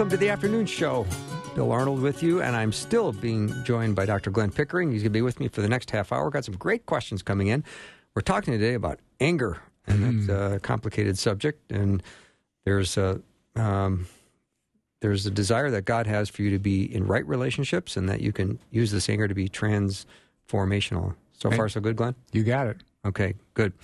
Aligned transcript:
Welcome 0.00 0.10
to 0.10 0.16
the 0.16 0.30
afternoon 0.30 0.64
show. 0.64 1.06
Bill 1.54 1.70
Arnold 1.70 2.00
with 2.00 2.22
you, 2.22 2.40
and 2.40 2.56
I'm 2.56 2.72
still 2.72 3.12
being 3.12 3.52
joined 3.64 3.94
by 3.94 4.06
Dr. 4.06 4.30
Glenn 4.30 4.50
Pickering. 4.50 4.90
He's 4.90 5.02
going 5.02 5.12
to 5.12 5.18
be 5.18 5.20
with 5.20 5.38
me 5.38 5.48
for 5.48 5.60
the 5.60 5.68
next 5.68 5.90
half 5.90 6.10
hour. 6.10 6.30
Got 6.30 6.46
some 6.46 6.56
great 6.56 6.86
questions 6.86 7.22
coming 7.22 7.48
in. 7.48 7.62
We're 8.14 8.22
talking 8.22 8.54
today 8.54 8.72
about 8.72 8.98
anger, 9.20 9.58
and 9.86 10.26
that's 10.26 10.56
a 10.56 10.58
complicated 10.60 11.18
subject. 11.18 11.70
And 11.70 12.02
there's 12.64 12.96
a 12.96 13.20
um, 13.56 14.06
there's 15.02 15.26
a 15.26 15.30
desire 15.30 15.70
that 15.70 15.84
God 15.84 16.06
has 16.06 16.30
for 16.30 16.40
you 16.40 16.50
to 16.50 16.58
be 16.58 16.84
in 16.94 17.06
right 17.06 17.26
relationships, 17.26 17.98
and 17.98 18.08
that 18.08 18.22
you 18.22 18.32
can 18.32 18.58
use 18.70 18.90
this 18.90 19.06
anger 19.10 19.28
to 19.28 19.34
be 19.34 19.50
transformational. 19.50 21.14
So 21.32 21.50
hey, 21.50 21.56
far, 21.58 21.68
so 21.68 21.78
good, 21.82 21.96
Glenn. 21.96 22.14
You 22.32 22.42
got 22.42 22.68
it. 22.68 22.78
Okay, 23.04 23.34
good. 23.52 23.74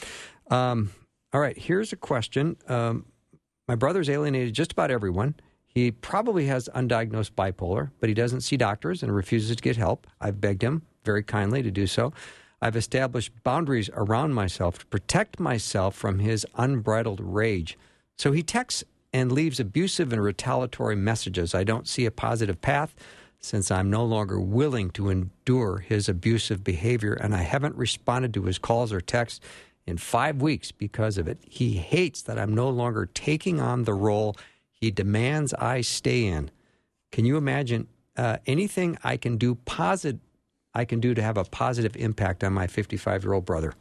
Um, 0.51 0.93
all 1.35 1.43
right, 1.43 1.59
here's 1.59 1.93
a 1.93 1.97
question. 1.97 2.57
Um, 2.69 3.05
my 3.69 3.75
brother's 3.75 4.09
alienated 4.09 4.55
just 4.55 4.73
about 4.73 4.91
everyone. 4.91 5.35
He 5.77 5.91
probably 5.91 6.47
has 6.47 6.71
undiagnosed 6.75 7.33
bipolar, 7.33 7.91
but 8.01 8.09
he 8.09 8.15
doesn't 8.15 8.41
see 8.41 8.57
doctors 8.57 9.03
and 9.03 9.15
refuses 9.15 9.55
to 9.57 9.63
get 9.63 9.77
help. 9.77 10.07
I've 10.23 10.41
begged 10.41 10.63
him 10.63 10.81
very 11.05 11.23
kindly 11.23 11.63
to 11.63 11.71
do 11.71 11.87
so. 11.87 12.15
I've 12.63 12.77
established 12.77 13.31
boundaries 13.45 13.91
around 13.93 14.33
myself 14.33 14.79
to 14.79 14.87
protect 14.87 15.39
myself 15.39 15.95
from 15.95 16.21
his 16.21 16.47
unbridled 16.55 17.21
rage. 17.21 17.77
So 18.17 18.33
he 18.33 18.43
texts 18.43 18.85
and 19.13 19.31
leaves 19.31 19.61
abusive 19.61 20.15
and 20.15 20.23
retaliatory 20.23 20.97
messages. 20.97 21.55
I 21.55 21.63
don't 21.63 21.87
see 21.87 22.07
a 22.07 22.11
positive 22.11 22.63
path 22.63 22.95
since 23.39 23.71
I'm 23.71 23.91
no 23.91 24.03
longer 24.03 24.41
willing 24.41 24.89
to 24.93 25.11
endure 25.11 25.81
his 25.81 26.09
abusive 26.09 26.65
behavior, 26.65 27.13
and 27.13 27.35
I 27.35 27.43
haven't 27.43 27.77
responded 27.77 28.33
to 28.33 28.45
his 28.45 28.57
calls 28.57 28.95
or 28.95 29.03
texts 29.03 29.45
in 29.87 29.99
five 29.99 30.41
weeks 30.41 30.73
because 30.73 31.19
of 31.19 31.29
it. 31.29 31.37
He 31.47 31.75
hates 31.75 32.23
that 32.23 32.39
I'm 32.39 32.55
no 32.55 32.71
longer 32.71 33.05
taking 33.13 33.61
on 33.61 33.85
the 33.85 33.93
role 33.93 34.37
he 34.77 34.91
demands 34.91 35.53
I 35.55 35.81
stay 35.81 36.27
in. 36.27 36.51
Can 37.11 37.25
you 37.25 37.37
imagine 37.37 37.89
uh, 38.17 38.39
anything 38.47 38.99
I 39.03 39.17
can 39.17 39.37
do 39.37 39.55
positive? 39.55 40.21
I 40.75 40.85
can 40.85 41.01
do 41.01 41.15
to 41.15 41.23
have 41.23 41.39
a 41.39 41.45
positive 41.45 41.97
impact 41.97 42.45
on 42.45 42.53
my 42.53 42.67
55 42.67 43.25
year 43.25 43.33
old 43.33 43.47
brother. 43.47 43.73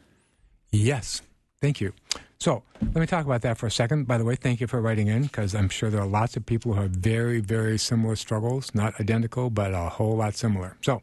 Yes, 0.72 1.20
thank 1.60 1.80
you. 1.80 1.92
So 2.38 2.62
let 2.80 2.96
me 2.96 3.06
talk 3.06 3.24
about 3.26 3.42
that 3.42 3.58
for 3.58 3.66
a 3.66 3.70
second. 3.70 4.06
By 4.06 4.18
the 4.18 4.24
way, 4.24 4.34
thank 4.34 4.60
you 4.60 4.66
for 4.66 4.80
writing 4.80 5.08
in 5.08 5.22
because 5.22 5.54
I'm 5.54 5.68
sure 5.68 5.90
there 5.90 6.00
are 6.00 6.06
lots 6.06 6.36
of 6.36 6.44
people 6.44 6.72
who 6.72 6.80
have 6.80 6.90
very, 6.90 7.40
very 7.40 7.78
similar 7.78 8.16
struggles, 8.16 8.74
not 8.74 8.98
identical, 9.00 9.50
but 9.50 9.74
a 9.74 9.88
whole 9.90 10.16
lot 10.16 10.34
similar. 10.34 10.76
So 10.82 11.00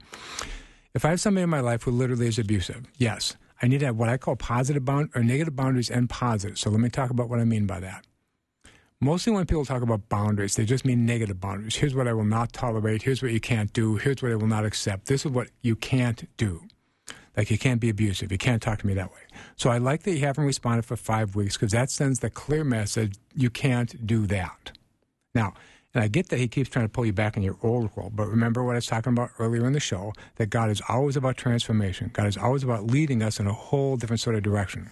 if 0.93 1.05
I 1.05 1.09
have 1.09 1.21
somebody 1.21 1.43
in 1.43 1.49
my 1.49 1.59
life 1.59 1.83
who 1.83 1.91
literally 1.91 2.27
is 2.27 2.37
abusive, 2.37 2.85
yes, 2.97 3.35
I 3.61 3.67
need 3.67 3.79
to 3.79 3.87
have 3.87 3.97
what 3.97 4.09
I 4.09 4.17
call 4.17 4.35
positive 4.35 4.85
bound 4.85 5.09
or 5.15 5.23
negative 5.23 5.55
boundaries 5.55 5.89
and 5.89 6.09
positive. 6.09 6.57
So 6.57 6.69
let 6.69 6.79
me 6.79 6.89
talk 6.89 7.09
about 7.09 7.29
what 7.29 7.39
I 7.39 7.45
mean 7.45 7.65
by 7.65 7.79
that. 7.79 8.05
Mostly 9.03 9.33
when 9.33 9.45
people 9.45 9.65
talk 9.65 9.81
about 9.81 10.07
boundaries, 10.07 10.55
they 10.55 10.63
just 10.63 10.85
mean 10.85 11.05
negative 11.05 11.37
boundaries. 11.41 11.75
Here's 11.75 11.93
what 11.93 12.07
I 12.07 12.13
will 12.13 12.23
not 12.23 12.53
tolerate. 12.53 13.01
Here's 13.01 13.21
what 13.21 13.33
you 13.33 13.39
can't 13.41 13.73
do. 13.73 13.97
Here's 13.97 14.23
what 14.23 14.31
I 14.31 14.35
will 14.35 14.47
not 14.47 14.63
accept. 14.63 15.07
This 15.07 15.25
is 15.25 15.31
what 15.31 15.49
you 15.61 15.75
can't 15.75 16.25
do. 16.37 16.63
Like 17.35 17.51
you 17.51 17.57
can't 17.57 17.81
be 17.81 17.89
abusive. 17.89 18.31
You 18.31 18.37
can't 18.37 18.61
talk 18.61 18.79
to 18.79 18.87
me 18.87 18.93
that 18.93 19.11
way. 19.11 19.19
So 19.57 19.69
I 19.69 19.77
like 19.77 20.03
that 20.03 20.11
you 20.11 20.19
haven't 20.19 20.45
responded 20.45 20.85
for 20.85 20.95
five 20.95 21.35
weeks 21.35 21.57
because 21.57 21.73
that 21.73 21.91
sends 21.91 22.19
the 22.19 22.29
clear 22.29 22.63
message 22.63 23.15
you 23.35 23.49
can't 23.49 24.07
do 24.07 24.25
that. 24.27 24.71
Now, 25.35 25.53
and 25.93 26.01
I 26.01 26.07
get 26.07 26.29
that 26.29 26.39
he 26.39 26.47
keeps 26.47 26.69
trying 26.69 26.85
to 26.85 26.89
pull 26.89 27.05
you 27.05 27.11
back 27.11 27.35
in 27.35 27.43
your 27.43 27.57
old 27.61 27.89
role, 27.97 28.09
but 28.09 28.27
remember 28.27 28.63
what 28.63 28.71
I 28.71 28.75
was 28.75 28.85
talking 28.85 29.11
about 29.11 29.31
earlier 29.37 29.65
in 29.67 29.73
the 29.73 29.81
show 29.81 30.13
that 30.37 30.45
God 30.45 30.69
is 30.69 30.81
always 30.87 31.17
about 31.17 31.35
transformation. 31.35 32.09
God 32.13 32.27
is 32.27 32.37
always 32.37 32.63
about 32.63 32.85
leading 32.87 33.21
us 33.21 33.37
in 33.37 33.47
a 33.47 33.53
whole 33.53 33.97
different 33.97 34.21
sort 34.21 34.37
of 34.37 34.43
direction. 34.43 34.91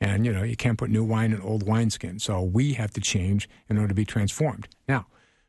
And, 0.00 0.24
you 0.24 0.32
know, 0.32 0.42
you 0.42 0.56
can't 0.56 0.78
put 0.78 0.90
new 0.90 1.04
wine 1.04 1.32
in 1.32 1.40
old 1.42 1.66
wineskin. 1.66 2.18
So 2.18 2.40
we 2.40 2.72
have 2.74 2.90
to 2.92 3.00
change 3.00 3.48
in 3.68 3.76
order 3.76 3.88
to 3.88 3.94
be 3.94 4.06
transformed. 4.06 4.66
Now, 4.88 5.06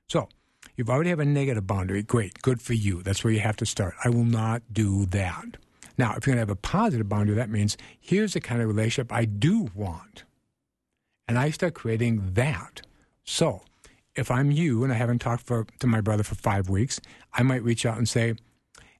so 0.08 0.28
you've 0.76 0.90
already 0.90 1.10
have 1.10 1.20
a 1.20 1.26
negative 1.26 1.66
boundary. 1.66 2.04
Great. 2.04 2.42
Good 2.42 2.62
for 2.62 2.74
you. 2.74 3.02
That's 3.02 3.24
where 3.24 3.32
you 3.32 3.40
have 3.40 3.56
to 3.58 3.66
start. 3.66 3.96
I 4.04 4.10
will 4.10 4.26
not 4.26 4.62
do 4.72 5.06
that. 5.08 5.58
Now, 5.98 6.16
if 6.16 6.26
you're 6.26 6.36
going 6.36 6.46
to 6.46 6.50
have 6.50 6.50
a 6.50 6.56
positive 6.56 7.08
boundary, 7.08 7.36
that 7.36 7.50
means 7.50 7.78
here's 8.00 8.34
the 8.34 8.42
kind 8.42 8.62
of 8.62 8.68
relationship 8.68 9.12
I 9.14 9.26
do 9.26 9.70
want. 9.74 10.26
And 11.28 11.40
I 11.40 11.52
start 11.52 11.74
creating 11.74 12.34
that. 12.34 12.82
So 13.24 13.62
if 14.16 14.30
I'm 14.30 14.52
you 14.52 14.84
and 14.84 14.92
I 14.92 14.96
haven't 14.96 15.20
talked 15.20 15.46
for, 15.46 15.66
to 15.80 15.88
my 15.88 16.02
brother 16.02 16.24
for 16.24 16.36
five 16.36 16.68
weeks, 16.68 17.00
I 17.34 17.44
might 17.44 17.64
reach 17.64 17.86
out 17.86 17.98
and 17.98 18.10
say, 18.10 18.36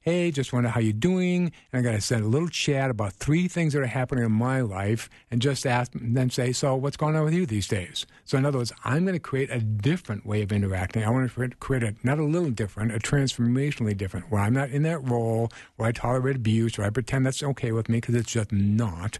hey, 0.02 0.30
just 0.30 0.52
wonder 0.52 0.68
how 0.68 0.80
you're 0.80 0.92
doing. 0.92 1.52
And 1.72 1.80
I 1.80 1.82
got 1.82 1.96
to 1.96 2.00
send 2.00 2.24
a 2.24 2.28
little 2.28 2.48
chat 2.48 2.90
about 2.90 3.12
three 3.12 3.48
things 3.48 3.72
that 3.72 3.82
are 3.82 3.86
happening 3.86 4.24
in 4.24 4.32
my 4.32 4.60
life 4.60 5.08
and 5.30 5.40
just 5.40 5.64
ask, 5.64 5.94
and 5.94 6.16
then 6.16 6.28
say, 6.28 6.52
so 6.52 6.74
what's 6.74 6.96
going 6.96 7.16
on 7.16 7.24
with 7.24 7.34
you 7.34 7.46
these 7.46 7.68
days? 7.68 8.04
So 8.24 8.36
in 8.36 8.44
other 8.44 8.58
words, 8.58 8.72
I'm 8.84 9.04
going 9.04 9.14
to 9.14 9.20
create 9.20 9.50
a 9.50 9.60
different 9.60 10.26
way 10.26 10.42
of 10.42 10.52
interacting. 10.52 11.04
I 11.04 11.10
want 11.10 11.32
to 11.32 11.48
create 11.60 11.82
a, 11.82 11.94
not 12.02 12.18
a 12.18 12.24
little 12.24 12.50
different, 12.50 12.92
a 12.92 12.98
transformationally 12.98 13.96
different, 13.96 14.30
where 14.30 14.42
I'm 14.42 14.54
not 14.54 14.70
in 14.70 14.82
that 14.82 15.08
role 15.08 15.50
where 15.76 15.88
I 15.88 15.92
tolerate 15.92 16.36
abuse 16.36 16.78
or 16.78 16.84
I 16.84 16.90
pretend 16.90 17.24
that's 17.24 17.42
okay 17.42 17.72
with 17.72 17.88
me 17.88 17.98
because 17.98 18.14
it's 18.14 18.32
just 18.32 18.52
not. 18.52 19.18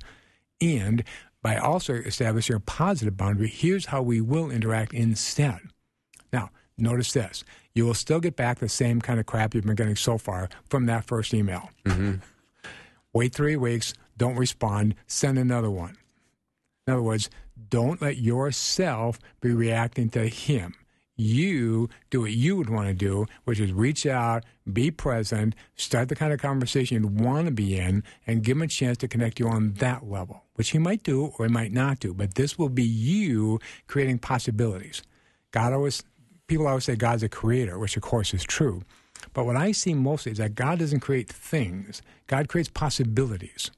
And 0.60 1.04
by 1.43 1.56
also 1.56 1.94
establishing 1.94 2.56
a 2.56 2.60
positive 2.60 3.16
boundary, 3.16 3.49
here's 3.49 3.87
how 3.87 4.03
we 4.03 4.20
will 4.20 4.50
interact 4.50 4.94
instead. 4.94 5.59
Now, 6.32 6.50
notice 6.78 7.12
this 7.12 7.44
you 7.75 7.87
will 7.87 7.94
still 7.94 8.21
get 8.21 8.37
back 8.37 8.59
the 8.59 8.69
same 8.69 9.00
kind 9.00 9.19
of 9.19 9.27
crap 9.27 9.55
you've 9.55 9.65
been 9.65 9.75
getting 9.75 9.97
so 9.97 10.19
far 10.19 10.49
from 10.69 10.87
that 10.87 11.05
first 11.05 11.33
email. 11.34 11.71
Mm-hmm. 11.84 12.16
Wait 13.12 13.34
three 13.34 13.56
weeks, 13.56 13.94
don't 14.16 14.37
respond, 14.37 14.94
send 15.06 15.38
another 15.38 15.71
one. 15.71 15.97
In 16.87 16.94
other 16.94 17.03
words, 17.03 17.31
don't 17.69 18.03
let 18.03 18.16
yourself 18.16 19.19
be 19.41 19.53
reacting 19.53 20.09
to 20.11 20.28
him. 20.28 20.75
You 21.15 21.91
do 22.11 22.22
what 22.22 22.32
you 22.32 22.56
would 22.56 22.71
want 22.71 22.88
to 22.88 22.94
do, 22.94 23.27
which 23.44 23.61
is 23.61 23.71
reach 23.71 24.06
out, 24.06 24.44
be 24.72 24.91
present, 24.91 25.55
start 25.77 26.09
the 26.09 26.16
kind 26.16 26.32
of 26.32 26.41
conversation 26.41 27.03
you 27.03 27.09
want 27.09 27.47
to 27.47 27.53
be 27.53 27.78
in, 27.78 28.03
and 28.27 28.43
give 28.43 28.56
him 28.56 28.62
a 28.62 28.66
chance 28.66 28.97
to 28.99 29.09
connect 29.09 29.38
you 29.38 29.47
on 29.47 29.75
that 29.75 30.09
level, 30.09 30.44
which 30.55 30.71
he 30.71 30.78
might 30.78 31.03
do 31.03 31.32
or 31.38 31.47
he 31.47 31.53
might 31.53 31.72
not 31.72 32.00
do. 32.00 32.15
But 32.15 32.34
this 32.34 32.59
will 32.59 32.71
be 32.71 32.82
you 32.82 33.61
creating 33.87 34.19
possibilities. 34.19 35.03
God 35.50 35.75
always 35.75 36.03
people 36.52 36.66
always 36.66 36.84
say 36.84 36.94
God's 36.94 37.22
a 37.22 37.30
creator, 37.30 37.78
which 37.78 37.96
of 37.96 38.02
course 38.02 38.34
is 38.34 38.44
true. 38.44 38.82
But 39.32 39.46
what 39.46 39.56
I 39.56 39.72
see 39.72 39.94
mostly 39.94 40.32
is 40.32 40.38
that 40.38 40.54
God 40.54 40.80
doesn't 40.80 41.00
create 41.00 41.26
things, 41.26 42.02
God 42.26 42.48
creates 42.48 42.68
possibilities. 42.68 43.70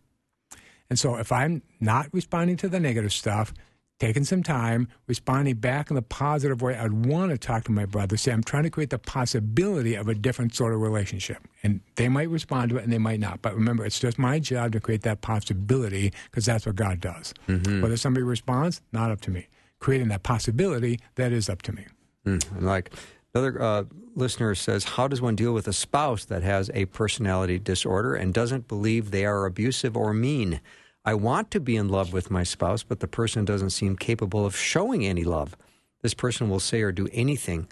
And 0.90 0.98
so 0.98 1.14
if 1.14 1.30
I'm 1.30 1.62
not 1.78 2.08
responding 2.12 2.56
to 2.58 2.68
the 2.68 2.80
negative 2.80 3.12
stuff, 3.12 3.54
taking 4.00 4.24
some 4.24 4.42
time, 4.42 4.88
responding 5.06 5.54
back 5.54 5.88
in 5.88 5.94
the 5.94 6.02
positive 6.02 6.62
way, 6.62 6.76
I'd 6.76 7.06
want 7.06 7.30
to 7.30 7.38
talk 7.38 7.62
to 7.64 7.70
my 7.70 7.86
brother, 7.86 8.16
say, 8.16 8.32
I'm 8.32 8.42
trying 8.42 8.64
to 8.64 8.70
create 8.70 8.91
the 8.91 8.98
possibility 8.98 9.94
of 9.94 10.08
a 10.08 10.14
different 10.14 10.56
sort 10.56 10.74
of 10.74 10.80
relationship. 10.80 11.38
And 11.62 11.78
they 11.94 12.08
might 12.08 12.28
respond 12.28 12.70
to 12.70 12.78
it 12.78 12.82
and 12.82 12.92
they 12.92 12.98
might 12.98 13.20
not. 13.20 13.41
But 13.41 13.54
remember, 13.54 13.84
it's 13.84 14.00
just 14.00 14.18
my 14.18 14.41
job 14.41 14.72
to 14.72 14.80
create 14.80 15.02
that 15.02 15.20
possibility 15.20 16.12
because 16.24 16.44
that's 16.44 16.66
what 16.66 16.74
God 16.74 17.00
does. 17.00 17.34
Mm-hmm. 17.48 17.82
Whether 17.82 17.96
somebody 17.96 18.24
responds, 18.24 18.82
not 18.91 19.12
up 19.12 19.20
to 19.22 19.30
me. 19.30 19.46
Creating 19.78 20.08
that 20.08 20.24
possibility, 20.24 20.98
that 21.14 21.30
is 21.30 21.48
up 21.48 21.62
to 21.62 21.72
me. 21.72 21.84
Mm, 22.26 22.62
like 22.62 22.92
another 23.34 23.60
uh, 23.60 23.84
listener 24.15 24.54
says, 24.54 24.84
how 24.84 25.09
does 25.09 25.21
one 25.21 25.36
deal 25.36 25.53
with 25.53 25.68
a 25.68 25.72
spouse 25.72 26.24
that 26.26 26.42
has 26.42 26.71
a 26.74 26.86
personality 26.86 27.59
disorder 27.59 28.15
and 28.15 28.32
doesn't 28.32 28.68
believe 28.68 29.10
they 29.10 29.24
are 29.24 29.47
abusive 29.47 29.97
or 29.97 30.12
mean? 30.15 30.60
I 31.04 31.15
want 31.15 31.50
to 31.50 31.60
be 31.60 31.76
in 31.76 31.88
love 31.88 32.12
with 32.12 32.30
my 32.30 32.44
spouse, 32.44 32.82
but 32.82 33.00
the 33.00 33.09
person 33.09 33.44
doesn't 33.44 33.71
seem 33.71 33.97
capable 33.97 34.47
of 34.47 34.56
showing 34.56 35.04
any 35.04 35.24
love. 35.24 35.54
This 36.00 36.15
person 36.15 36.48
will 36.48 36.60
say 36.60 36.80
or 36.80 36.92
do 36.92 37.09
anything 37.12 37.68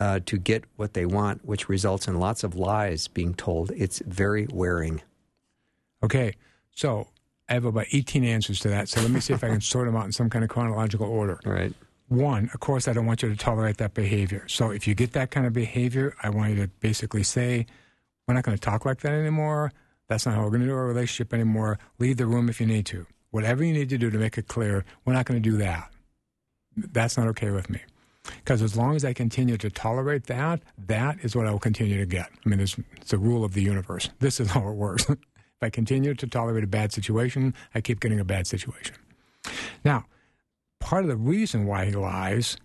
uh, 0.00 0.20
to 0.26 0.38
get 0.38 0.64
what 0.76 0.94
they 0.94 1.06
want, 1.06 1.44
which 1.44 1.68
results 1.68 2.08
in 2.08 2.18
lots 2.18 2.42
of 2.42 2.56
lies 2.56 3.08
being 3.08 3.34
told. 3.34 3.70
It's 3.76 4.00
very 4.06 4.46
wearing. 4.50 5.02
Okay, 6.02 6.34
so 6.72 7.08
I 7.48 7.54
have 7.54 7.64
about 7.64 7.86
18 7.92 8.24
answers 8.24 8.60
to 8.60 8.68
that. 8.68 8.88
So 8.88 9.00
let 9.00 9.10
me 9.10 9.20
see 9.20 9.34
if 9.34 9.42
I 9.42 9.48
can 9.48 9.60
sort 9.60 9.86
them 9.86 9.96
out 9.96 10.06
in 10.06 10.12
some 10.12 10.30
kind 10.30 10.44
of 10.44 10.50
chronological 10.50 11.06
order. 11.08 11.40
All 11.46 11.52
right. 11.52 11.72
One, 12.08 12.50
of 12.54 12.60
course, 12.60 12.88
I 12.88 12.94
don't 12.94 13.06
want 13.06 13.22
you 13.22 13.28
to 13.28 13.36
tolerate 13.36 13.76
that 13.78 13.92
behavior. 13.94 14.48
So 14.48 14.70
if 14.70 14.88
you 14.88 14.94
get 14.94 15.12
that 15.12 15.30
kind 15.30 15.46
of 15.46 15.52
behavior, 15.52 16.16
I 16.22 16.30
want 16.30 16.54
you 16.54 16.62
to 16.62 16.68
basically 16.80 17.22
say, 17.22 17.66
we're 18.26 18.34
not 18.34 18.44
going 18.44 18.56
to 18.56 18.60
talk 18.60 18.86
like 18.86 19.00
that 19.00 19.12
anymore. 19.12 19.72
That's 20.08 20.24
not 20.24 20.34
how 20.34 20.42
we're 20.42 20.50
going 20.50 20.62
to 20.62 20.66
do 20.66 20.74
our 20.74 20.86
relationship 20.86 21.34
anymore. 21.34 21.78
Leave 21.98 22.16
the 22.16 22.26
room 22.26 22.48
if 22.48 22.60
you 22.60 22.66
need 22.66 22.86
to. 22.86 23.06
Whatever 23.30 23.62
you 23.62 23.74
need 23.74 23.90
to 23.90 23.98
do 23.98 24.10
to 24.10 24.18
make 24.18 24.38
it 24.38 24.48
clear, 24.48 24.86
we're 25.04 25.12
not 25.12 25.26
going 25.26 25.42
to 25.42 25.50
do 25.50 25.58
that. 25.58 25.90
That's 26.76 27.18
not 27.18 27.28
okay 27.28 27.50
with 27.50 27.68
me. 27.68 27.80
Because 28.36 28.62
as 28.62 28.76
long 28.76 28.96
as 28.96 29.04
I 29.04 29.12
continue 29.12 29.56
to 29.58 29.70
tolerate 29.70 30.24
that, 30.26 30.60
that 30.86 31.18
is 31.22 31.36
what 31.36 31.46
I 31.46 31.50
will 31.50 31.58
continue 31.58 31.98
to 31.98 32.06
get. 32.06 32.30
I 32.44 32.48
mean, 32.48 32.60
it's, 32.60 32.76
it's 32.96 33.12
rule 33.12 33.44
of 33.44 33.52
the 33.52 33.62
universe. 33.62 34.08
This 34.18 34.40
is 34.40 34.50
how 34.50 34.66
it 34.68 34.74
works. 34.74 35.08
if 35.10 35.18
I 35.60 35.70
continue 35.70 36.14
to 36.14 36.26
tolerate 36.26 36.64
a 36.64 36.68
bad 36.68 36.92
situation, 36.92 37.54
I 37.74 37.80
keep 37.80 38.00
getting 38.00 38.20
a 38.20 38.24
bad 38.24 38.46
situation. 38.46 38.96
Now, 39.84 40.04
part 40.80 41.04
of 41.04 41.08
the 41.08 41.16
reason 41.16 41.66
why 41.66 41.86
he 41.86 41.92
lies 41.92 42.56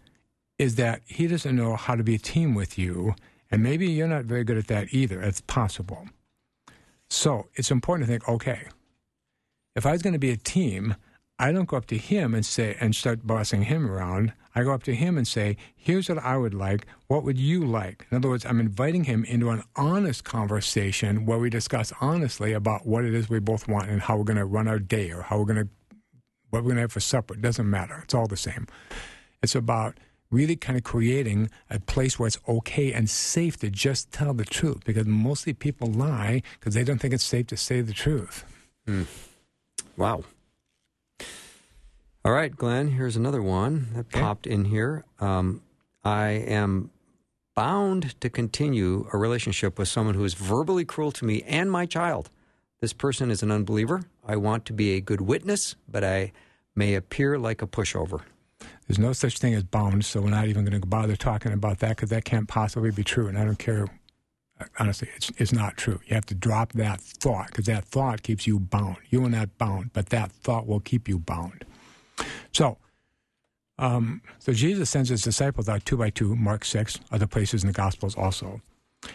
is 0.57 0.75
that 0.75 1.01
he 1.06 1.27
doesn't 1.27 1.56
know 1.56 1.75
how 1.75 1.95
to 1.95 2.04
be 2.04 2.15
a 2.15 2.19
team 2.19 2.56
with 2.56 2.77
you, 2.77 3.15
and 3.51 3.62
maybe 3.62 3.88
you're 3.88 4.07
not 4.07 4.25
very 4.25 4.44
good 4.44 4.57
at 4.57 4.68
that 4.68 4.94
either. 4.94 5.21
It's 5.21 5.42
possible. 5.42 6.07
So 7.10 7.48
it's 7.56 7.71
important 7.71 8.07
to 8.07 8.12
think 8.12 8.27
okay, 8.27 8.68
if 9.75 9.86
I 9.86 9.92
was 9.92 10.01
going 10.01 10.13
to 10.13 10.19
be 10.19 10.31
a 10.31 10.38
team, 10.38 10.95
I 11.39 11.51
don't 11.51 11.68
go 11.68 11.77
up 11.77 11.88
to 11.88 11.98
him 11.98 12.33
and 12.33 12.45
say 12.45 12.77
and 12.80 12.95
start 12.95 13.25
bossing 13.25 13.63
him 13.63 13.89
around. 13.89 14.33
I 14.56 14.63
go 14.63 14.71
up 14.71 14.83
to 14.83 14.95
him 14.95 15.18
and 15.18 15.27
say, 15.27 15.57
"Here's 15.75 16.07
what 16.07 16.19
I 16.19 16.38
would 16.38 16.54
like. 16.54 16.86
What 17.07 17.24
would 17.24 17.39
you 17.39 17.66
like?" 17.66 18.06
In 18.12 18.18
other 18.18 18.30
words, 18.30 18.45
I'm 18.45 18.59
inviting 18.59 19.06
him 19.06 19.25
into 19.25 19.50
an 19.50 19.63
honest 19.75 20.24
conversation 20.24 21.25
where 21.25 21.39
we 21.39 21.50
discuss 21.50 21.92
honestly 22.00 22.54
about 22.54 22.86
what 22.86 23.04
it 23.04 23.13
is 23.13 23.30
we 23.30 23.39
both 23.39 23.68
want 23.68 23.89
and 23.89 24.01
how 24.01 24.18
we're 24.18 24.24
going 24.24 24.38
to 24.38 24.45
run 24.45 24.68
our 24.68 24.80
day 24.80 25.12
or 25.12 25.24
how 25.24 25.39
we're 25.39 25.45
going 25.45 25.66
to 25.66 25.69
what 26.54 26.64
we're 26.64 26.68
going 26.68 26.76
to 26.76 26.82
have 26.82 26.92
for 26.92 27.00
supper. 27.00 27.34
It 27.34 27.42
doesn't 27.42 27.68
matter. 27.68 28.02
It's 28.04 28.14
all 28.14 28.28
the 28.28 28.38
same. 28.38 28.68
It's 29.42 29.56
about 29.56 29.98
really 30.30 30.56
kind 30.56 30.78
of 30.78 30.84
creating 30.84 31.50
a 31.70 31.80
place 31.80 32.20
where 32.20 32.28
it's 32.28 32.38
okay 32.48 32.94
and 32.94 33.10
safe 33.10 33.58
to 33.58 33.72
just 33.72 34.12
tell 34.12 34.36
the 34.36 34.46
truth 34.46 34.84
because 34.86 35.08
mostly 35.08 35.54
people 35.54 35.88
lie 35.88 36.44
because 36.60 36.76
they 36.76 36.84
don't 36.84 37.00
think 37.00 37.14
it's 37.14 37.24
safe 37.24 37.48
to 37.48 37.58
say 37.58 37.82
the 37.82 37.92
truth. 37.92 38.46
Mm. 38.88 39.08
Wow. 39.98 40.24
All 42.24 42.32
right, 42.32 42.56
Glenn, 42.56 42.92
here's 42.92 43.16
another 43.16 43.42
one 43.42 43.88
that 43.94 44.08
okay. 44.08 44.20
popped 44.20 44.46
in 44.46 44.66
here. 44.66 45.04
Um, 45.20 45.62
I 46.04 46.30
am 46.30 46.92
bound 47.56 48.20
to 48.22 48.30
continue 48.30 49.08
a 49.12 49.18
relationship 49.18 49.80
with 49.80 49.88
someone 49.88 50.14
who 50.14 50.24
is 50.24 50.36
verbally 50.36 50.86
cruel 50.86 51.12
to 51.14 51.26
me 51.26 51.42
and 51.48 51.72
my 51.72 51.88
child. 51.88 52.30
This 52.80 52.94
person 52.94 53.32
is 53.32 53.42
an 53.42 53.50
unbeliever. 53.50 54.04
I 54.26 54.36
want 54.36 54.66
to 54.66 54.74
be 54.74 54.96
a 54.96 55.02
good 55.02 55.22
witness, 55.22 55.76
but 55.88 56.04
I 56.04 56.32
may 56.75 56.96
appear 56.96 57.38
like 57.38 57.62
a 57.62 57.68
pushover. 57.68 58.22
There's 58.88 59.00
no 59.00 59.14
such 59.14 59.38
thing 59.38 59.54
as 59.54 59.64
bound, 59.64 60.06
so 60.06 60.22
we're 60.22 60.30
not 60.30 60.48
even 60.48 60.66
going 60.66 60.80
to 60.80 60.88
bother 60.88 61.16
talking 61.16 61.54
about 61.54 61.80
that 61.80 61.90
because 61.90 62.10
that 62.10 62.25
can't 62.25 62.48
possibly 62.48 62.92
be 62.92 63.04
true. 63.04 63.28
And 63.28 63.38
I 63.38 63.46
don't 63.46 63.60
care. 63.60 63.88
Honestly, 64.80 65.10
it's, 65.16 65.31
it's 65.38 65.54
not 65.54 65.78
true. 65.78 66.00
You 66.06 66.16
have 66.16 66.25
to 66.28 66.36
drop 66.36 66.74
that 66.74 67.02
thought 67.02 67.48
because 67.48 67.66
that 67.66 67.86
thought 67.86 68.24
keeps 68.24 68.48
you 68.48 68.60
bound. 68.60 68.98
You 69.10 69.24
are 69.25 69.30
not 69.30 69.58
bound, 69.58 69.92
but 69.94 70.08
that 70.08 70.31
thought 70.31 70.68
will 70.68 70.80
keep 70.80 71.08
you 71.08 71.20
bound. 71.20 71.66
So, 72.52 72.78
um, 73.80 74.22
so 74.40 74.54
Jesus 74.54 74.90
sends 74.90 75.10
his 75.10 75.22
disciples 75.22 75.68
out 75.68 75.86
two 75.86 75.98
by 75.98 76.10
two, 76.10 76.36
Mark 76.36 76.64
6, 76.64 77.00
other 77.12 77.28
places 77.28 77.64
in 77.64 77.68
the 77.68 77.74
Gospels 77.74 78.16
also. 78.16 78.62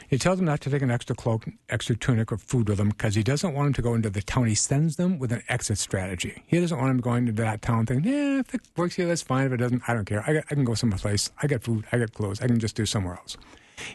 He 0.09 0.19
tells 0.19 0.39
them 0.39 0.47
not 0.47 0.61
to 0.63 0.71
take 0.71 0.83
an 0.83 0.91
extra 0.91 1.15
cloak, 1.15 1.47
extra 1.69 1.97
tunic, 1.97 2.33
or 2.33 2.39
food 2.39 2.69
with 2.69 2.79
them 2.79 2.91
because 2.91 3.15
he 3.15 3.23
doesn't 3.23 3.55
want 3.55 3.67
them 3.67 3.73
to 3.75 3.83
go 3.83 3.95
into 3.95 4.11
the 4.11 4.23
town. 4.23 4.47
He 4.47 4.55
sends 4.55 4.97
them 4.97 5.19
with 5.19 5.33
an 5.33 5.43
exit 5.49 5.79
strategy. 5.79 6.43
He 6.47 6.61
doesn't 6.61 6.77
want 6.77 6.91
them 6.91 7.01
going 7.01 7.29
into 7.29 7.43
that 7.43 7.63
town 7.63 7.87
thinking, 7.87 8.13
yeah, 8.13 8.41
if 8.41 8.55
it 8.55 8.61
works 8.77 8.97
here, 8.97 9.07
that's 9.07 9.23
fine. 9.23 9.47
If 9.47 9.53
it 9.53 9.59
doesn't, 9.59 9.83
I 9.89 9.95
don't 9.95 10.05
care. 10.05 10.23
I, 10.27 10.35
got, 10.35 10.45
I 10.51 10.55
can 10.55 10.65
go 10.65 10.75
someplace. 10.75 11.31
I 11.43 11.47
got 11.47 11.63
food. 11.63 11.85
I 11.93 11.99
got 11.99 12.13
clothes. 12.13 12.41
I 12.41 12.47
can 12.47 12.59
just 12.59 12.77
do 12.77 12.87
somewhere 12.87 13.15
else. 13.15 13.37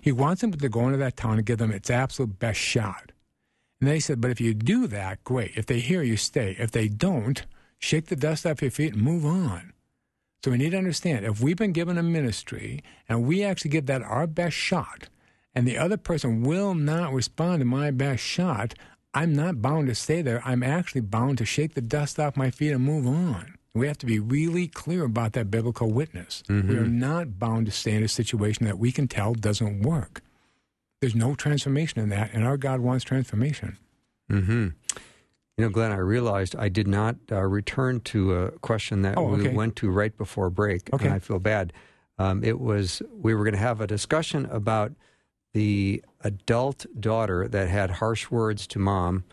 He 0.01 0.12
wants 0.12 0.42
them 0.42 0.51
to 0.51 0.69
go 0.69 0.86
into 0.86 0.98
that 0.98 1.18
town 1.18 1.38
and 1.38 1.45
give 1.45 1.57
them 1.57 1.72
its 1.72 1.90
absolute 1.90 2.40
best 2.40 2.60
shot. 2.60 3.12
And 3.80 3.90
they 3.90 4.00
said, 4.00 4.22
but 4.22 4.31
if 4.31 4.40
you 4.40 4.54
do 4.54 4.88
that, 4.88 5.24
great. 5.24 5.51
If 5.56 5.66
they 5.66 5.80
hear 5.80 6.01
you, 6.04 6.16
stay. 6.16 6.56
If 6.57 6.72
they 6.72 6.88
don't, 6.88 7.45
shake 7.80 8.06
the 8.06 8.16
dust 8.16 8.45
off 8.45 8.62
your 8.62 8.72
feet 8.72 8.94
and 8.94 9.01
move 9.01 9.25
on. 9.25 9.74
So 10.44 10.51
we 10.51 10.57
need 10.57 10.72
to 10.72 10.78
understand 10.78 11.25
if 11.25 11.42
we've 11.42 11.57
been 11.57 11.72
given 11.72 11.98
a 11.98 12.04
ministry 12.04 12.81
and 13.07 13.25
we 13.25 13.44
actually 13.44 13.72
give 13.72 13.86
that 13.88 14.01
our 14.01 14.28
best 14.28 14.56
shot, 14.56 15.07
and 15.55 15.67
the 15.67 15.77
other 15.77 15.97
person 15.97 16.44
will 16.44 16.73
not 16.73 17.13
respond 17.13 17.59
to 17.59 17.65
my 17.65 17.91
best 17.91 18.23
shot, 18.23 18.73
I'm 19.13 19.33
not 19.33 19.61
bound 19.61 19.88
to 19.88 19.95
stay 19.95 20.21
there. 20.21 20.41
I'm 20.44 20.63
actually 20.63 21.01
bound 21.01 21.38
to 21.38 21.45
shake 21.45 21.75
the 21.75 21.81
dust 21.81 22.19
off 22.19 22.35
my 22.35 22.50
feet 22.50 22.71
and 22.71 22.83
move 22.83 23.05
on. 23.05 23.55
We 23.75 23.88
have 23.88 23.97
to 24.00 24.05
be 24.05 24.19
really 24.19 24.67
clear 24.67 25.03
about 25.03 25.33
that 25.33 25.50
biblical 25.50 25.91
witness. 25.91 26.44
Mm-hmm. 26.47 26.69
We 26.69 26.77
are 26.77 26.85
not 26.85 27.39
bound 27.39 27.65
to 27.67 27.71
stay 27.71 27.94
in 27.94 28.03
a 28.03 28.07
situation 28.07 28.65
that 28.65 28.77
we 28.77 28.91
can 28.91 29.07
tell 29.07 29.33
doesn't 29.33 29.81
work. 29.81 30.21
There's 31.01 31.15
no 31.15 31.35
transformation 31.35 31.99
in 31.99 32.09
that, 32.09 32.31
and 32.33 32.45
our 32.45 32.57
God 32.57 32.79
wants 32.79 33.03
transformation. 33.03 33.77
Mm-hmm. 34.31 34.69
You 35.57 35.65
know, 35.65 35.69
Glenn, 35.69 35.91
I 35.91 35.97
realized 35.97 36.56
I 36.56 36.69
did 36.69 36.88
not 36.88 37.15
uh, 37.31 37.41
return 37.41 37.99
to 38.01 38.35
a 38.35 38.51
question 38.59 39.03
that 39.03 39.17
oh, 39.17 39.33
okay. 39.33 39.49
we 39.49 39.56
went 39.56 39.75
to 39.77 39.89
right 39.89 40.15
before 40.17 40.49
break, 40.49 40.91
okay. 40.94 41.06
and 41.06 41.13
I 41.13 41.19
feel 41.19 41.39
bad. 41.39 41.73
Um, 42.17 42.44
it 42.44 42.59
was 42.59 43.01
we 43.11 43.35
were 43.35 43.44
going 43.44 43.53
to 43.53 43.59
have 43.59 43.81
a 43.81 43.88
discussion 43.88 44.45
about 44.45 44.94
the 45.53 46.03
adult 46.21 46.85
daughter 47.00 47.47
that 47.47 47.69
had 47.69 47.91
harsh 47.91 48.29
words 48.29 48.67
to 48.67 48.79
mom, 48.79 49.23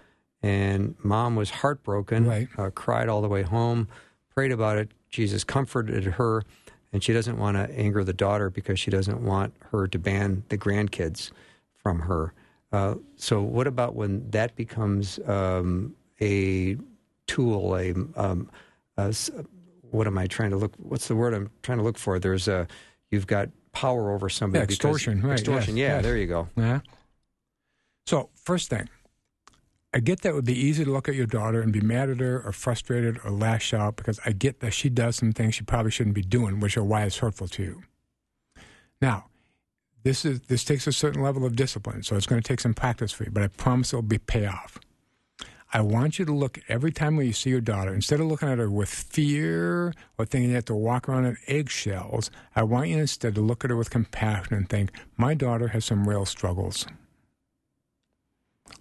and 0.42 0.94
mom 1.02 1.36
was 1.36 1.50
heartbroken, 1.50 2.26
right. 2.26 2.48
uh, 2.56 2.70
cried 2.70 3.08
all 3.08 3.22
the 3.22 3.28
way 3.28 3.42
home, 3.42 3.88
prayed 4.34 4.52
about 4.52 4.78
it. 4.78 4.90
Jesus 5.08 5.44
comforted 5.44 6.04
her, 6.04 6.44
and 6.92 7.02
she 7.02 7.12
doesn't 7.12 7.38
want 7.38 7.56
to 7.56 7.78
anger 7.78 8.04
the 8.04 8.12
daughter 8.12 8.50
because 8.50 8.78
she 8.78 8.90
doesn't 8.90 9.22
want 9.22 9.54
her 9.70 9.86
to 9.88 9.98
ban 9.98 10.44
the 10.48 10.58
grandkids 10.58 11.30
from 11.74 12.00
her. 12.00 12.32
Uh, 12.72 12.94
so, 13.16 13.42
what 13.42 13.66
about 13.66 13.94
when 13.94 14.30
that 14.30 14.54
becomes 14.54 15.18
um, 15.26 15.94
a 16.20 16.76
tool, 17.26 17.76
a, 17.76 17.92
um, 18.14 18.48
a, 18.96 19.14
what 19.90 20.06
am 20.06 20.18
I 20.18 20.26
trying 20.26 20.50
to 20.50 20.56
look? 20.56 20.72
What's 20.78 21.08
the 21.08 21.16
word 21.16 21.34
I'm 21.34 21.50
trying 21.62 21.78
to 21.78 21.84
look 21.84 21.98
for? 21.98 22.18
There's 22.18 22.46
a 22.46 22.68
you've 23.10 23.26
got 23.26 23.48
power 23.72 24.12
over 24.12 24.28
somebody. 24.28 24.60
Yeah, 24.60 24.64
extortion, 24.64 25.22
right? 25.22 25.32
Extortion, 25.32 25.76
yes, 25.76 25.88
yeah. 25.88 25.94
Yes. 25.96 26.02
There 26.02 26.16
you 26.16 26.26
go. 26.26 26.48
Yeah. 26.56 26.80
So 28.06 28.30
first 28.34 28.70
thing, 28.70 28.88
I 29.92 30.00
get 30.00 30.22
that 30.22 30.30
it 30.30 30.34
would 30.34 30.44
be 30.44 30.58
easy 30.58 30.84
to 30.84 30.90
look 30.90 31.08
at 31.08 31.14
your 31.14 31.26
daughter 31.26 31.60
and 31.60 31.72
be 31.72 31.80
mad 31.80 32.10
at 32.10 32.20
her 32.20 32.40
or 32.42 32.52
frustrated 32.52 33.18
or 33.24 33.30
lash 33.30 33.74
out 33.74 33.96
because 33.96 34.20
I 34.24 34.32
get 34.32 34.60
that 34.60 34.72
she 34.72 34.88
does 34.88 35.16
some 35.16 35.32
things 35.32 35.54
she 35.54 35.64
probably 35.64 35.90
shouldn't 35.90 36.14
be 36.14 36.22
doing, 36.22 36.60
which 36.60 36.76
are 36.76 36.84
why 36.84 37.02
it's 37.02 37.18
hurtful 37.18 37.48
to 37.48 37.62
you. 37.62 37.82
Now, 39.00 39.26
this 40.02 40.24
is 40.24 40.40
this 40.42 40.64
takes 40.64 40.86
a 40.86 40.92
certain 40.92 41.22
level 41.22 41.44
of 41.44 41.56
discipline, 41.56 42.02
so 42.02 42.16
it's 42.16 42.26
going 42.26 42.40
to 42.40 42.46
take 42.46 42.60
some 42.60 42.74
practice 42.74 43.12
for 43.12 43.24
you, 43.24 43.30
but 43.30 43.42
I 43.42 43.48
promise 43.48 43.92
it'll 43.92 44.02
be 44.02 44.18
payoff. 44.18 44.78
I 45.72 45.80
want 45.82 46.18
you 46.18 46.24
to 46.24 46.32
look 46.32 46.58
every 46.68 46.90
time 46.90 47.16
when 47.16 47.26
you 47.26 47.32
see 47.32 47.50
your 47.50 47.60
daughter, 47.60 47.94
instead 47.94 48.18
of 48.18 48.26
looking 48.26 48.48
at 48.48 48.58
her 48.58 48.68
with 48.68 48.88
fear 48.88 49.94
or 50.18 50.24
thinking 50.24 50.50
you 50.50 50.56
have 50.56 50.64
to 50.66 50.74
walk 50.74 51.08
around 51.08 51.26
on 51.26 51.36
eggshells, 51.46 52.30
I 52.56 52.64
want 52.64 52.88
you 52.88 52.98
instead 52.98 53.36
to 53.36 53.40
look 53.40 53.62
at 53.62 53.70
her 53.70 53.76
with 53.76 53.90
compassion 53.90 54.54
and 54.54 54.68
think, 54.68 54.90
my 55.16 55.34
daughter 55.34 55.68
has 55.68 55.84
some 55.84 56.08
real 56.08 56.26
struggles. 56.26 56.86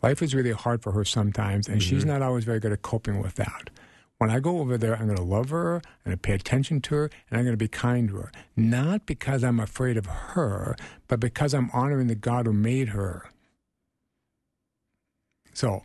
Life 0.01 0.23
is 0.23 0.33
really 0.33 0.51
hard 0.51 0.81
for 0.81 0.91
her 0.93 1.05
sometimes, 1.05 1.67
and 1.67 1.79
mm-hmm. 1.79 1.89
she's 1.89 2.05
not 2.05 2.23
always 2.23 2.43
very 2.43 2.59
good 2.59 2.71
at 2.71 2.81
coping 2.81 3.21
with 3.21 3.35
that. 3.35 3.69
When 4.17 4.31
I 4.31 4.39
go 4.39 4.59
over 4.59 4.77
there, 4.77 4.95
I'm 4.95 5.05
going 5.05 5.17
to 5.17 5.23
love 5.23 5.49
her, 5.51 5.75
I'm 5.75 5.81
going 6.05 6.17
to 6.17 6.21
pay 6.21 6.33
attention 6.33 6.81
to 6.81 6.95
her, 6.95 7.11
and 7.29 7.37
I'm 7.37 7.45
going 7.45 7.53
to 7.53 7.57
be 7.57 7.67
kind 7.67 8.09
to 8.09 8.15
her. 8.17 8.31
Not 8.55 9.05
because 9.05 9.43
I'm 9.43 9.59
afraid 9.59 9.95
of 9.95 10.07
her, 10.07 10.75
but 11.07 11.19
because 11.19 11.53
I'm 11.53 11.69
honoring 11.71 12.07
the 12.07 12.15
God 12.15 12.47
who 12.47 12.53
made 12.53 12.89
her. 12.89 13.29
So, 15.53 15.83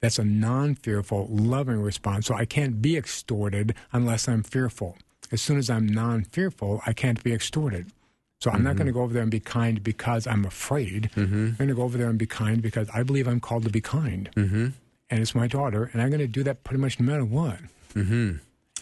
that's 0.00 0.18
a 0.18 0.24
non 0.24 0.74
fearful, 0.74 1.26
loving 1.30 1.80
response. 1.80 2.26
So 2.26 2.34
I 2.34 2.44
can't 2.44 2.80
be 2.80 2.96
extorted 2.96 3.74
unless 3.92 4.28
I'm 4.28 4.42
fearful. 4.42 4.96
As 5.32 5.40
soon 5.42 5.58
as 5.58 5.70
I'm 5.70 5.86
non 5.86 6.24
fearful, 6.24 6.82
I 6.86 6.92
can't 6.92 7.22
be 7.22 7.32
extorted. 7.32 7.92
So 8.40 8.50
I'm 8.50 8.56
mm-hmm. 8.56 8.64
not 8.64 8.76
going 8.76 8.86
to 8.86 8.92
go 8.92 9.02
over 9.02 9.12
there 9.12 9.22
and 9.22 9.30
be 9.30 9.40
kind 9.40 9.82
because 9.82 10.26
I'm 10.26 10.46
afraid. 10.46 11.10
Mm-hmm. 11.14 11.34
I'm 11.34 11.56
going 11.56 11.68
to 11.68 11.74
go 11.74 11.82
over 11.82 11.98
there 11.98 12.08
and 12.08 12.18
be 12.18 12.26
kind 12.26 12.62
because 12.62 12.88
I 12.94 13.02
believe 13.02 13.28
I'm 13.28 13.40
called 13.40 13.64
to 13.64 13.70
be 13.70 13.82
kind. 13.82 14.30
Mm-hmm. 14.34 14.68
And 15.10 15.20
it's 15.20 15.34
my 15.34 15.46
daughter, 15.46 15.90
and 15.92 16.00
I'm 16.00 16.08
going 16.08 16.20
to 16.20 16.28
do 16.28 16.44
that 16.44 16.62
pretty 16.62 16.80
much 16.80 16.98
no 17.00 17.06
matter 17.06 17.24
what. 17.24 17.58
Mm-hmm. 17.94 18.36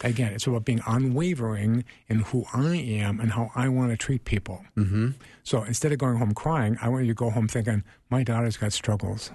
Again, 0.04 0.32
it's 0.34 0.46
about 0.46 0.64
being 0.64 0.82
unwavering 0.86 1.84
in 2.06 2.20
who 2.20 2.44
I 2.52 2.76
am 2.76 3.18
and 3.18 3.32
how 3.32 3.50
I 3.56 3.68
want 3.68 3.90
to 3.90 3.96
treat 3.96 4.24
people. 4.24 4.64
Mm-hmm. 4.76 5.10
So 5.42 5.64
instead 5.64 5.90
of 5.90 5.98
going 5.98 6.18
home 6.18 6.34
crying, 6.34 6.78
I 6.80 6.88
want 6.88 7.06
you 7.06 7.12
to 7.12 7.16
go 7.16 7.30
home 7.30 7.48
thinking, 7.48 7.82
my 8.10 8.22
daughter's 8.22 8.58
got 8.58 8.72
struggles. 8.72 9.32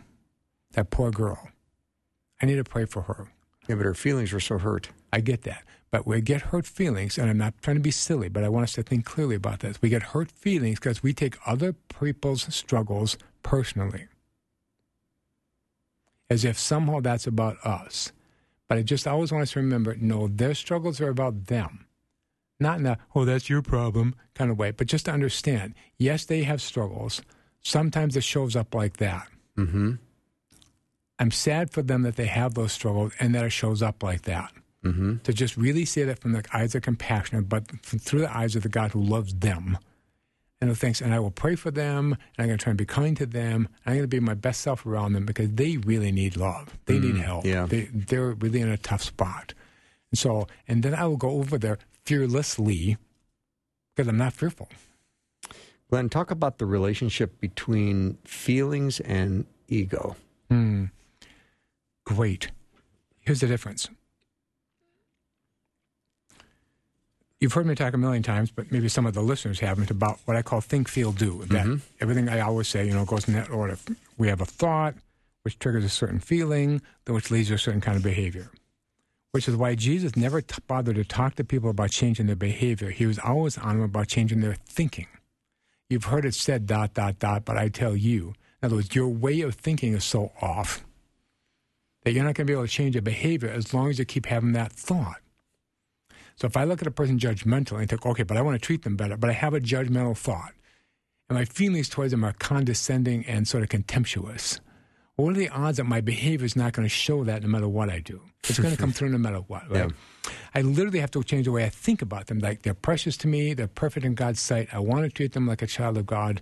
That 0.74 0.90
poor 0.90 1.12
girl. 1.12 1.50
I 2.44 2.46
need 2.46 2.58
to 2.58 2.66
pray 2.66 2.84
for 2.84 3.04
her. 3.04 3.32
Yeah, 3.70 3.76
but 3.76 3.86
her 3.86 3.94
feelings 3.94 4.34
were 4.34 4.42
so 4.42 4.58
hurt. 4.58 4.90
I 5.14 5.22
get 5.22 5.44
that. 5.44 5.64
But 5.92 6.06
we 6.06 6.20
get 6.20 6.42
hurt 6.42 6.66
feelings, 6.66 7.18
and 7.18 7.30
I'm 7.30 7.38
not 7.38 7.54
trying 7.62 7.78
to 7.78 7.82
be 7.82 7.90
silly, 7.90 8.28
but 8.28 8.44
I 8.44 8.50
want 8.50 8.66
us 8.66 8.74
to 8.74 8.84
think 8.84 9.06
clearly 9.06 9.38
about 9.38 9.62
this. 9.62 9.82
We 9.82 9.88
get 9.88 10.04
hurt 10.04 10.30
feelings 10.30 10.78
because 10.78 11.02
we 11.02 11.14
take 11.14 11.38
other 11.46 11.72
people's 11.72 12.54
struggles 12.54 13.18
personally, 13.44 14.08
as 16.30 16.44
if 16.44 16.60
somehow 16.60 17.00
that's 17.00 17.28
about 17.28 17.66
us. 17.66 18.12
But 18.68 18.78
I 18.78 18.82
just 18.82 19.08
always 19.08 19.32
want 19.32 19.44
us 19.44 19.52
to 19.54 19.60
remember 19.60 19.96
no, 19.96 20.28
their 20.28 20.54
struggles 20.54 21.00
are 21.00 21.08
about 21.08 21.46
them. 21.46 21.86
Not 22.60 22.80
in 22.80 22.86
a, 22.86 22.98
oh, 23.16 23.24
that's 23.24 23.50
your 23.50 23.62
problem 23.62 24.16
kind 24.34 24.52
of 24.52 24.60
way, 24.60 24.72
but 24.72 24.88
just 24.88 25.06
to 25.06 25.12
understand 25.12 25.76
yes, 25.98 26.26
they 26.26 26.44
have 26.44 26.62
struggles. 26.62 27.22
Sometimes 27.62 28.18
it 28.18 28.26
shows 28.26 28.58
up 28.58 28.76
like 28.76 28.98
that. 28.98 29.30
Mm-hmm. 29.58 29.94
I'm 31.24 31.32
sad 31.32 31.72
for 31.72 31.82
them 31.82 32.02
that 32.02 32.18
they 32.18 32.26
have 32.26 32.54
those 32.54 32.74
struggles 32.74 33.14
and 33.18 33.34
that 33.34 33.46
it 33.46 33.52
shows 33.52 33.82
up 33.82 34.04
like 34.04 34.24
that. 34.24 34.52
Mm-hmm. 34.84 35.20
To 35.20 35.32
just 35.32 35.56
really 35.56 35.86
see 35.86 36.04
that 36.04 36.20
from 36.20 36.34
the 36.34 36.44
eyes 36.54 36.76
of 36.76 36.82
compassion, 36.82 37.42
but 37.46 37.64
through 37.82 38.20
the 38.20 38.38
eyes 38.38 38.58
of 38.58 38.64
the 38.64 38.68
God 38.68 38.92
who 38.92 39.02
loves 39.02 39.34
them. 39.34 39.78
And 40.60 40.70
who 40.70 40.76
thinks, 40.76 41.00
and 41.00 41.14
I 41.14 41.20
will 41.20 41.32
pray 41.32 41.56
for 41.56 41.72
them, 41.72 42.12
and 42.12 42.40
I'm 42.40 42.48
going 42.48 42.58
to 42.58 42.64
try 42.64 42.72
and 42.72 42.78
be 42.78 42.86
kind 42.86 43.16
to 43.16 43.26
them, 43.26 43.70
and 43.86 43.94
I'm 43.94 43.94
going 43.94 44.04
to 44.04 44.08
be 44.10 44.20
my 44.20 44.34
best 44.34 44.60
self 44.60 44.86
around 44.86 45.14
them 45.14 45.26
because 45.26 45.50
they 45.52 45.78
really 45.78 46.12
need 46.12 46.36
love. 46.36 46.78
They 46.88 47.00
need 47.00 47.16
help. 47.16 47.46
yeah. 47.46 47.68
They, 47.68 47.84
they're 47.94 48.32
really 48.32 48.60
in 48.60 48.70
a 48.70 48.76
tough 48.76 49.04
spot. 49.04 49.54
And 50.12 50.20
so, 50.20 50.48
and 50.68 50.84
then 50.84 50.94
I 50.94 51.06
will 51.06 51.16
go 51.16 51.30
over 51.30 51.58
there 51.58 51.80
fearlessly 52.04 52.98
because 53.96 54.10
I'm 54.10 54.18
not 54.18 54.34
fearful. 54.34 54.68
Glenn, 55.90 56.10
talk 56.10 56.32
about 56.32 56.58
the 56.58 56.66
relationship 56.66 57.40
between 57.40 58.18
feelings 58.26 59.00
and 59.00 59.46
ego. 59.70 60.18
Hmm. 60.50 60.86
Great. 62.06 62.52
Here's 63.20 63.40
the 63.40 63.48
difference. 63.48 63.90
You've 67.40 67.54
heard 67.54 67.66
me 67.66 67.76
talk 67.76 67.94
a 67.94 67.98
million 67.98 68.24
times, 68.24 68.52
but 68.52 68.72
maybe 68.72 68.88
some 68.88 69.06
of 69.06 69.14
the 69.14 69.22
listeners 69.22 69.60
haven't, 69.60 69.92
about 69.92 70.20
what 70.24 70.38
I 70.38 70.42
call 70.42 70.62
think, 70.62 70.88
feel, 70.88 71.12
do. 71.12 71.44
That 71.48 71.66
mm-hmm. 71.66 71.76
everything 72.00 72.30
I 72.30 72.40
always 72.40 72.70
say, 72.70 72.86
you 72.86 72.94
know, 72.94 73.04
goes 73.04 73.28
in 73.28 73.34
that 73.34 73.50
order. 73.50 73.78
We 74.18 74.30
have 74.30 74.40
a 74.40 74.46
thought, 74.46 74.96
which 75.44 75.60
triggers 75.60 75.84
a 75.84 75.90
certain 75.90 76.20
feeling, 76.20 76.82
which 77.06 77.32
leads 77.32 77.50
to 77.50 77.56
a 77.56 77.58
certain 77.58 77.82
kind 77.82 77.98
of 77.98 78.04
behavior. 78.04 78.50
Which 79.34 79.50
is 79.50 79.58
why 79.58 79.76
Jesus 79.76 80.16
never 80.16 80.40
t- 80.42 80.56
bothered 80.68 80.96
to 80.96 81.04
talk 81.04 81.36
to 81.36 81.44
people 81.44 81.70
about 81.70 81.90
changing 81.90 82.28
their 82.28 82.38
behavior. 82.38 82.92
He 82.92 83.06
was 83.06 83.20
always 83.20 83.58
on 83.58 83.76
them 83.76 83.84
about 83.84 84.08
changing 84.08 84.40
their 84.40 84.56
thinking. 84.56 85.08
You've 85.90 86.06
heard 86.06 86.24
it 86.24 86.36
said 86.36 86.66
dot, 86.66 86.94
dot, 86.94 87.20
dot, 87.20 87.44
but 87.44 87.58
I 87.58 87.68
tell 87.68 87.96
you. 87.96 88.36
In 88.62 88.68
other 88.68 88.76
words, 88.76 88.96
your 88.96 89.10
way 89.10 89.42
of 89.42 89.56
thinking 89.56 89.94
is 89.94 90.06
so 90.06 90.32
off 90.42 90.86
that 92.04 92.12
you're 92.12 92.24
not 92.24 92.36
going 92.36 92.46
to 92.46 92.52
be 92.52 92.54
able 92.54 92.66
to 92.66 92.72
change 92.72 92.96
your 92.96 93.02
behavior 93.02 93.50
as 93.50 93.74
long 93.74 93.90
as 93.90 94.00
you 94.00 94.06
keep 94.06 94.26
having 94.26 94.52
that 94.54 94.72
thought. 94.72 95.22
So 96.36 96.48
if 96.48 96.58
I 96.58 96.64
look 96.64 96.82
at 96.82 96.88
a 96.88 96.92
person 96.92 97.20
judgmental 97.20 97.80
and 97.80 97.90
think, 97.90 98.06
okay, 98.06 98.24
but 98.24 98.38
I 98.38 98.42
want 98.42 98.60
to 98.60 98.66
treat 98.66 98.84
them 98.84 98.96
better, 98.96 99.18
but 99.18 99.30
I 99.30 99.34
have 99.34 99.54
a 99.54 99.60
judgmental 99.60 100.18
thought, 100.18 100.54
and 101.30 101.38
my 101.38 101.46
feelings 101.46 101.90
towards 101.90 102.12
them 102.12 102.24
are 102.24 102.34
condescending 102.34 103.26
and 103.26 103.48
sort 103.48 103.64
of 103.64 103.70
contemptuous, 103.70 104.60
what 105.16 105.32
are 105.32 105.34
the 105.34 105.50
odds 105.50 105.78
that 105.78 105.84
my 105.84 106.02
behavior 106.02 106.46
is 106.46 106.56
not 106.56 106.74
going 106.74 106.86
to 106.86 106.90
show 106.90 107.24
that 107.24 107.44
no 107.44 107.48
matter 107.48 107.68
what 107.68 107.90
I 107.90 108.00
do? 108.00 108.20
It's 108.50 108.60
going 108.60 108.74
to 108.74 108.82
come 108.82 108.92
through 108.92 109.10
no 109.10 109.20
matter 109.20 109.38
what, 109.38 109.70
right? 109.70 109.92
I 110.56 110.62
literally 110.62 111.00
have 111.00 111.12
to 111.12 111.24
change 111.24 111.46
the 111.46 111.52
way 111.52 111.64
I 111.64 111.70
think 111.70 112.02
about 112.02 112.28
them. 112.28 112.40
Like 112.40 112.64
they're 112.64 112.74
precious 112.74 113.16
to 113.18 113.28
me, 113.28 113.54
they're 113.54 113.68
perfect 113.68 114.06
in 114.06 114.16
God's 114.16 114.40
sight. 114.40 114.70
I 114.74 114.80
want 114.80 115.04
to 115.04 115.10
treat 115.10 115.34
them 115.34 115.48
like 115.48 115.62
a 115.62 115.68
child 115.68 115.98
of 115.98 116.08
God. 116.08 116.42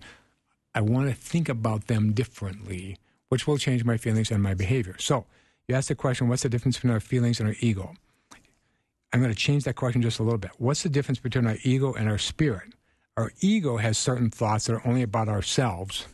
I 0.73 0.79
want 0.79 1.09
to 1.09 1.13
think 1.13 1.49
about 1.49 1.87
them 1.87 2.13
differently, 2.13 2.97
which 3.27 3.45
will 3.45 3.57
change 3.57 3.83
my 3.83 3.97
feelings 3.97 4.31
and 4.31 4.41
my 4.41 4.53
behavior. 4.53 4.95
So 4.99 5.25
you 5.71 5.77
asked 5.77 5.87
the 5.87 5.95
question, 5.95 6.27
what's 6.27 6.43
the 6.43 6.49
difference 6.49 6.75
between 6.75 6.91
our 6.91 6.99
feelings 6.99 7.39
and 7.39 7.47
our 7.47 7.55
ego? 7.61 7.93
I'm 9.13 9.21
going 9.21 9.33
to 9.33 9.39
change 9.39 9.63
that 9.63 9.75
question 9.75 10.01
just 10.01 10.19
a 10.19 10.23
little 10.23 10.37
bit. 10.37 10.51
What's 10.57 10.83
the 10.83 10.89
difference 10.89 11.19
between 11.19 11.47
our 11.47 11.55
ego 11.63 11.93
and 11.93 12.09
our 12.09 12.17
spirit? 12.17 12.73
Our 13.15 13.31
ego 13.39 13.77
has 13.77 13.97
certain 13.97 14.29
thoughts 14.29 14.65
that 14.65 14.73
are 14.73 14.85
only 14.85 15.01
about 15.01 15.29
ourselves, 15.29 16.07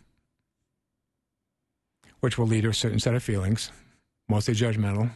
which 2.19 2.37
will 2.37 2.45
lead 2.45 2.61
to 2.61 2.69
a 2.69 2.73
certain 2.73 2.99
set 2.99 3.15
of 3.15 3.23
feelings, 3.23 3.71
mostly 4.29 4.53
judgmental. 4.53 5.09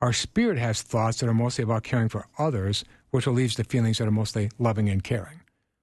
Our 0.00 0.12
spirit 0.12 0.58
has 0.58 0.82
thoughts 0.82 1.20
that 1.20 1.28
are 1.28 1.34
mostly 1.34 1.62
about 1.62 1.84
caring 1.84 2.08
for 2.08 2.26
others, 2.38 2.84
which 3.10 3.26
will 3.26 3.34
lead 3.34 3.50
to 3.50 3.62
feelings 3.64 3.98
that 3.98 4.08
are 4.08 4.12
mostly 4.12 4.50
loving 4.58 4.88
and 4.88 5.02
caring. 5.02 5.40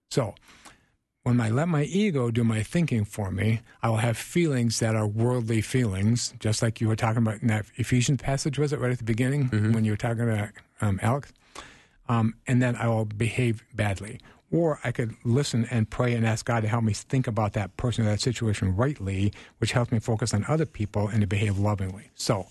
So, 0.10 0.36
when 1.24 1.40
I 1.40 1.50
let 1.50 1.68
my 1.68 1.84
ego 1.84 2.32
do 2.32 2.44
my 2.44 2.63
thinking 2.63 3.06
for 3.06 3.30
me, 3.30 3.62
I 3.84 3.90
will 3.90 3.98
have 3.98 4.18
feelings 4.18 4.80
that 4.80 4.96
are 4.96 5.06
worldly 5.06 5.62
feelings, 5.62 6.34
just 6.40 6.62
like 6.62 6.82
you 6.82 6.88
were 6.88 6.96
talking 6.96 7.22
about 7.22 7.42
in 7.42 7.48
that 7.48 7.66
Ephesians 7.75 8.22
passage, 8.22 8.58
was 8.58 8.74
it 8.74 8.80
right 8.80 8.92
at 8.92 8.98
the 8.98 9.04
beginning 9.04 9.48
when 9.74 9.86
you 9.86 9.92
were 9.92 9.98
talking 9.98 10.24
about 10.24 10.50
um, 10.82 11.00
Alex? 11.04 11.32
Um, 12.10 12.34
and 12.48 12.62
then 12.62 12.75
I 12.75 12.88
will 12.88 13.06
behave 13.06 13.63
badly. 13.75 14.20
Or 14.51 14.80
I 14.84 14.92
could 14.92 15.16
listen 15.24 15.66
and 15.72 15.90
pray 15.90 16.13
and 16.13 16.25
ask 16.25 16.46
God 16.46 16.62
to 16.62 16.68
help 16.68 16.84
me 16.84 16.92
think 16.94 17.28
about 17.28 17.54
that 17.54 17.78
person 17.78 18.06
or 18.06 18.10
that 18.10 18.20
situation 18.20 18.75
rightly, 18.75 19.32
which 19.60 19.72
helps 19.72 19.92
me 19.92 20.00
focus 20.00 20.34
on 20.34 20.44
other 20.48 20.66
people 20.66 21.08
and 21.08 21.22
to 21.22 21.28
behave 21.28 21.58
lovingly. 21.58 22.10
So, 22.16 22.48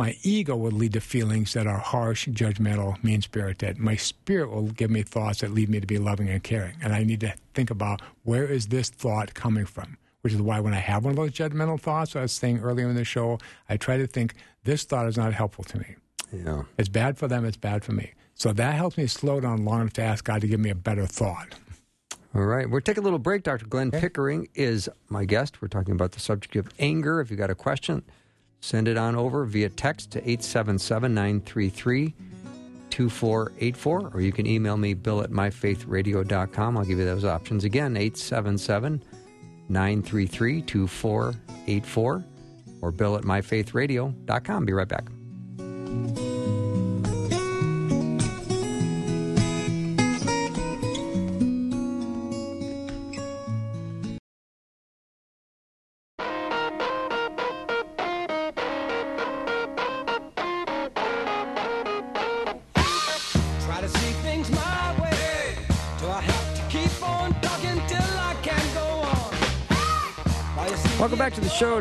my 0.00 0.16
ego 0.22 0.56
will 0.56 0.70
lead 0.70 0.94
to 0.94 1.00
feelings 1.00 1.52
that 1.52 1.66
are 1.66 1.76
harsh, 1.76 2.26
judgmental, 2.28 3.04
mean 3.04 3.20
spirited. 3.20 3.76
My 3.76 3.96
spirit 3.96 4.50
will 4.50 4.62
give 4.62 4.90
me 4.90 5.02
thoughts 5.02 5.40
that 5.40 5.50
lead 5.50 5.68
me 5.68 5.78
to 5.78 5.86
be 5.86 5.98
loving 5.98 6.30
and 6.30 6.42
caring. 6.42 6.76
And 6.82 6.94
I 6.94 7.04
need 7.04 7.20
to 7.20 7.34
think 7.52 7.70
about 7.70 8.00
where 8.22 8.46
is 8.46 8.68
this 8.68 8.88
thought 8.88 9.34
coming 9.34 9.66
from? 9.66 9.98
Which 10.22 10.32
is 10.32 10.40
why 10.40 10.58
when 10.60 10.72
I 10.72 10.78
have 10.78 11.04
one 11.04 11.10
of 11.10 11.16
those 11.18 11.32
judgmental 11.32 11.78
thoughts, 11.78 12.16
I 12.16 12.22
was 12.22 12.32
saying 12.32 12.60
earlier 12.60 12.88
in 12.88 12.96
the 12.96 13.04
show, 13.04 13.40
I 13.68 13.76
try 13.76 13.98
to 13.98 14.06
think 14.06 14.32
this 14.64 14.84
thought 14.84 15.06
is 15.06 15.18
not 15.18 15.34
helpful 15.34 15.64
to 15.64 15.78
me. 15.78 15.96
Yeah. 16.32 16.62
It's 16.78 16.88
bad 16.88 17.18
for 17.18 17.28
them, 17.28 17.44
it's 17.44 17.58
bad 17.58 17.84
for 17.84 17.92
me. 17.92 18.14
So 18.32 18.54
that 18.54 18.76
helps 18.76 18.96
me 18.96 19.06
slow 19.06 19.38
down 19.38 19.66
long 19.66 19.82
enough 19.82 19.92
to 19.94 20.02
ask 20.02 20.24
God 20.24 20.40
to 20.40 20.48
give 20.48 20.60
me 20.60 20.70
a 20.70 20.74
better 20.74 21.04
thought. 21.04 21.56
All 22.34 22.40
right. 22.40 22.70
We're 22.70 22.80
taking 22.80 23.02
a 23.02 23.04
little 23.04 23.18
break. 23.18 23.42
Dr. 23.42 23.66
Glenn 23.66 23.90
Pickering 23.90 24.48
is 24.54 24.88
my 25.10 25.26
guest. 25.26 25.60
We're 25.60 25.68
talking 25.68 25.92
about 25.92 26.12
the 26.12 26.20
subject 26.20 26.56
of 26.56 26.72
anger. 26.78 27.20
If 27.20 27.30
you 27.30 27.36
got 27.36 27.50
a 27.50 27.54
question, 27.54 28.02
send 28.60 28.88
it 28.88 28.96
on 28.96 29.16
over 29.16 29.44
via 29.44 29.68
text 29.68 30.10
to 30.12 30.18
877 30.18 31.14
933 31.14 32.14
2484, 32.90 34.10
or 34.12 34.20
you 34.20 34.32
can 34.32 34.46
email 34.46 34.76
me, 34.76 34.94
bill 34.94 35.22
at 35.22 35.30
myfaithradio.com. 35.30 36.76
I'll 36.76 36.84
give 36.84 36.98
you 36.98 37.04
those 37.04 37.24
options 37.24 37.64
again 37.64 37.96
877 37.96 39.02
933 39.68 40.62
2484, 40.62 42.24
or 42.82 42.90
bill 42.90 43.16
at 43.16 43.22
myfaithradio.com. 43.22 44.64
Be 44.66 44.72
right 44.72 44.88
back. 44.88 45.04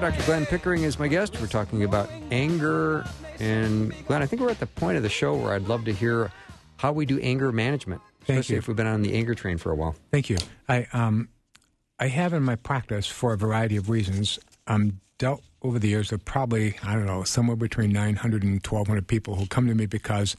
Dr. 0.10 0.26
Glenn 0.26 0.46
Pickering 0.48 0.82
is 0.82 0.98
my 0.98 1.08
guest. 1.08 1.40
We're 1.40 1.46
talking 1.46 1.84
about 1.84 2.10
anger. 2.32 3.06
And 3.40 3.94
Glenn, 4.08 4.24
I 4.24 4.26
think 4.26 4.42
we're 4.42 4.50
at 4.50 4.60
the 4.60 4.66
point 4.66 4.98
of 4.98 5.04
the 5.04 5.10
show 5.10 5.36
where 5.36 5.54
I'd 5.54 5.68
love 5.68 5.86
to 5.86 5.94
hear 5.94 6.32
how 6.78 6.92
we 6.92 7.06
do 7.06 7.20
anger 7.20 7.52
management, 7.52 8.02
Thank 8.22 8.40
especially 8.40 8.56
you. 8.56 8.58
if 8.58 8.68
we've 8.68 8.76
been 8.76 8.88
on 8.88 9.04
the 9.04 9.14
anger 9.14 9.36
train 9.36 9.60
for 9.60 9.72
a 9.72 9.76
while. 9.76 9.96
Thank 10.10 10.32
you. 10.32 10.38
I 10.68 10.88
um, 10.94 11.30
I 12.00 12.08
have 12.08 12.34
in 12.34 12.42
my 12.42 12.56
practice 12.56 13.06
for 13.06 13.34
a 13.34 13.38
variety 13.38 13.76
of 13.78 13.88
reasons. 13.88 14.40
Um, 14.66 15.00
dealt 15.20 15.44
over 15.62 15.78
the 15.78 15.90
years 15.90 16.12
with 16.12 16.26
probably 16.26 16.76
I 16.82 16.96
don't 16.96 17.06
know 17.06 17.24
somewhere 17.24 17.56
between 17.56 17.92
900 17.92 18.42
and 18.42 18.54
1,200 18.66 19.08
people 19.08 19.36
who 19.36 19.46
come 19.46 19.68
to 19.68 19.76
me 19.76 19.86
because 19.86 20.36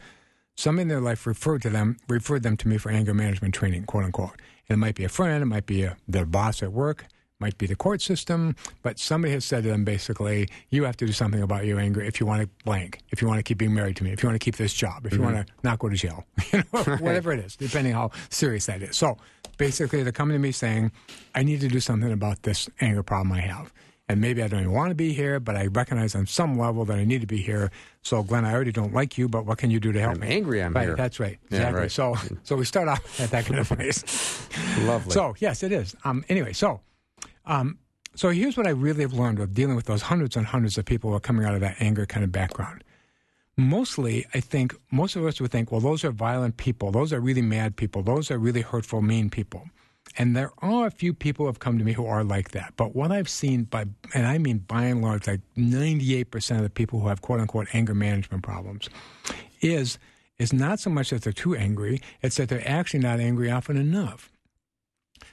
some 0.57 0.81
in 0.81 0.89
their 0.89 1.01
life 1.01 1.29
referred 1.29 1.63
to 1.63 1.71
them 1.71 1.97
referred 2.09 2.43
them 2.43 2.57
to 2.57 2.67
me 2.67 2.77
for 2.77 2.91
anger 2.91 3.15
management 3.15 3.55
training, 3.55 3.85
quote 3.85 4.03
unquote. 4.03 4.33
And 4.69 4.75
it 4.75 4.79
might 4.79 4.97
be 4.97 5.05
a 5.05 5.09
friend, 5.09 5.45
it 5.45 5.47
might 5.47 5.67
be 5.67 5.85
a, 5.85 5.97
their 6.09 6.27
boss 6.27 6.61
at 6.61 6.73
work, 6.73 7.07
might 7.41 7.57
be 7.59 7.67
the 7.67 7.77
court 7.77 8.03
system, 8.03 8.55
but 8.83 8.99
somebody 8.99 9.33
has 9.33 9.45
said 9.45 9.63
to 9.65 9.71
them 9.71 9.85
basically, 9.85 10.49
you 10.69 10.85
have 10.85 10.97
to 10.99 11.07
do 11.07 11.13
something 11.13 11.43
about 11.43 11.65
your 11.65 11.81
anger 11.81 12.03
if 12.03 12.21
you 12.21 12.27
want 12.27 12.43
to 12.43 12.49
blank, 12.65 13.01
if 13.11 13.21
you 13.23 13.29
want 13.29 13.39
to 13.39 13.43
keep 13.43 13.59
being 13.59 13.75
married 13.75 13.97
to 13.97 14.05
me, 14.05 14.13
if 14.13 14.23
you 14.23 14.29
want 14.29 14.41
to 14.41 14.45
keep 14.45 14.57
this 14.57 14.75
job, 14.75 15.07
if 15.07 15.13
you 15.15 15.23
want 15.23 15.37
to 15.37 15.53
not 15.63 15.79
go 15.79 15.89
to 15.89 15.97
jail, 15.97 16.25
you 16.53 16.63
know, 16.73 16.83
whatever 16.99 17.33
it 17.33 17.41
is, 17.41 17.57
depending 17.57 17.93
how 17.93 18.11
serious 18.29 18.67
that 18.67 18.83
is. 18.83 18.97
So 18.97 19.17
basically, 19.57 20.03
they're 20.03 20.13
coming 20.13 20.35
to 20.35 20.39
me 20.39 20.53
saying, 20.53 20.93
I 21.35 21.43
need 21.43 21.61
to 21.61 21.69
do 21.69 21.81
something 21.81 22.13
about 22.13 22.43
this 22.43 22.69
anger 22.81 23.03
problem 23.03 23.33
I 23.33 23.41
have. 23.41 23.73
And 24.09 24.21
maybe 24.21 24.43
I 24.43 24.49
don't 24.49 24.59
even 24.63 24.73
want 24.73 24.91
to 24.91 24.97
be 24.97 25.13
here, 25.13 25.39
but 25.39 25.55
I 25.55 25.67
recognize 25.69 26.17
on 26.17 26.27
some 26.27 26.59
level 26.59 26.85
that 26.87 26.99
I 26.99 27.05
need 27.05 27.21
to 27.21 27.29
be 27.29 27.37
here. 27.37 27.71
So, 28.03 28.25
Glenn, 28.25 28.45
I 28.45 28.53
already 28.53 28.73
don't 28.73 28.93
like 28.93 29.17
you, 29.17 29.29
but 29.29 29.47
what 29.47 29.59
can 29.59 29.71
you 29.71 29.79
do 29.79 29.93
to 29.93 30.01
help 30.01 30.17
me? 30.17 30.23
I'm 30.27 30.29
me? 30.29 30.35
angry 30.35 30.63
I'm 30.65 30.73
right, 30.73 30.89
here. 30.89 30.97
That's 30.97 31.21
right. 31.21 31.39
Yeah, 31.49 31.59
Exactly. 31.59 31.81
right. 31.83 31.93
So, 31.93 32.17
so 32.43 32.57
we 32.57 32.65
start 32.65 32.89
off 32.89 33.21
at 33.21 33.31
that 33.31 33.47
kind 33.47 33.61
of 33.61 33.69
place. 33.77 34.03
Lovely. 34.81 35.13
So 35.13 35.37
yes, 35.39 35.63
it 35.63 35.71
is. 35.71 35.95
Um, 36.03 36.25
anyway, 36.29 36.53
so 36.53 36.81
um, 37.47 37.79
so 38.15 38.31
here's 38.31 38.57
what 38.57 38.67
I 38.67 38.71
really 38.71 39.03
have 39.03 39.13
learned 39.13 39.39
of 39.39 39.55
dealing 39.55 39.77
with 39.77 39.87
those 39.87 40.03
hundreds 40.03 40.37
and 40.37 40.47
hundreds 40.47 40.77
of 40.79 40.85
people 40.85 41.11
who 41.11 41.17
are 41.17 41.21
coming 41.21 41.45
out 41.45 41.55
of 41.55 41.61
that 41.61 41.77
anger 41.81 42.07
kind 42.07 42.25
of 42.25 42.33
background. 42.33 42.83
Mostly, 43.57 44.27
I 44.35 44.41
think 44.41 44.75
most 44.91 45.17
of 45.17 45.25
us 45.25 45.41
would 45.41 45.51
think, 45.51 45.71
well, 45.71 45.81
those 45.81 46.05
are 46.05 46.11
violent 46.11 46.57
people. 46.57 46.91
Those 46.91 47.13
are 47.13 47.21
really 47.21 47.43
mad 47.43 47.77
people. 47.77 48.03
Those 48.03 48.31
are 48.31 48.39
really 48.39 48.63
hurtful, 48.63 49.03
mean 49.03 49.31
people. 49.31 49.69
And 50.17 50.35
there 50.35 50.51
are 50.59 50.87
a 50.87 50.91
few 50.91 51.15
people 51.15 51.45
who 51.45 51.49
have 51.49 51.61
come 51.61 51.79
to 51.79 51.85
me 51.85 51.93
who 51.93 52.07
are 52.07 52.25
like 52.25 52.51
that. 52.51 52.73
But 52.77 52.97
what 52.97 53.13
I've 53.13 53.29
seen, 53.29 53.65
by 53.65 53.87
and 54.15 54.27
I 54.27 54.39
mean 54.39 54.59
by 54.59 54.85
and 54.85 55.03
large, 55.03 55.27
like 55.27 55.41
98% 55.57 56.57
of 56.57 56.63
the 56.63 56.71
people 56.71 57.01
who 57.01 57.09
have 57.09 57.23
quote 57.23 57.41
unquote 57.41 57.69
anger 57.75 57.95
management 57.95 58.43
problems, 58.43 58.89
is 59.61 59.99
is 60.39 60.53
not 60.53 60.81
so 60.81 60.91
much 60.91 61.11
that 61.11 61.23
they're 61.23 61.33
too 61.33 61.55
angry; 61.55 62.01
it's 62.23 62.37
that 62.37 62.49
they're 62.49 62.69
actually 62.69 63.01
not 63.01 63.21
angry 63.21 63.51
often 63.51 63.77
enough. 63.77 64.30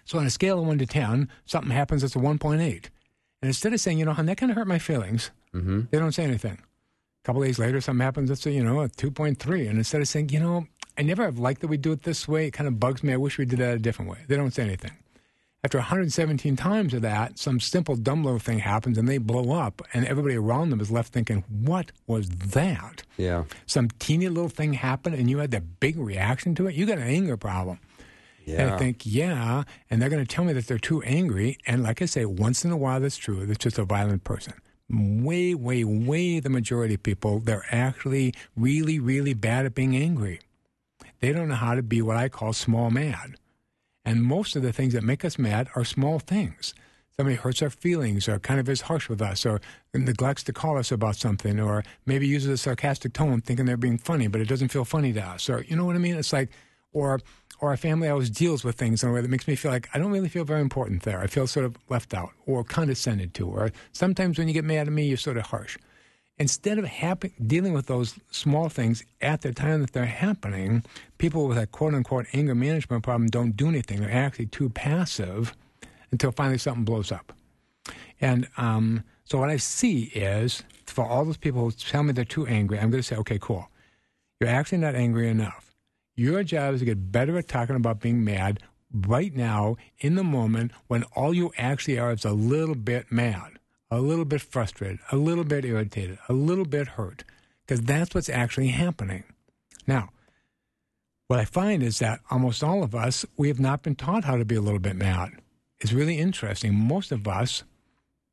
So 0.06 0.20
on 0.20 0.26
a 0.26 0.30
scale 0.30 0.60
of 0.60 0.66
one 0.66 0.78
to 0.80 0.86
ten, 0.86 1.30
something 1.46 1.72
happens 1.72 2.02
that's 2.02 2.16
a 2.16 2.20
one 2.20 2.38
point 2.40 2.62
eight, 2.62 2.90
and 3.42 3.50
instead 3.50 3.74
of 3.74 3.80
saying, 3.80 4.00
you 4.00 4.06
know, 4.06 4.14
hon, 4.14 4.26
that 4.26 4.38
kind 4.38 4.52
of 4.52 4.58
hurt 4.58 4.68
my 4.68 4.80
feelings, 4.80 5.32
mm-hmm. 5.54 5.82
they 5.92 6.00
don't 6.00 6.14
say 6.14 6.24
anything 6.24 6.58
A 6.58 7.26
couple 7.26 7.42
days 7.44 7.60
later, 7.60 7.80
something 7.82 8.04
happens. 8.04 8.30
It's 8.30 8.46
a, 8.46 8.52
you 8.52 8.64
know 8.64 8.82
a 8.82 8.90
two 8.90 9.12
point 9.12 9.40
three, 9.40 9.68
and 9.68 9.78
instead 9.78 10.02
of 10.02 10.08
saying, 10.08 10.30
you 10.30 10.40
know, 10.40 10.68
I 10.98 11.04
never 11.04 11.24
have 11.24 11.38
liked 11.38 11.62
that 11.62 11.68
we 11.68 11.78
do 11.78 11.92
it 11.92 12.04
this 12.04 12.28
way. 12.28 12.48
It 12.48 12.52
kind 12.52 12.68
of 12.68 12.80
bugs 12.80 13.04
me. 13.04 13.14
I 13.14 13.18
wish 13.18 13.38
we 13.38 13.46
did 13.46 13.60
that 13.60 13.76
a 13.76 13.80
different 13.80 14.10
way. 14.10 14.20
They 14.28 14.36
don't 14.36 14.54
say 14.54 14.64
anything. 14.64 14.92
After 15.64 15.80
117 15.80 16.56
times 16.56 16.94
of 16.94 17.02
that, 17.02 17.38
some 17.38 17.60
simple 17.60 17.96
dumb 17.96 18.24
little 18.24 18.40
thing 18.40 18.60
happens, 18.60 18.98
and 18.98 19.10
they 19.10 19.18
blow 19.18 19.52
up, 19.52 19.82
and 19.94 20.06
everybody 20.06 20.36
around 20.36 20.70
them 20.70 20.80
is 20.80 20.92
left 20.92 21.12
thinking, 21.12 21.44
"What 21.50 21.92
was 22.06 22.30
that?" 22.30 23.04
Yeah. 23.18 23.44
Some 23.66 23.90
teeny 24.00 24.30
little 24.30 24.50
thing 24.50 24.74
happened, 24.74 25.16
and 25.16 25.30
you 25.30 25.40
had 25.40 25.52
that 25.52 25.80
big 25.80 25.98
reaction 25.98 26.56
to 26.56 26.68
it. 26.68 26.76
You 26.76 26.86
got 26.86 27.00
an 27.00 27.08
anger 27.08 27.38
problem. 27.38 27.80
And 28.48 28.72
I 28.72 28.78
think, 28.78 29.06
yeah, 29.06 29.64
and 29.90 30.02
they're 30.02 30.10
going 30.10 30.26
to 30.26 30.36
tell 30.36 30.46
me 30.46 30.54
that 30.54 30.68
they're 30.68 30.78
too 30.78 31.02
angry. 31.04 31.58
And 31.68 31.84
like 31.84 32.02
I 32.02 32.06
say, 32.06 32.26
once 32.26 32.64
in 32.64 32.72
a 32.72 32.78
while, 32.78 33.00
that's 33.00 33.18
true. 33.18 33.46
That's 33.46 33.60
just 33.60 33.78
a 33.78 33.84
violent 33.84 34.24
person. 34.24 34.54
Way, 34.90 35.54
way, 35.54 35.84
way 35.84 36.40
the 36.40 36.50
majority 36.50 36.94
of 36.94 37.04
people, 37.04 37.40
they're 37.40 37.66
actually 37.72 38.34
really, 38.56 39.00
really 39.00 39.34
bad 39.34 39.66
at 39.66 39.76
being 39.76 39.98
angry. 39.98 40.40
They 41.20 41.34
don't 41.34 41.50
know 41.50 41.56
how 41.56 41.76
to 41.76 41.84
be 41.84 42.02
what 42.02 42.16
I 42.16 42.30
call 42.30 42.54
small 42.54 42.90
mad. 42.90 43.36
And 44.06 44.24
most 44.24 44.56
of 44.56 44.62
the 44.62 44.72
things 44.72 44.94
that 44.94 45.04
make 45.04 45.26
us 45.26 45.38
mad 45.38 45.68
are 45.76 45.84
small 45.84 46.20
things. 46.20 46.74
Somebody 47.18 47.36
hurts 47.36 47.62
our 47.62 47.70
feelings 47.70 48.30
or 48.30 48.40
kind 48.40 48.60
of 48.60 48.70
is 48.70 48.82
harsh 48.82 49.10
with 49.10 49.22
us 49.22 49.46
or 49.46 49.60
neglects 49.94 50.44
to 50.44 50.54
call 50.54 50.78
us 50.78 50.92
about 50.92 51.16
something 51.16 51.60
or 51.60 51.84
maybe 52.06 52.28
uses 52.28 52.50
a 52.52 52.58
sarcastic 52.58 53.12
tone 53.12 53.42
thinking 53.42 53.66
they're 53.66 53.76
being 53.76 53.98
funny, 53.98 54.28
but 54.28 54.40
it 54.40 54.48
doesn't 54.48 54.70
feel 54.70 54.86
funny 54.86 55.12
to 55.14 55.22
us. 55.22 55.50
Or, 55.50 55.66
you 55.68 55.76
know 55.76 55.84
what 55.84 55.96
I 55.96 56.00
mean? 56.00 56.16
It's 56.16 56.32
like, 56.32 56.50
or, 56.94 57.20
or 57.60 57.70
our 57.70 57.78
family 57.78 58.08
always 58.08 58.30
deals 58.30 58.64
with 58.64 58.76
things 58.76 59.04
in 59.04 59.10
a 59.10 59.14
way 59.14 59.22
that 59.22 59.30
makes 59.30 59.48
me 59.48 59.56
feel 59.56 59.72
like 59.72 59.90
I 59.94 60.00
don't 60.00 60.12
really 60.12 60.30
feel 60.30 60.46
very 60.46 60.62
important 60.62 61.04
there. 61.04 61.20
I 61.20 61.28
feel 61.28 61.48
sort 61.48 61.66
of 61.66 61.78
left 61.90 62.14
out 62.14 62.32
or 62.46 62.64
condescended 62.64 63.34
to. 63.36 63.48
Or 63.48 63.72
sometimes 63.92 64.38
when 64.38 64.48
you 64.48 64.54
get 64.54 64.66
mad 64.66 64.88
at 64.88 64.94
me, 64.94 65.08
you're 65.08 65.18
sort 65.18 65.38
of 65.38 65.48
harsh. 65.48 65.78
Instead 66.40 66.78
of 66.78 66.88
dealing 67.48 67.74
with 67.74 67.88
those 67.88 68.20
small 68.30 68.70
things 68.70 69.04
at 69.22 69.42
the 69.42 69.52
time 69.52 69.82
that 69.82 69.94
they're 69.94 70.06
happening, 70.06 70.84
people 71.18 71.48
with 71.48 71.58
a 71.58 71.66
quote 71.66 71.96
unquote 71.96 72.28
anger 72.34 72.54
management 72.54 73.04
problem 73.04 73.28
don't 73.28 73.58
do 73.58 73.68
anything. 73.68 74.02
They're 74.02 74.12
actually 74.12 74.46
too 74.46 74.70
passive 74.70 75.56
until 76.12 76.32
finally 76.32 76.60
something 76.60 76.86
blows 76.86 77.12
up. 77.12 77.34
And 78.22 78.48
um, 78.58 79.04
so 79.26 79.40
what 79.40 79.50
I 79.50 79.58
see 79.58 80.04
is 80.16 80.64
for 80.86 81.06
all 81.06 81.26
those 81.26 81.38
people 81.38 81.62
who 81.62 81.72
tell 81.72 82.04
me 82.04 82.14
they're 82.14 82.26
too 82.26 82.46
angry, 82.48 82.80
I'm 82.80 82.92
going 82.92 83.02
to 83.02 83.08
say, 83.08 83.16
okay, 83.18 83.40
cool. 83.42 83.70
You're 84.40 84.50
actually 84.50 84.78
not 84.80 84.96
angry 84.96 85.30
enough. 85.30 85.67
Your 86.18 86.44
job 86.44 86.74
is 86.74 86.80
to 86.82 86.86
get 86.86 87.12
better 87.12 87.38
at 87.38 87.48
talking 87.48 87.76
about 87.76 88.00
being 88.00 88.24
mad 88.26 88.60
right 88.92 89.34
now 89.36 89.78
in 90.00 90.16
the 90.16 90.24
moment 90.24 90.72
when 90.88 91.04
all 91.16 91.32
you 91.32 91.52
actually 91.60 92.00
are 92.00 92.12
is 92.12 92.26
a 92.26 92.32
little 92.32 92.74
bit 92.74 93.12
mad, 93.12 93.60
a 93.92 94.00
little 94.00 94.26
bit 94.26 94.42
frustrated, 94.42 94.98
a 95.12 95.16
little 95.16 95.44
bit 95.44 95.64
irritated, 95.64 96.18
a 96.28 96.34
little 96.34 96.66
bit 96.66 96.88
hurt, 96.88 97.24
because 97.66 97.82
that's 97.82 98.16
what's 98.16 98.30
actually 98.30 98.70
happening. 98.70 99.26
Now, 99.86 100.10
what 101.28 101.40
I 101.40 101.46
find 101.46 101.84
is 101.84 102.00
that 102.00 102.22
almost 102.32 102.64
all 102.64 102.82
of 102.82 102.96
us, 102.96 103.24
we 103.38 103.48
have 103.50 103.60
not 103.60 103.84
been 103.84 103.96
taught 103.96 104.24
how 104.24 104.38
to 104.38 104.46
be 104.46 104.56
a 104.56 104.62
little 104.62 104.80
bit 104.80 104.96
mad. 104.96 105.34
It's 105.80 105.94
really 105.94 106.18
interesting. 106.18 106.74
Most 106.74 107.12
of 107.12 107.28
us, 107.28 107.64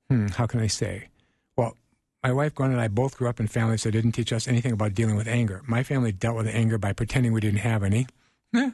hmm, 0.09 0.29
how 0.29 0.47
can 0.47 0.61
I 0.61 0.69
say? 0.69 1.09
My 2.25 2.33
wife 2.33 2.55
Gwen 2.55 2.71
and 2.71 2.81
I 2.81 2.89
both 2.89 3.19
grew 3.19 3.29
up 3.29 3.39
in 3.39 3.49
families 3.49 3.83
that 3.83 3.91
didn't 3.91 4.13
teach 4.13 4.33
us 4.33 4.49
anything 4.49 4.73
about 4.73 4.95
dealing 4.95 5.15
with 5.15 5.29
anger. 5.29 5.61
My 5.67 5.83
family 5.83 6.11
dealt 6.11 6.37
with 6.37 6.47
anger 6.47 6.79
by 6.79 6.95
pretending 6.95 7.35
we 7.35 7.43
didn't 7.43 7.59
have 7.59 7.83
any. 7.83 8.07
yeah, 8.55 8.73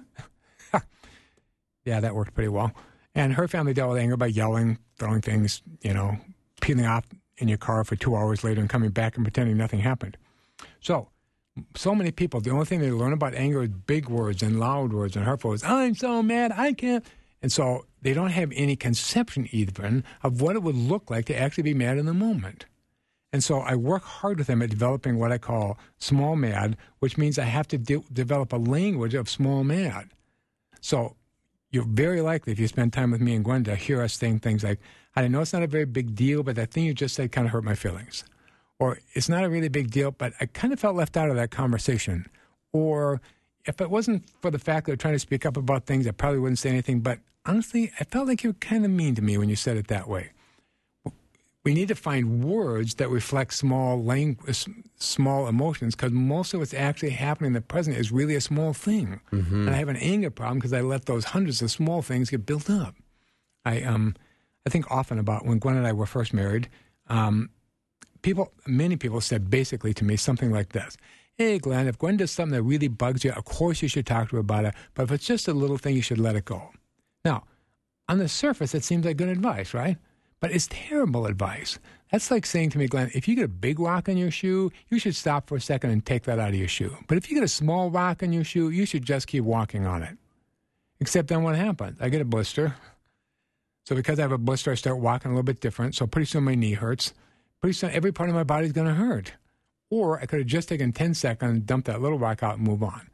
that 1.85 2.15
worked 2.15 2.33
pretty 2.33 2.49
well. 2.49 2.71
And 3.13 3.33
her 3.33 3.49
family 3.49 3.75
dealt 3.75 3.91
with 3.91 3.99
anger 3.99 4.17
by 4.17 4.27
yelling, 4.27 4.79
throwing 4.99 5.21
things, 5.21 5.63
you 5.83 5.93
know, 5.93 6.17
peeling 6.61 6.87
off 6.87 7.07
in 7.39 7.49
your 7.49 7.59
car 7.59 7.83
for 7.83 7.97
two 7.97 8.15
hours 8.15 8.45
later 8.45 8.61
and 8.61 8.71
coming 8.71 8.91
back 8.91 9.17
and 9.17 9.25
pretending 9.25 9.57
nothing 9.57 9.81
happened. 9.81 10.17
So, 10.79 11.09
so 11.75 11.93
many 11.93 12.13
people, 12.13 12.41
the 12.41 12.51
only 12.51 12.67
thing 12.67 12.79
they 12.79 12.93
learn 12.93 13.13
about 13.13 13.35
anger 13.35 13.65
is 13.65 13.71
big 13.71 14.09
words 14.09 14.45
and 14.45 14.61
loud 14.61 14.93
words 14.93 15.17
and 15.17 15.25
hurtful 15.25 15.51
words. 15.51 15.65
I'm 15.65 15.97
so 15.97 16.23
mad, 16.23 16.53
I 16.57 16.73
can't. 16.73 17.05
And 17.43 17.51
so 17.51 17.87
they 18.01 18.15
don't 18.15 18.31
have 18.31 18.53
any 18.55 18.77
conception 18.77 19.49
even 19.51 20.05
of 20.23 20.41
what 20.41 20.55
it 20.55 20.63
would 20.63 20.77
look 20.77 21.11
like 21.11 21.25
to 21.25 21.37
actually 21.37 21.65
be 21.65 21.75
mad 21.75 21.99
in 21.99 22.07
the 22.07 22.15
moment. 22.15 22.67
And 23.33 23.45
so 23.45 23.61
I 23.61 23.77
work 23.77 24.03
hard 24.03 24.39
with 24.39 24.49
them 24.49 24.61
at 24.63 24.71
developing 24.71 25.19
what 25.19 25.31
I 25.31 25.39
call 25.39 25.79
small 25.99 26.35
mad, 26.35 26.77
which 26.99 27.17
means 27.17 27.39
I 27.39 27.45
have 27.45 27.69
to 27.69 27.79
de- 27.79 28.05
develop 28.13 28.53
a 28.53 28.57
language 28.57 29.15
of 29.15 29.29
small 29.29 29.63
mad. 29.63 30.11
So 30.81 31.17
you're 31.71 31.85
very 31.85 32.21
likely, 32.21 32.53
if 32.53 32.59
you 32.59 32.67
spend 32.67 32.93
time 32.93 33.13
with 33.13 33.21
me 33.21 33.35
and 33.35 33.45
Gwen, 33.45 33.63
to 33.65 33.77
hear 33.77 34.03
us 34.03 34.15
saying 34.15 34.41
things 34.41 34.65
like, 34.65 34.81
I 35.15 35.29
know 35.29 35.41
it's 35.41 35.53
not 35.53 35.63
a 35.63 35.69
very 35.69 35.85
big 35.85 36.15
deal, 36.15 36.43
but 36.43 36.57
that 36.57 36.73
thing 36.73 36.85
you 36.85 36.95
just 36.95 37.15
said 37.15 37.31
kind 37.31 37.47
of 37.47 37.53
hurt 37.53 37.65
my 37.65 37.75
feelings. 37.75 38.25
Or 38.79 38.99
it's 39.13 39.29
not 39.29 39.45
a 39.45 39.51
really 39.51 39.69
big 39.69 39.91
deal, 39.91 40.11
but 40.11 40.33
I 40.41 40.47
kind 40.47 40.73
of 40.73 40.81
felt 40.81 40.97
left 40.97 41.17
out 41.17 41.31
of 41.31 41.37
that 41.37 41.51
conversation. 41.51 42.27
Or 42.73 43.21
if 43.67 43.81
it 43.81 43.91
wasn't 43.91 44.25
for 44.41 44.51
the 44.51 44.59
fact 44.59 44.87
that 44.87 44.93
I'm 44.93 44.99
trying 44.99 45.15
to 45.15 45.21
speak 45.21 45.45
up 45.47 45.57
about 45.57 45.87
things, 45.87 46.07
I 46.07 46.13
probably 46.13 46.41
wouldn't 46.41 46.59
say 46.59 46.71
anything. 46.71 47.01
But 47.01 47.19
honestly, 47.45 47.93
I 48.01 48.05
felt 48.05 48.27
like 48.27 48.43
you 48.43 48.51
were 48.51 48.55
kind 48.55 48.85
of 48.85 48.91
mean 48.91 49.15
to 49.17 49.23
me 49.23 49.37
when 49.39 49.49
you 49.49 49.57
said 49.57 49.77
it 49.77 49.89
that 49.89 50.09
way. 50.09 50.31
We 51.63 51.75
need 51.75 51.89
to 51.89 51.95
find 51.95 52.43
words 52.43 52.95
that 52.95 53.11
reflect 53.11 53.53
small 53.53 54.03
language, 54.03 54.65
small 54.97 55.47
emotions, 55.47 55.95
because 55.95 56.11
most 56.11 56.55
of 56.55 56.61
what's 56.61 56.73
actually 56.73 57.11
happening 57.11 57.49
in 57.49 57.53
the 57.53 57.61
present 57.61 57.99
is 57.99 58.11
really 58.11 58.35
a 58.35 58.41
small 58.41 58.73
thing. 58.73 59.21
And 59.67 59.71
I 59.71 59.79
have 59.79 59.89
an 59.89 59.97
anger 59.97 60.31
problem 60.31 60.59
because 60.59 60.73
I 60.73 60.81
let 60.81 61.05
those 61.05 61.25
hundreds 61.27 61.61
of 61.61 61.71
small 61.71 62.01
things 62.01 62.31
get 62.31 62.47
built 62.47 62.71
up. 62.71 62.95
I 63.67 63.83
um, 63.83 64.15
I 64.67 64.71
think 64.71 64.91
often 64.91 65.19
about 65.19 65.45
when 65.45 65.59
Gwen 65.59 65.77
and 65.77 65.87
I 65.87 65.93
were 65.93 66.07
first 66.07 66.33
married. 66.33 66.69
Um, 67.09 67.51
people, 68.23 68.53
many 68.67 68.97
people 68.97 69.21
said 69.21 69.51
basically 69.51 69.93
to 69.95 70.05
me 70.05 70.17
something 70.17 70.51
like 70.51 70.71
this: 70.71 70.97
"Hey, 71.35 71.59
Glenn, 71.59 71.89
if 71.89 71.99
Gwen 71.99 72.17
does 72.17 72.31
something 72.31 72.57
that 72.57 72.63
really 72.63 72.89
bugs 72.89 73.23
you, 73.23 73.33
of 73.33 73.45
course 73.45 73.83
you 73.83 73.89
should 73.89 74.07
talk 74.07 74.31
to 74.31 74.37
her 74.37 74.41
about 74.41 74.65
it. 74.65 74.75
But 74.95 75.03
if 75.03 75.13
it's 75.13 75.27
just 75.27 75.47
a 75.47 75.53
little 75.53 75.77
thing, 75.77 75.95
you 75.95 76.03
should 76.03 76.19
let 76.19 76.37
it 76.37 76.47
go." 76.47 76.71
Now, 77.23 77.45
on 78.09 78.19
the 78.19 78.29
surface, 78.29 78.75
it 78.75 78.83
seems 78.83 79.05
like 79.05 79.19
good 79.19 79.29
advice, 79.29 79.75
right? 79.75 79.99
But 80.41 80.53
it's 80.53 80.69
terrible 80.71 81.27
advice. 81.27 81.79
That's 82.11 82.31
like 82.31 82.47
saying 82.47 82.71
to 82.71 82.79
me, 82.79 82.89
Glenn, 82.89 83.11
if 83.15 83.29
you 83.29 83.37
get 83.37 83.45
a 83.45 83.49
big 83.49 83.79
rock 83.79 84.09
in 84.09 84.17
your 84.17 84.31
shoe, 84.31 84.73
you 84.89 84.99
should 84.99 85.15
stop 85.15 85.49
for 85.49 85.57
a 85.57 85.61
second 85.61 85.91
and 85.91 86.05
take 86.05 86.25
that 86.25 86.39
out 86.39 86.49
of 86.49 86.55
your 86.55 86.67
shoe. 86.67 86.97
But 87.07 87.19
if 87.19 87.31
you 87.31 87.37
get 87.37 87.45
a 87.45 87.49
small 87.49 87.91
rock 87.91 88.23
in 88.23 88.33
your 88.33 88.45
shoe, 88.45 88.71
you 88.71 88.87
should 88.87 89.05
just 89.05 89.27
keep 89.27 89.45
walking 89.45 89.87
on 89.87 90.03
it. 90.03 90.17
Except 90.99 91.29
then 91.29 91.43
what 91.43 91.57
happens? 91.57 91.99
I 92.01 92.09
get 92.09 92.21
a 92.21 92.25
blister. 92.25 92.75
So 93.87 93.95
because 93.95 94.19
I 94.19 94.23
have 94.23 94.33
a 94.33 94.39
blister, 94.39 94.73
I 94.73 94.75
start 94.75 94.99
walking 94.99 95.31
a 95.31 95.35
little 95.35 95.45
bit 95.45 95.61
different. 95.61 95.95
So 95.95 96.07
pretty 96.07 96.27
soon 96.27 96.45
my 96.45 96.55
knee 96.55 96.73
hurts. 96.73 97.15
Pretty 97.61 97.75
soon 97.75 97.91
every 97.91 98.13
part 98.13 98.29
of 98.29 98.35
my 98.35 98.45
body 98.45 98.67
is 98.67 98.73
going 98.73 98.87
to 98.87 98.95
hurt. 98.95 99.35
Or 99.91 100.21
I 100.21 100.27
could 100.27 100.41
have 100.41 100.49
just 100.49 100.69
taken 100.69 100.93
10 100.93 101.15
seconds 101.15 101.51
and 101.51 101.67
dumped 101.67 101.87
that 101.87 102.01
little 102.01 102.19
rock 102.19 102.43
out 102.43 102.57
and 102.57 102.67
move 102.67 102.83
on. 102.83 103.09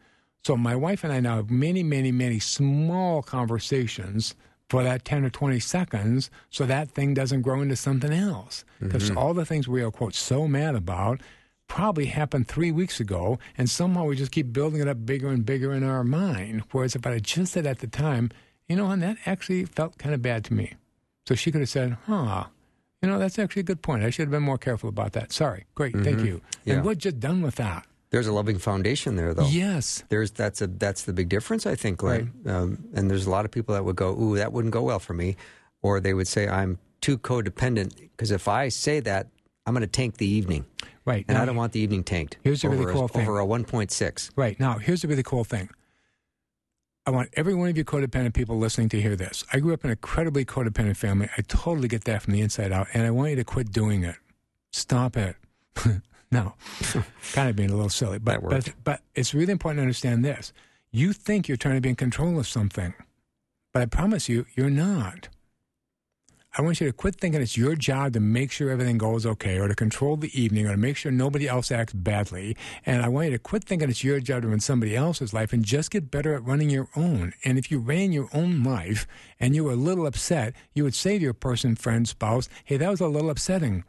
So 0.45 0.57
my 0.57 0.77
wife 0.77 1.03
and 1.03 1.13
I 1.13 1.21
now 1.21 1.37
have 1.37 1.51
many, 1.51 1.83
many, 1.83 2.13
many 2.13 2.39
small 2.39 3.23
conversations 3.23 4.35
for 4.69 4.83
that 4.83 5.05
10 5.05 5.25
or 5.25 5.31
20 5.31 5.61
seconds 5.61 6.31
so 6.51 6.67
that 6.67 6.91
thing 6.91 7.15
doesn't 7.15 7.43
grow 7.43 7.61
into 7.63 7.77
something 7.77 8.13
else. 8.13 8.65
Because 8.81 9.05
mm-hmm. 9.05 9.19
all 9.19 9.35
the 9.35 9.47
things 9.47 9.69
we 9.69 9.83
are, 9.83 9.91
quote, 9.91 10.15
so 10.15 10.49
mad 10.49 10.75
about 10.75 11.21
probably 11.69 12.07
happened 12.07 12.49
three 12.49 12.71
weeks 12.71 13.01
ago, 13.01 13.39
and 13.59 13.69
somehow 13.69 14.05
we 14.05 14.17
just 14.17 14.33
keep 14.33 14.53
building 14.53 14.81
it 14.81 14.89
up 14.89 15.05
bigger 15.05 15.29
and 15.29 15.45
bigger 15.45 15.73
in 15.73 15.83
our 15.83 16.05
mind. 16.05 16.63
Whereas 16.71 16.95
if 16.95 17.07
I 17.07 17.13
had 17.13 17.25
just 17.25 17.53
said 17.53 17.67
at 17.67 17.81
the 17.81 17.87
time, 17.87 18.31
you 18.69 18.77
know, 18.77 18.91
and 18.91 19.03
that 19.03 19.17
actually 19.27 19.65
felt 19.65 19.99
kind 19.99 20.15
of 20.15 20.23
bad 20.23 20.45
to 20.47 20.55
me. 20.55 20.75
So 21.27 21.35
she 21.35 21.51
could 21.51 21.61
have 21.61 21.69
said, 21.69 21.97
huh, 22.07 22.47
you 23.03 23.09
know, 23.09 23.19
that's 23.19 23.39
actually 23.39 23.61
a 23.61 23.65
good 23.65 23.83
point. 23.83 24.05
I 24.05 24.11
should 24.11 24.25
have 24.25 24.31
been 24.31 24.43
more 24.43 24.59
careful 24.59 24.89
about 24.89 25.13
that. 25.13 25.33
Sorry. 25.33 25.67
Great. 25.75 25.95
Thank 25.95 26.19
mm-hmm. 26.19 26.27
you. 26.27 26.41
Yeah. 26.65 26.75
And 26.75 26.85
we're 26.85 26.95
just 26.95 27.21
done 27.21 27.43
with 27.43 27.57
that. 27.57 27.87
There's 28.11 28.27
a 28.29 28.33
loving 28.33 28.59
foundation 28.59 29.17
there, 29.17 29.35
though. 29.35 29.49
Yes. 29.49 30.05
There's 30.09 30.31
that's 30.31 30.63
a 30.63 30.67
that's 30.69 31.03
the 31.03 31.13
big 31.13 31.29
difference, 31.29 31.67
I 31.67 31.75
think, 31.75 31.99
Glenn. 31.99 32.33
Um, 32.47 32.85
and 32.95 33.11
there's 33.11 33.27
a 33.27 33.31
lot 33.31 33.45
of 33.45 33.51
people 33.51 33.75
that 33.75 33.85
would 33.85 33.97
go, 33.97 34.13
"Ooh, 34.19 34.37
that 34.37 34.53
wouldn't 34.53 34.73
go 34.73 34.83
well 34.83 34.99
for 35.01 35.13
me," 35.15 35.37
or 35.83 36.01
they 36.01 36.15
would 36.15 36.29
say, 36.29 36.49
"I'm 36.49 36.79
too 37.01 37.19
codependent 37.19 37.97
because 38.17 38.31
if 38.31 38.47
I 38.49 38.69
say 38.69 39.01
that, 39.01 39.27
I'm 39.67 39.75
going 39.75 39.81
to 39.83 39.87
tank 39.89 40.19
the 40.19 40.27
evening, 40.29 40.65
Right. 41.05 41.25
and 41.29 41.37
Now, 41.37 41.43
I 41.43 41.47
don't 41.47 41.57
want 41.57 41.73
the 41.73 41.81
evening 41.81 42.05
tanked." 42.05 42.39
Here's 42.43 42.63
a 42.63 42.69
really 42.69 42.93
cool 42.93 43.09
thing. 43.09 43.23
over 43.23 43.41
a 43.41 43.45
1.6. 43.47 44.31
Right. 44.37 44.59
Now, 44.61 44.79
here's 44.79 45.03
the 45.03 45.09
really 45.09 45.25
cool 45.25 45.43
thing. 45.45 45.69
I 47.09 47.11
want 47.11 47.29
every 47.35 47.55
one 47.55 47.69
of 47.69 47.77
you 47.77 47.85
codependent 47.85 48.35
people 48.35 48.59
listening 48.59 48.89
to 48.91 49.01
hear 49.01 49.15
this. 49.17 49.45
I 49.53 49.59
grew 49.61 49.73
up 49.75 49.85
in 49.85 49.91
an 49.91 49.97
incredibly 49.97 50.45
codependent 50.45 50.97
family. 50.97 51.29
I 51.37 51.43
totally 51.43 51.87
get 51.89 52.05
that 52.05 52.23
from 52.23 52.33
the 52.33 52.41
inside 52.41 52.73
out, 52.73 52.87
and 52.95 53.05
I 53.05 53.11
want 53.11 53.31
you 53.31 53.37
to 53.37 53.45
quit 53.45 53.71
doing 53.73 54.03
it. 54.05 54.17
Stop 54.73 55.17
it. 55.17 55.37
no, 56.31 56.55
kind 57.33 57.49
of 57.49 57.57
being 57.57 57.71
a 57.71 57.75
little 57.75 57.89
silly, 57.89 58.19
but, 58.19 58.43
but 58.43 58.73
but 58.85 59.01
it's 59.15 59.33
really 59.35 59.53
important 59.53 59.79
to 59.79 59.83
understand 59.83 60.25
this. 60.25 60.53
You 60.91 61.13
think 61.13 61.49
you're 61.49 61.57
trying 61.57 61.77
to 61.77 61.81
be 61.81 61.91
in 61.91 61.97
control 61.97 62.39
of 62.39 62.49
something, 62.49 62.95
but 63.73 63.83
I 63.83 63.87
promise 63.87 64.29
you, 64.29 64.47
you're 64.55 64.71
not. 64.71 65.29
I 66.59 66.63
want 66.63 66.81
you 66.81 66.87
to 66.87 66.93
quit 66.93 67.17
thinking 67.17 67.43
it's 67.43 67.59
your 67.59 67.77
job 67.77 68.15
to 68.15 68.21
make 68.21 68.51
sure 68.51 68.71
everything 68.71 68.97
goes 68.97 69.27
okay 69.27 69.59
or 69.59 69.69
to 69.69 69.75
control 69.75 70.17
the 70.17 70.41
evening 70.41 70.67
or 70.67 70.71
to 70.71 70.79
make 70.79 70.97
sure 70.97 71.13
nobody 71.13 71.47
else 71.47 71.71
acts 71.71 71.93
badly. 71.93 72.57
And 72.87 73.03
I 73.03 73.09
want 73.09 73.27
you 73.27 73.33
to 73.33 73.39
quit 73.39 73.65
thinking 73.65 73.91
it's 73.91 74.03
your 74.03 74.21
job 74.21 74.41
to 74.41 74.49
run 74.49 74.61
somebody 74.61 74.97
else's 74.97 75.35
life 75.35 75.53
and 75.53 75.63
just 75.63 75.91
get 75.91 76.11
better 76.11 76.33
at 76.33 76.47
running 76.47 76.71
your 76.71 76.89
own. 76.97 77.35
And 77.45 77.59
if 77.59 77.71
you 77.71 77.79
ran 77.79 78.11
your 78.11 78.31
own 78.33 78.65
life 78.65 79.07
and 79.39 79.55
you 79.55 79.65
were 79.65 79.73
a 79.73 79.77
little 79.77 80.07
upset, 80.07 80.55
you 80.73 80.83
would 80.85 80.95
say 80.95 81.19
to 81.19 81.23
your 81.25 81.35
person, 81.35 81.77
friend, 81.77 82.09
spouse, 82.09 82.49
hey, 82.65 82.79
that 82.79 82.91
was 82.91 83.03
a 83.03 83.07
little 83.07 83.29
upsetting. 83.29 83.85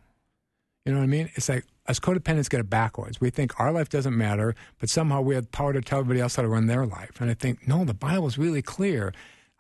You 0.84 0.92
know 0.92 1.00
what 1.00 1.06
I 1.06 1.08
mean? 1.08 1.30
It's 1.36 1.48
like, 1.48 1.66
us 1.88 2.00
codependents 2.00 2.50
get 2.50 2.60
it 2.60 2.70
backwards. 2.70 3.22
We 3.22 3.30
think 3.30 3.60
our 3.60 3.72
life 3.72 3.90
doesn't 3.90 4.18
matter, 4.18 4.56
but 4.80 4.90
somehow 4.90 5.22
we 5.22 5.36
have 5.36 5.52
power 5.52 5.74
to 5.74 5.82
tell 5.82 6.00
everybody 6.00 6.22
else 6.22 6.36
how 6.36 6.42
to 6.42 6.48
run 6.48 6.68
their 6.68 6.86
life. 6.86 7.22
And 7.22 7.30
I 7.30 7.34
think, 7.34 7.68
no, 7.68 7.86
the 7.86 7.94
Bible's 7.94 8.38
really 8.38 8.62
clear. 8.62 9.14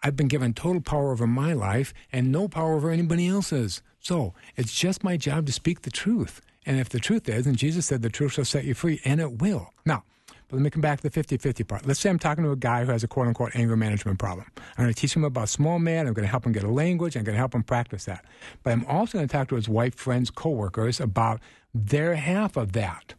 I've 0.04 0.16
been 0.16 0.28
given 0.28 0.54
total 0.54 0.82
power 0.82 1.12
over 1.12 1.26
my 1.26 1.54
life 1.54 1.94
and 2.12 2.32
no 2.32 2.48
power 2.48 2.76
over 2.76 2.92
anybody 2.92 3.28
else's. 3.28 3.82
So 4.00 4.34
it's 4.56 4.74
just 4.74 5.04
my 5.04 5.18
job 5.18 5.46
to 5.48 5.52
speak 5.52 5.82
the 5.82 5.92
truth. 5.92 6.42
And 6.66 6.80
if 6.80 6.90
the 6.90 7.00
truth 7.00 7.30
is, 7.30 7.48
and 7.48 7.58
Jesus 7.58 7.86
said 7.86 8.02
the 8.02 8.10
truth 8.10 8.34
shall 8.34 8.46
set 8.46 8.66
you 8.66 8.74
free, 8.74 9.00
and 9.06 9.22
it 9.22 9.42
will. 9.42 9.74
Now, 9.86 10.04
but 10.48 10.58
let 10.58 10.64
me 10.64 10.70
come 10.70 10.82
back 10.82 11.00
to 11.00 11.04
the 11.04 11.10
50 11.10 11.38
50 11.38 11.64
part. 11.64 11.86
Let's 11.86 12.00
say 12.00 12.10
I'm 12.10 12.20
talking 12.20 12.44
to 12.44 12.52
a 12.52 12.56
guy 12.56 12.86
who 12.86 12.92
has 12.92 13.04
a 13.04 13.08
quote 13.08 13.28
unquote 13.28 13.56
anger 13.56 13.76
management 13.76 14.20
problem. 14.20 14.46
I'm 14.78 14.86
going 14.86 14.94
to 14.94 15.00
teach 15.00 15.16
him 15.16 15.24
about 15.24 15.50
small 15.50 15.80
mad. 15.80 16.08
I'm 16.08 16.14
going 16.14 16.26
to 16.26 16.32
help 16.32 16.46
him 16.46 16.54
get 16.54 16.64
a 16.64 16.70
language. 16.70 17.16
I'm 17.16 17.24
going 17.24 17.36
to 17.36 17.40
help 17.40 17.54
him 17.54 17.64
practice 17.64 18.06
that. 18.06 18.24
But 18.64 18.72
I'm 18.72 18.86
also 18.86 19.18
going 19.18 19.28
to 19.28 19.32
talk 19.32 19.50
to 19.50 19.56
his 19.56 19.68
wife, 19.68 19.96
friends, 19.96 20.30
coworkers 20.30 21.00
about 21.00 21.42
their 21.74 22.16
half 22.16 22.56
of 22.56 22.72
that. 22.74 23.14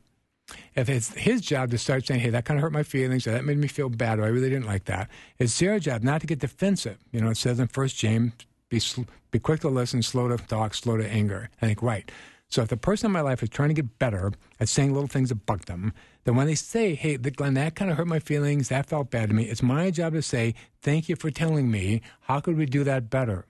If 0.75 0.89
it's 0.89 1.13
his 1.15 1.43
job 1.43 1.71
to 1.73 1.79
start 1.79 2.07
saying, 2.07 2.21
hey, 2.21 2.31
that 2.31 2.47
kind 2.47 2.59
of 2.59 2.63
hurt 2.63 2.73
my 2.73 2.83
feelings, 2.83 3.27
or 3.27 3.33
that 3.33 3.45
made 3.45 3.59
me 3.59 3.69
feel 3.69 3.91
bad, 3.91 4.19
or 4.19 4.25
I 4.25 4.29
really 4.29 4.49
didn't 4.49 4.67
like 4.67 4.85
that, 4.85 5.11
it's 5.39 5.59
their 5.59 5.79
job 5.79 6.03
not 6.03 6.23
to 6.23 6.27
get 6.27 6.39
defensive. 6.39 6.97
You 7.13 7.21
know, 7.21 7.31
it 7.31 7.37
says 7.37 7.61
in 7.61 7.67
First 7.67 7.99
James, 7.99 8.33
be, 8.71 8.81
sl- 8.81 9.03
be 9.31 9.39
quick 9.39 9.61
to 9.61 9.69
listen, 9.69 10.03
slow 10.03 10.29
to 10.29 10.39
talk, 10.39 10.75
slow 10.75 10.97
to 10.97 11.07
anger. 11.07 11.51
I 11.61 11.67
think, 11.67 11.83
right. 11.83 12.11
So 12.51 12.63
if 12.63 12.69
the 12.69 12.77
person 12.79 13.07
in 13.07 13.13
my 13.13 13.21
life 13.21 13.43
is 13.43 13.51
trying 13.51 13.69
to 13.69 13.75
get 13.75 13.99
better 13.99 14.33
at 14.59 14.69
saying 14.69 14.95
little 14.95 15.09
things 15.09 15.29
that 15.29 15.45
bug 15.47 15.67
them, 15.67 15.93
then 16.25 16.35
when 16.35 16.47
they 16.47 16.55
say, 16.55 16.95
hey, 16.95 17.17
Glenn, 17.19 17.55
that 17.55 17.75
kind 17.75 17.91
of 17.91 17.99
hurt 17.99 18.07
my 18.07 18.19
feelings, 18.19 18.69
that 18.69 18.87
felt 18.87 19.11
bad 19.11 19.29
to 19.29 19.35
me, 19.35 19.45
it's 19.45 19.63
my 19.63 19.91
job 19.91 20.15
to 20.15 20.23
say, 20.23 20.55
thank 20.81 21.09
you 21.09 21.17
for 21.17 21.31
telling 21.31 21.71
me. 21.71 22.01
How 22.23 22.41
could 22.41 22.57
we 22.57 22.65
do 22.65 22.85
that 22.85 23.11
better? 23.11 23.45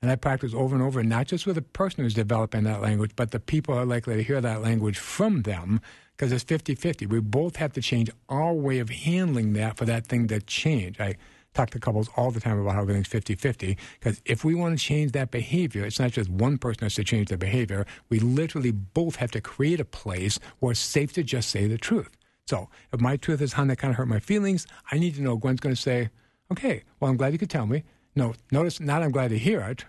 And 0.00 0.10
I 0.10 0.16
practice 0.16 0.54
over 0.54 0.74
and 0.74 0.82
over, 0.82 1.02
not 1.02 1.26
just 1.26 1.44
with 1.44 1.56
the 1.56 1.62
person 1.62 2.04
who's 2.04 2.14
developing 2.14 2.64
that 2.64 2.80
language, 2.80 3.12
but 3.16 3.32
the 3.32 3.40
people 3.40 3.74
who 3.74 3.80
are 3.80 3.86
likely 3.86 4.16
to 4.16 4.22
hear 4.22 4.40
that 4.40 4.62
language 4.62 4.96
from 4.96 5.42
them, 5.42 5.80
because 6.16 6.32
it's 6.32 6.44
50 6.44 6.74
50. 6.76 7.06
We 7.06 7.20
both 7.20 7.56
have 7.56 7.72
to 7.74 7.82
change 7.82 8.10
our 8.28 8.54
way 8.54 8.78
of 8.78 8.90
handling 8.90 9.54
that 9.54 9.76
for 9.76 9.84
that 9.86 10.06
thing 10.06 10.28
to 10.28 10.40
change. 10.40 11.00
I 11.00 11.16
talk 11.58 11.70
to 11.70 11.80
couples 11.80 12.08
all 12.16 12.30
the 12.30 12.38
time 12.40 12.58
about 12.60 12.74
how 12.74 12.82
everything's 12.82 13.08
50 13.08 13.34
50, 13.34 13.76
because 13.98 14.22
if 14.24 14.44
we 14.44 14.54
want 14.54 14.78
to 14.78 14.84
change 14.84 15.10
that 15.12 15.30
behavior, 15.32 15.84
it's 15.84 15.98
not 15.98 16.12
just 16.12 16.30
one 16.30 16.56
person 16.56 16.84
has 16.84 16.94
to 16.94 17.04
change 17.04 17.28
their 17.28 17.36
behavior. 17.38 17.84
We 18.08 18.20
literally 18.20 18.70
both 18.70 19.16
have 19.16 19.32
to 19.32 19.40
create 19.40 19.80
a 19.80 19.84
place 19.84 20.38
where 20.60 20.70
it's 20.72 20.80
safe 20.80 21.12
to 21.14 21.22
just 21.24 21.50
say 21.50 21.66
the 21.66 21.76
truth. 21.76 22.16
So 22.46 22.68
if 22.92 23.00
my 23.00 23.16
truth 23.16 23.40
is, 23.42 23.54
hon, 23.54 23.66
that 23.68 23.76
kind 23.76 23.90
of 23.90 23.96
hurt 23.96 24.06
my 24.08 24.20
feelings, 24.20 24.66
I 24.92 24.98
need 24.98 25.16
to 25.16 25.20
know 25.22 25.36
Gwen's 25.36 25.60
going 25.60 25.74
to 25.74 25.80
say, 25.80 26.10
okay, 26.52 26.84
well, 27.00 27.10
I'm 27.10 27.16
glad 27.16 27.32
you 27.32 27.38
could 27.38 27.50
tell 27.50 27.66
me. 27.66 27.82
No, 28.14 28.34
notice 28.52 28.78
not 28.80 29.02
I'm 29.02 29.10
glad 29.10 29.30
to 29.30 29.38
hear 29.38 29.60
it, 29.62 29.84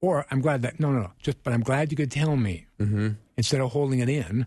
or 0.00 0.24
I'm 0.30 0.40
glad 0.40 0.62
that 0.62 0.78
no, 0.78 0.92
no, 0.92 1.00
no, 1.00 1.10
just 1.20 1.42
but 1.42 1.52
I'm 1.52 1.62
glad 1.62 1.90
you 1.90 1.96
could 1.96 2.10
tell 2.10 2.36
me 2.36 2.66
Mm-hmm. 2.80 3.08
instead 3.36 3.60
of 3.60 3.72
holding 3.72 4.00
it 4.00 4.08
in. 4.08 4.46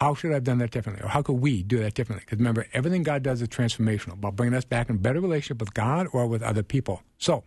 How 0.00 0.14
should 0.14 0.30
I 0.30 0.34
have 0.34 0.44
done 0.44 0.58
that 0.58 0.70
differently, 0.70 1.04
or 1.04 1.08
how 1.08 1.20
could 1.20 1.34
we 1.34 1.62
do 1.62 1.78
that 1.80 1.92
differently? 1.92 2.24
Because 2.24 2.38
remember, 2.38 2.66
everything 2.72 3.02
God 3.02 3.22
does 3.22 3.42
is 3.42 3.48
transformational, 3.48 4.14
about 4.14 4.34
bringing 4.34 4.56
us 4.56 4.64
back 4.64 4.88
in 4.88 4.96
better 4.96 5.20
relationship 5.20 5.60
with 5.60 5.74
God 5.74 6.06
or 6.12 6.26
with 6.26 6.42
other 6.42 6.62
people. 6.62 7.02
So, 7.18 7.44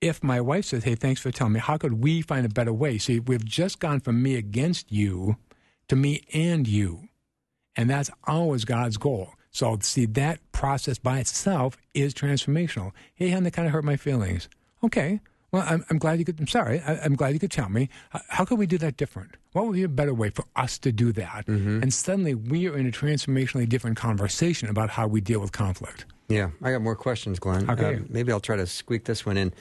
if 0.00 0.22
my 0.22 0.40
wife 0.40 0.64
says, 0.64 0.84
"Hey, 0.84 0.96
thanks 0.96 1.20
for 1.20 1.30
telling 1.30 1.52
me," 1.52 1.60
how 1.60 1.76
could 1.76 1.94
we 2.02 2.20
find 2.20 2.44
a 2.44 2.48
better 2.48 2.72
way? 2.72 2.98
See, 2.98 3.20
we've 3.20 3.44
just 3.44 3.78
gone 3.78 4.00
from 4.00 4.22
me 4.22 4.34
against 4.34 4.90
you 4.90 5.36
to 5.86 5.94
me 5.94 6.22
and 6.34 6.66
you, 6.66 7.08
and 7.76 7.88
that's 7.88 8.10
always 8.24 8.64
God's 8.64 8.96
goal. 8.96 9.34
So, 9.50 9.78
see, 9.80 10.06
that 10.06 10.40
process 10.52 10.98
by 10.98 11.20
itself 11.20 11.76
is 11.94 12.12
transformational. 12.12 12.92
Hey, 13.14 13.30
hon, 13.30 13.44
that 13.44 13.52
kind 13.52 13.66
of 13.66 13.72
hurt 13.72 13.84
my 13.84 13.96
feelings. 13.96 14.48
Okay. 14.82 15.20
Well, 15.50 15.64
I'm, 15.66 15.84
I'm 15.88 15.98
glad 15.98 16.18
you 16.18 16.24
could. 16.24 16.38
I'm 16.38 16.46
sorry. 16.46 16.80
I, 16.80 16.98
I'm 16.98 17.14
glad 17.14 17.32
you 17.32 17.38
could 17.40 17.50
tell 17.50 17.68
me. 17.68 17.88
How, 18.10 18.20
how 18.28 18.44
could 18.44 18.58
we 18.58 18.66
do 18.66 18.78
that 18.78 18.96
different? 18.96 19.36
What 19.52 19.66
would 19.66 19.74
be 19.74 19.82
a 19.82 19.88
better 19.88 20.12
way 20.12 20.30
for 20.30 20.44
us 20.56 20.78
to 20.80 20.92
do 20.92 21.12
that? 21.12 21.48
And 21.82 21.92
suddenly, 21.92 22.34
we 22.34 22.68
are 22.68 22.76
in 22.76 22.86
a 22.86 22.90
transformationally 22.90 23.68
different 23.68 23.96
conversation 23.96 24.68
about 24.68 24.90
how 24.90 25.06
we 25.06 25.20
deal 25.20 25.40
with 25.40 25.52
conflict. 25.52 26.04
Yeah, 26.28 26.50
I 26.62 26.72
got 26.72 26.82
more 26.82 26.94
questions, 26.94 27.38
Glenn. 27.38 27.68
Okay. 27.70 27.96
Uh, 27.96 28.00
maybe 28.10 28.30
I'll 28.30 28.40
try 28.40 28.56
to 28.56 28.66
squeak 28.66 29.04
this 29.04 29.24
one 29.24 29.38
in. 29.38 29.52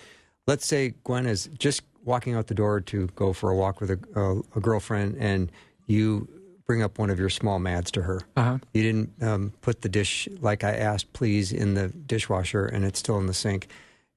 Let's 0.45 0.65
say 0.65 0.93
Gwen 1.06 1.26
is 1.26 1.50
just 1.58 1.84
walking 2.04 2.36
out 2.36 2.47
the 2.47 2.54
door 2.54 2.82
to 2.82 3.08
go 3.15 3.32
for 3.32 3.50
a 3.50 3.56
walk 3.56 3.80
with 3.80 3.91
a, 3.91 4.00
a, 4.15 4.58
a 4.58 4.62
girlfriend, 4.62 5.15
and 5.19 5.52
you 5.86 6.28
bring 6.65 6.84
up 6.84 7.00
one 7.00 7.10
of 7.10 7.17
your 7.17 7.30
small 7.30 7.60
mads 7.60 7.89
to 7.91 8.02
her. 8.02 8.21
Uh-huh. 8.36 8.58
You 8.73 8.84
didn't 8.84 9.23
um, 9.23 9.54
put 9.62 9.82
the 9.82 9.89
dish 9.89 10.28
like 10.41 10.65
I 10.65 10.76
asked, 10.76 11.13
please, 11.13 11.54
in 11.54 11.76
the 11.76 11.88
dishwasher, 11.88 12.65
and 12.65 12.84
it's 12.84 13.00
still 13.00 13.17
in 13.19 13.28
the 13.28 13.34
sink, 13.34 13.67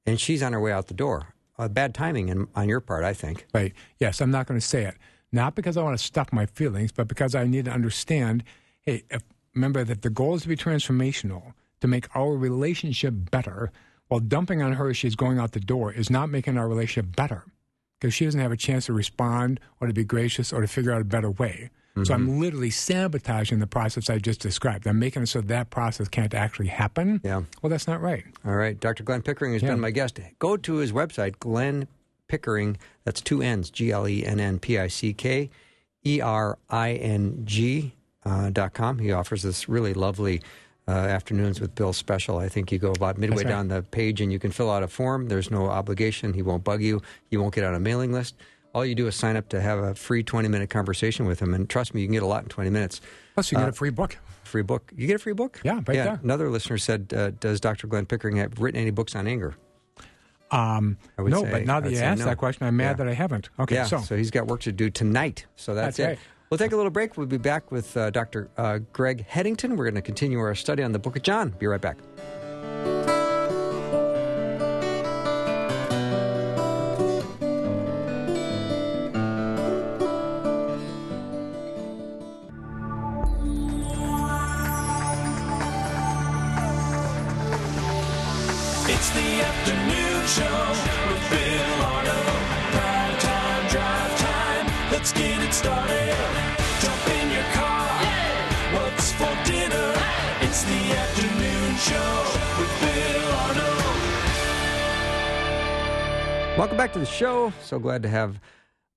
and 0.04 0.18
she's 0.18 0.42
on 0.42 0.52
her 0.52 0.61
way 0.61 0.72
out 0.72 0.88
the 0.88 0.94
door. 0.94 1.35
Uh, 1.61 1.68
bad 1.68 1.94
timing 1.94 2.31
in, 2.31 2.49
on 2.55 2.70
your 2.70 2.81
part, 2.81 3.05
I 3.05 3.12
think. 3.12 3.46
Right. 3.53 3.75
Yes, 3.99 4.23
I'm 4.23 4.31
not 4.31 4.46
going 4.46 4.59
to 4.59 4.66
say 4.66 4.85
it. 4.85 4.94
Not 5.31 5.55
because 5.55 5.77
I 5.77 5.83
want 5.83 5.99
to 5.99 6.03
stuff 6.03 6.33
my 6.33 6.46
feelings, 6.46 6.90
but 6.90 7.07
because 7.07 7.35
I 7.35 7.44
need 7.44 7.66
to 7.66 7.70
understand 7.70 8.44
hey, 8.83 9.05
if, 9.11 9.23
remember 9.55 9.85
that 9.85 10.01
the 10.01 10.09
goal 10.09 10.35
is 10.35 10.42
to 10.42 10.49
be 10.49 10.57
transformational, 10.57 11.53
to 11.83 11.87
make 11.87 12.09
our 12.16 12.33
relationship 12.33 13.12
better. 13.31 13.70
While 14.09 14.20
dumping 14.20 14.62
on 14.62 14.73
her 14.73 14.88
as 14.88 14.96
she's 14.96 15.14
going 15.14 15.38
out 15.38 15.53
the 15.53 15.61
door 15.61 15.92
is 15.92 16.09
not 16.09 16.31
making 16.31 16.57
our 16.57 16.66
relationship 16.66 17.14
better 17.14 17.44
because 18.01 18.14
she 18.14 18.25
doesn't 18.25 18.40
have 18.40 18.53
a 18.53 18.57
chance 18.57 18.87
to 18.87 18.94
respond 18.94 19.61
or 19.81 19.87
to 19.87 19.92
be 19.92 20.03
gracious 20.03 20.55
or 20.55 20.62
to 20.62 20.66
figure 20.66 20.92
out 20.92 21.03
a 21.03 21.05
better 21.05 21.31
way. 21.31 21.70
So 22.05 22.14
I'm 22.14 22.38
literally 22.40 22.70
sabotaging 22.70 23.59
the 23.59 23.66
process 23.66 24.09
I 24.09 24.18
just 24.18 24.40
described. 24.40 24.87
I'm 24.87 24.98
making 24.98 25.22
it 25.22 25.26
so 25.26 25.40
that 25.42 25.70
process 25.70 26.09
can't 26.09 26.33
actually 26.35 26.68
happen. 26.68 27.20
Yeah. 27.24 27.42
Well, 27.61 27.70
that's 27.70 27.87
not 27.87 28.00
right. 28.00 28.24
All 28.46 28.55
right. 28.55 28.79
Dr. 28.79 29.03
Glenn 29.03 29.22
Pickering 29.22 29.53
has 29.55 29.62
Yeah. 29.62 29.70
been 29.70 29.81
my 29.81 29.90
guest. 29.90 30.18
Go 30.38 30.57
to 30.57 30.74
his 30.76 30.92
website, 30.92 31.38
Glenn 31.40 31.88
Pickering. 32.29 32.79
That's 33.05 33.20
two 33.20 33.42
N's, 33.42 33.70
G 33.70 33.90
L 33.90 34.09
E 34.09 34.24
N 34.24 34.38
N 34.40 34.59
P 34.59 34.79
I 34.79 34.87
C 34.87 35.12
K 35.12 35.50
E 36.07 36.20
R 36.20 36.59
I 36.70 36.92
N 36.92 37.42
G 37.44 37.92
uh, 38.24 38.50
dot 38.50 38.72
com. 38.72 38.98
He 38.98 39.12
offers 39.12 39.42
this 39.42 39.68
really 39.68 39.92
lovely 39.92 40.40
uh, 40.88 40.92
afternoons 40.92 41.61
with 41.61 41.74
Bill 41.74 41.92
special. 41.92 42.38
I 42.38 42.48
think 42.48 42.72
you 42.72 42.79
go 42.79 42.92
about 42.92 43.18
midway 43.18 43.44
right. 43.44 43.48
down 43.48 43.68
the 43.68 43.83
page 43.83 44.20
and 44.20 44.33
you 44.33 44.38
can 44.38 44.50
fill 44.50 44.70
out 44.70 44.83
a 44.83 44.88
form. 44.88 45.26
There's 45.29 45.50
no 45.50 45.66
obligation. 45.66 46.33
He 46.33 46.42
won't 46.42 46.64
bug 46.64 46.83
you. 46.83 47.03
You 47.31 47.40
won't 47.40 47.55
get 47.55 47.64
on 47.64 47.74
a 47.74 47.81
mailing 47.81 48.12
list. 48.12 48.37
All 48.72 48.85
you 48.87 48.94
do 48.94 49.06
is 49.09 49.16
sign 49.16 49.37
up 49.37 49.48
to 49.48 49.61
have 49.61 49.78
a 49.80 49.94
free 49.94 50.22
20 50.22 50.48
minute 50.48 50.70
conversation 50.70 51.26
with 51.26 51.40
him. 51.40 51.54
And 51.54 51.68
trust 51.68 51.92
me, 51.94 52.02
you 52.02 52.06
can 52.06 52.12
get 52.14 52.22
a 52.22 52.26
lot 52.26 52.42
in 52.44 52.48
20 52.48 52.70
minutes. 52.70 53.00
Plus, 53.35 53.50
you 53.50 53.59
get 53.59 53.64
Uh, 53.66 53.70
a 53.70 53.72
free 53.72 53.90
book. 53.90 54.16
Free 54.44 54.62
book. 54.62 54.92
You 54.96 55.06
get 55.06 55.16
a 55.16 55.18
free 55.18 55.33
book? 55.33 55.61
Yeah, 55.64 55.74
right 55.74 55.87
there. 55.87 56.20
Another 56.22 56.48
listener 56.50 56.78
said, 56.78 57.12
uh, 57.16 57.30
Does 57.30 57.61
Dr. 57.61 57.87
Glenn 57.88 58.06
Pickering 58.06 58.37
have 58.37 58.59
written 58.61 58.80
any 58.80 58.90
books 58.90 59.14
on 59.16 59.26
anger? 59.26 59.54
Um, 60.52 60.98
no, 61.18 61.44
say- 61.44 61.50
but 61.50 61.66
now 61.66 61.78
that 61.80 61.90
you 61.92 61.98
asked 61.98 62.20
no. 62.20 62.24
that 62.26 62.38
question, 62.38 62.66
I'm 62.66 62.76
mad 62.76 62.90
Yeah. 62.90 63.04
that 63.04 63.09
I 63.09 63.12
haven't. 63.14 63.50
Okay, 63.59 63.76
yeah, 63.76 63.85
so, 63.85 63.98
he's 64.16 64.30
got 64.33 64.46
work 64.48 64.61
to 64.62 64.72
do 64.72 64.90
tonight. 64.90 65.46
So 65.56 65.74
that's, 65.74 65.96
That's 65.96 65.98
it. 65.98 66.11
right. 66.12 66.18
We'll 66.50 66.59
take 66.59 66.72
a 66.72 66.76
little 66.76 66.90
break. 66.90 67.16
We'll 67.16 67.26
be 67.28 67.37
back 67.38 67.70
with 67.70 67.96
uh, 67.96 68.11
Dr. 68.11 68.48
Uh, 68.56 68.78
Greg 68.92 69.24
Headington. 69.28 69.76
We're 69.76 69.85
going 69.85 69.94
to 69.94 70.02
continue 70.02 70.40
our 70.40 70.56
study 70.56 70.83
on 70.83 70.90
the 70.90 70.98
book 70.98 71.14
of 71.14 71.22
John. 71.22 71.50
Be 71.61 71.68
right 71.68 71.80
back. 71.80 71.98
To 107.00 107.06
the 107.06 107.12
show. 107.16 107.52
So 107.62 107.78
glad 107.78 108.02
to 108.02 108.08
have 108.08 108.40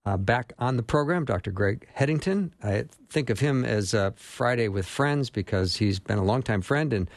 uh, 0.06 0.18
back 0.18 0.52
on 0.60 0.76
the 0.76 0.84
program 0.84 1.24
Dr. 1.24 1.52
Greg 1.52 1.88
Headington. 1.94 2.54
I 2.62 2.86
think 3.10 3.30
of 3.30 3.40
him 3.40 3.64
as 3.64 3.94
uh, 3.94 4.12
Friday 4.16 4.68
with 4.68 4.86
Friends 4.86 5.30
because 5.30 5.78
he's 5.78 6.00
been 6.00 6.18
a 6.18 6.24
longtime 6.24 6.62
friend 6.62 6.92
and 6.92 7.10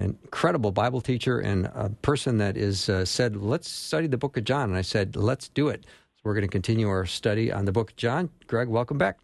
an 0.00 0.18
incredible 0.22 0.70
Bible 0.70 1.00
teacher 1.00 1.38
and 1.40 1.66
a 1.66 1.90
person 2.02 2.38
that 2.38 2.56
is 2.58 2.90
uh, 2.90 3.06
said, 3.06 3.36
let's 3.36 3.70
study 3.70 4.06
the 4.06 4.18
book 4.18 4.36
of 4.36 4.44
John. 4.44 4.68
And 4.68 4.76
I 4.76 4.82
said, 4.82 5.16
let's 5.16 5.48
do 5.48 5.68
it. 5.68 5.86
So 6.16 6.22
we're 6.24 6.34
going 6.34 6.42
to 6.42 6.48
continue 6.48 6.88
our 6.88 7.06
study 7.06 7.50
on 7.50 7.64
the 7.64 7.72
book 7.72 7.92
of 7.92 7.96
John. 7.96 8.28
Greg, 8.46 8.68
welcome 8.68 8.98
back. 8.98 9.18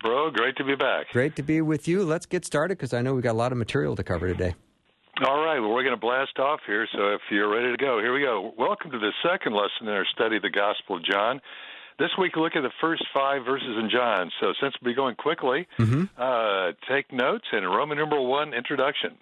Bro, 0.00 0.30
great 0.32 0.56
to 0.56 0.64
be 0.64 0.76
back. 0.76 1.10
Great 1.10 1.34
to 1.36 1.42
be 1.42 1.60
with 1.62 1.88
you. 1.88 2.04
Let's 2.04 2.26
get 2.26 2.44
started 2.44 2.78
because 2.78 2.94
I 2.94 3.02
know 3.02 3.14
we've 3.14 3.24
got 3.24 3.32
a 3.32 3.38
lot 3.38 3.50
of 3.50 3.58
material 3.58 3.96
to 3.96 4.04
cover 4.04 4.28
today. 4.28 4.54
All 5.22 5.44
right, 5.44 5.60
well, 5.60 5.68
we're 5.68 5.82
going 5.82 5.94
to 5.94 6.00
blast 6.00 6.38
off 6.38 6.60
here, 6.66 6.88
so 6.96 7.12
if 7.12 7.20
you're 7.30 7.50
ready 7.50 7.70
to 7.70 7.76
go, 7.76 7.98
here 7.98 8.14
we 8.14 8.22
go. 8.22 8.54
Welcome 8.56 8.90
to 8.92 8.98
the 8.98 9.12
second 9.22 9.52
lesson 9.52 9.86
in 9.86 9.88
our 9.88 10.06
study 10.14 10.36
of 10.36 10.42
the 10.42 10.48
Gospel 10.48 10.96
of 10.96 11.04
John. 11.04 11.42
This 11.98 12.08
week, 12.18 12.36
look 12.36 12.56
at 12.56 12.62
the 12.62 12.72
first 12.80 13.04
five 13.12 13.44
verses 13.44 13.76
in 13.78 13.90
John. 13.90 14.30
So, 14.40 14.54
since 14.62 14.72
we'll 14.80 14.92
be 14.92 14.96
going 14.96 15.16
quickly, 15.16 15.68
uh, 16.16 16.72
take 16.88 17.12
notes 17.12 17.44
and 17.52 17.66
Roman 17.66 17.98
numeral 17.98 18.28
one 18.28 18.54
introduction. 18.54 19.18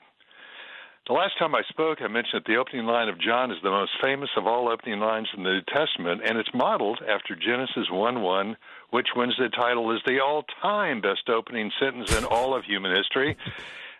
The 1.08 1.14
last 1.14 1.36
time 1.36 1.56
I 1.56 1.62
spoke, 1.68 1.98
I 2.00 2.06
mentioned 2.06 2.44
that 2.44 2.46
the 2.46 2.58
opening 2.58 2.86
line 2.86 3.08
of 3.08 3.20
John 3.20 3.50
is 3.50 3.58
the 3.64 3.70
most 3.70 3.90
famous 4.00 4.30
of 4.36 4.46
all 4.46 4.68
opening 4.68 5.00
lines 5.00 5.26
in 5.36 5.42
the 5.42 5.50
New 5.50 5.62
Testament, 5.66 6.20
and 6.24 6.38
it's 6.38 6.54
modeled 6.54 7.00
after 7.08 7.34
Genesis 7.34 7.90
1 7.90 8.22
1, 8.22 8.56
which 8.90 9.08
wins 9.16 9.34
the 9.36 9.48
title 9.48 9.92
as 9.92 10.00
the 10.06 10.20
all 10.20 10.44
time 10.62 11.00
best 11.00 11.28
opening 11.28 11.72
sentence 11.80 12.16
in 12.16 12.24
all 12.24 12.54
of 12.54 12.62
human 12.64 12.94
history. 12.94 13.36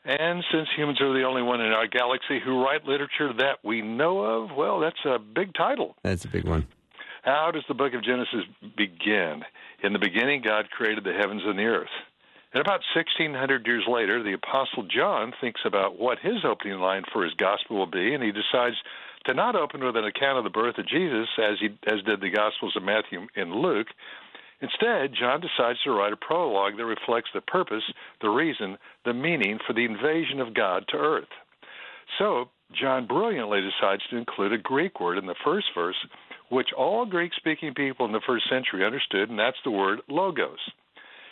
And 0.04 0.44
since 0.52 0.68
humans 0.76 1.00
are 1.00 1.12
the 1.12 1.24
only 1.24 1.42
one 1.42 1.61
in 1.61 1.72
our 1.72 1.87
galaxy 1.87 2.40
who 2.44 2.62
write 2.62 2.84
literature 2.84 3.32
that 3.38 3.58
we 3.62 3.82
know 3.82 4.20
of, 4.20 4.56
well, 4.56 4.80
that's 4.80 5.04
a 5.04 5.18
big 5.18 5.54
title. 5.54 5.96
That's 6.02 6.24
a 6.24 6.28
big 6.28 6.44
one. 6.44 6.66
How 7.22 7.50
does 7.52 7.64
the 7.68 7.74
book 7.74 7.94
of 7.94 8.02
Genesis 8.02 8.44
begin? 8.76 9.42
In 9.82 9.92
the 9.92 9.98
beginning, 9.98 10.42
God 10.42 10.70
created 10.70 11.04
the 11.04 11.12
heavens 11.12 11.42
and 11.44 11.58
the 11.58 11.64
earth. 11.64 11.88
And 12.54 12.62
about 12.62 12.80
1600 12.94 13.66
years 13.66 13.84
later, 13.87 14.22
the 14.22 14.32
Apostle 14.32 14.84
John 14.84 15.34
thinks 15.40 15.61
about 15.66 15.98
what 15.98 16.18
his 16.18 16.44
opening 16.44 16.78
line 16.78 17.04
for 17.12 17.22
his 17.22 17.34
gospel 17.34 17.76
will 17.76 17.87
be, 17.87 18.14
and 18.14 18.22
he 18.22 18.32
decides 18.32 18.76
to 19.26 19.34
not 19.34 19.54
open 19.54 19.84
with 19.84 19.96
an 19.96 20.06
account 20.06 20.38
of 20.38 20.44
the 20.44 20.50
birth 20.50 20.78
of 20.78 20.88
Jesus, 20.88 21.28
as 21.38 21.58
he 21.61 21.68
as 21.87 22.02
did 22.04 22.20
the 22.20 22.30
Gospels 22.30 22.74
of 22.76 22.82
Matthew 22.82 23.26
and 23.37 23.52
Luke. 23.52 23.88
Instead, 24.61 25.14
John 25.18 25.40
decides 25.40 25.81
to 25.83 25.92
write 25.92 26.12
a 26.12 26.16
prologue 26.16 26.77
that 26.77 26.85
reflects 26.85 27.31
the 27.33 27.40
purpose, 27.40 27.85
the 28.21 28.29
reason, 28.29 28.77
the 29.05 29.14
meaning 29.14 29.59
for 29.66 29.73
the 29.73 29.85
invasion 29.85 30.40
of 30.40 30.55
God 30.55 30.85
to 30.88 30.97
earth. 30.97 31.29
So, 32.18 32.51
John 32.73 33.07
brilliantly 33.07 33.61
decides 33.61 34.03
to 34.11 34.16
include 34.16 34.53
a 34.53 34.59
Greek 34.59 35.01
word 35.01 35.16
in 35.16 35.27
the 35.27 35.37
first 35.44 35.66
verse, 35.75 35.97
which 36.51 36.73
all 36.77 37.07
Greek 37.07 37.33
speaking 37.37 37.73
people 37.75 38.05
in 38.07 38.12
the 38.12 38.21
first 38.27 38.49
century 38.49 38.85
understood, 38.85 39.31
and 39.31 39.38
that's 39.38 39.57
the 39.64 39.71
word 39.71 40.01
logos. 40.09 40.59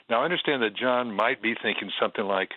Now, 0.09 0.21
I 0.21 0.25
understand 0.25 0.62
that 0.62 0.77
John 0.77 1.12
might 1.12 1.43
be 1.43 1.55
thinking 1.61 1.91
something 2.01 2.25
like, 2.25 2.51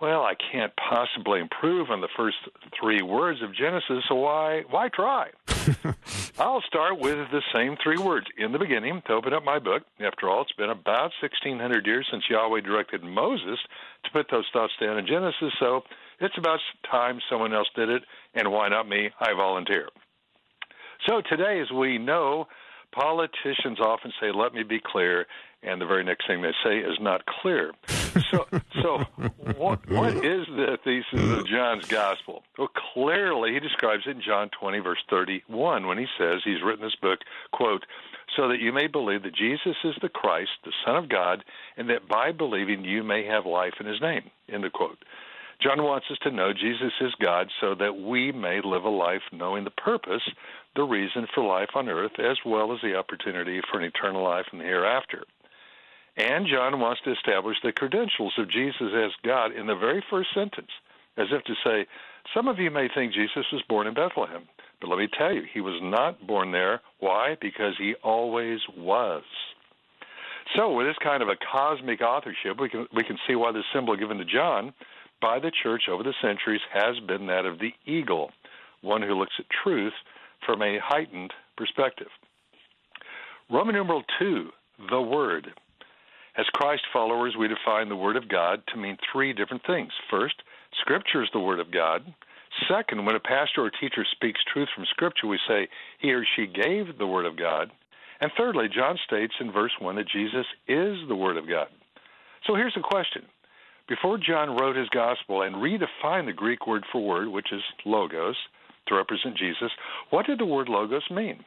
well, 0.00 0.22
I 0.22 0.34
can't 0.52 0.72
possibly 0.76 1.40
improve 1.40 1.90
on 1.90 2.00
the 2.00 2.08
first 2.16 2.36
three 2.80 3.02
words 3.02 3.42
of 3.42 3.54
Genesis, 3.54 4.04
so 4.08 4.14
why 4.14 4.62
why 4.70 4.88
try? 4.88 5.30
I'll 6.38 6.62
start 6.62 6.98
with 6.98 7.30
the 7.30 7.42
same 7.54 7.76
three 7.82 7.98
words 7.98 8.26
in 8.38 8.52
the 8.52 8.58
beginning 8.58 9.02
to 9.06 9.12
open 9.12 9.32
up 9.32 9.44
my 9.44 9.58
book. 9.58 9.82
After 10.00 10.28
all, 10.28 10.42
it's 10.42 10.52
been 10.52 10.70
about 10.70 11.12
1600 11.20 11.86
years 11.86 12.06
since 12.10 12.24
Yahweh 12.28 12.60
directed 12.60 13.02
Moses 13.02 13.58
to 14.04 14.10
put 14.12 14.26
those 14.30 14.46
thoughts 14.52 14.72
down 14.80 14.98
in 14.98 15.06
Genesis, 15.06 15.52
so 15.58 15.82
it's 16.20 16.36
about 16.38 16.60
time 16.90 17.20
someone 17.30 17.54
else 17.54 17.68
did 17.74 17.88
it, 17.88 18.02
and 18.34 18.50
why 18.50 18.68
not 18.68 18.88
me? 18.88 19.10
I 19.20 19.32
volunteer. 19.34 19.88
So 21.08 21.22
today, 21.28 21.60
as 21.60 21.70
we 21.70 21.98
know, 21.98 22.46
politicians 22.92 23.80
often 23.80 24.12
say, 24.20 24.30
"Let 24.32 24.52
me 24.52 24.62
be 24.62 24.80
clear," 24.80 25.26
and 25.62 25.80
the 25.80 25.86
very 25.86 26.04
next 26.04 26.26
thing 26.26 26.42
they 26.42 26.54
say 26.64 26.78
is 26.78 26.98
not 27.00 27.26
clear. 27.26 27.72
So, 28.30 28.46
so 28.82 28.98
what 29.56 29.88
what 29.88 30.16
is 30.16 30.46
the 30.48 30.78
thesis 30.82 31.38
of 31.38 31.46
John's 31.46 31.86
gospel? 31.86 32.42
Well, 32.58 32.70
clearly 32.92 33.52
he 33.52 33.60
describes 33.60 34.02
it 34.06 34.16
in 34.16 34.22
John 34.22 34.50
20, 34.58 34.80
verse 34.80 34.98
31, 35.08 35.86
when 35.86 35.96
he 35.96 36.06
says 36.18 36.40
he's 36.44 36.62
written 36.62 36.84
this 36.84 36.96
book, 37.00 37.20
quote, 37.52 37.84
so 38.36 38.48
that 38.48 38.60
you 38.60 38.72
may 38.72 38.86
believe 38.86 39.22
that 39.22 39.34
Jesus 39.34 39.76
is 39.84 39.94
the 40.02 40.08
Christ, 40.08 40.50
the 40.64 40.72
Son 40.84 40.96
of 40.96 41.08
God, 41.08 41.44
and 41.76 41.88
that 41.90 42.08
by 42.08 42.32
believing 42.32 42.84
you 42.84 43.02
may 43.02 43.24
have 43.26 43.46
life 43.46 43.74
in 43.80 43.86
His 43.86 44.00
name. 44.00 44.30
End 44.52 44.64
of 44.64 44.72
quote. 44.72 44.98
John 45.62 45.82
wants 45.82 46.06
us 46.10 46.18
to 46.22 46.30
know 46.30 46.52
Jesus 46.52 46.92
is 47.00 47.12
God 47.20 47.48
so 47.60 47.74
that 47.74 47.98
we 47.98 48.32
may 48.32 48.60
live 48.64 48.84
a 48.84 48.88
life 48.88 49.22
knowing 49.30 49.64
the 49.64 49.70
purpose, 49.70 50.22
the 50.74 50.84
reason 50.84 51.26
for 51.34 51.44
life 51.44 51.70
on 51.74 51.88
earth, 51.88 52.18
as 52.18 52.38
well 52.46 52.72
as 52.72 52.80
the 52.82 52.94
opportunity 52.94 53.60
for 53.70 53.78
an 53.78 53.84
eternal 53.84 54.24
life 54.24 54.46
in 54.52 54.58
the 54.58 54.64
hereafter. 54.64 55.24
And 56.16 56.46
John 56.46 56.80
wants 56.80 57.00
to 57.04 57.12
establish 57.12 57.56
the 57.62 57.72
credentials 57.72 58.34
of 58.38 58.50
Jesus 58.50 58.92
as 58.94 59.10
God 59.24 59.52
in 59.52 59.66
the 59.66 59.76
very 59.76 60.02
first 60.10 60.28
sentence, 60.34 60.70
as 61.16 61.28
if 61.30 61.44
to 61.44 61.54
say, 61.64 61.86
Some 62.34 62.48
of 62.48 62.58
you 62.58 62.70
may 62.70 62.88
think 62.94 63.12
Jesus 63.12 63.46
was 63.52 63.62
born 63.68 63.86
in 63.86 63.94
Bethlehem, 63.94 64.48
but 64.80 64.88
let 64.88 64.98
me 64.98 65.08
tell 65.16 65.32
you, 65.32 65.42
he 65.52 65.60
was 65.60 65.80
not 65.82 66.26
born 66.26 66.52
there. 66.52 66.80
Why? 66.98 67.36
Because 67.40 67.74
he 67.78 67.94
always 68.02 68.60
was. 68.76 69.22
So, 70.56 70.72
with 70.72 70.86
this 70.86 70.96
kind 71.02 71.22
of 71.22 71.28
a 71.28 71.36
cosmic 71.36 72.00
authorship, 72.00 72.58
we 72.60 72.68
can 72.68 72.86
we 72.94 73.04
can 73.04 73.18
see 73.28 73.36
why 73.36 73.52
the 73.52 73.62
symbol 73.72 73.96
given 73.96 74.18
to 74.18 74.24
John 74.24 74.72
by 75.20 75.38
the 75.38 75.52
church 75.62 75.82
over 75.88 76.02
the 76.02 76.14
centuries 76.20 76.62
has 76.72 76.98
been 77.06 77.26
that 77.26 77.46
of 77.46 77.58
the 77.58 77.72
eagle, 77.86 78.30
one 78.80 79.02
who 79.02 79.14
looks 79.14 79.34
at 79.38 79.44
truth 79.62 79.92
from 80.44 80.62
a 80.62 80.78
heightened 80.82 81.32
perspective. 81.56 82.08
Roman 83.50 83.74
numeral 83.74 84.02
two, 84.18 84.50
the 84.90 85.00
Word. 85.00 85.52
As 86.40 86.46
Christ 86.54 86.84
followers, 86.90 87.34
we 87.38 87.48
define 87.48 87.90
the 87.90 87.96
Word 87.96 88.16
of 88.16 88.26
God 88.26 88.62
to 88.68 88.78
mean 88.78 88.96
three 89.12 89.34
different 89.34 89.62
things. 89.66 89.92
First, 90.08 90.36
Scripture 90.80 91.22
is 91.22 91.28
the 91.34 91.38
Word 91.38 91.60
of 91.60 91.70
God. 91.70 92.14
Second, 92.66 93.04
when 93.04 93.14
a 93.14 93.20
pastor 93.20 93.60
or 93.60 93.70
teacher 93.70 94.06
speaks 94.10 94.40
truth 94.50 94.70
from 94.74 94.86
Scripture, 94.86 95.26
we 95.26 95.38
say 95.46 95.68
he 95.98 96.14
or 96.14 96.24
she 96.36 96.46
gave 96.46 96.96
the 96.96 97.06
Word 97.06 97.26
of 97.26 97.36
God. 97.36 97.70
And 98.22 98.32
thirdly, 98.38 98.68
John 98.74 98.98
states 99.06 99.34
in 99.38 99.52
verse 99.52 99.72
1 99.80 99.96
that 99.96 100.08
Jesus 100.08 100.46
is 100.66 100.96
the 101.08 101.14
Word 101.14 101.36
of 101.36 101.46
God. 101.46 101.66
So 102.46 102.54
here's 102.54 102.74
the 102.74 102.80
question. 102.80 103.26
Before 103.86 104.16
John 104.16 104.56
wrote 104.56 104.76
his 104.76 104.88
gospel 104.88 105.42
and 105.42 105.56
redefined 105.56 106.24
the 106.24 106.32
Greek 106.32 106.66
word 106.66 106.84
for 106.90 107.04
word, 107.04 107.28
which 107.28 107.52
is 107.52 107.60
logos, 107.84 108.36
to 108.86 108.94
represent 108.94 109.36
Jesus, 109.36 109.72
what 110.08 110.24
did 110.24 110.38
the 110.38 110.46
word 110.46 110.70
logos 110.70 111.04
mean? 111.10 111.44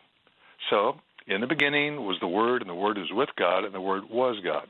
So, 0.69 0.97
in 1.25 1.41
the 1.41 1.47
beginning 1.47 2.05
was 2.05 2.17
the 2.19 2.27
Word, 2.27 2.61
and 2.61 2.69
the 2.69 2.75
Word 2.75 2.97
was 2.97 3.11
with 3.11 3.29
God, 3.37 3.63
and 3.63 3.73
the 3.73 3.81
Word 3.81 4.03
was 4.09 4.35
God. 4.43 4.67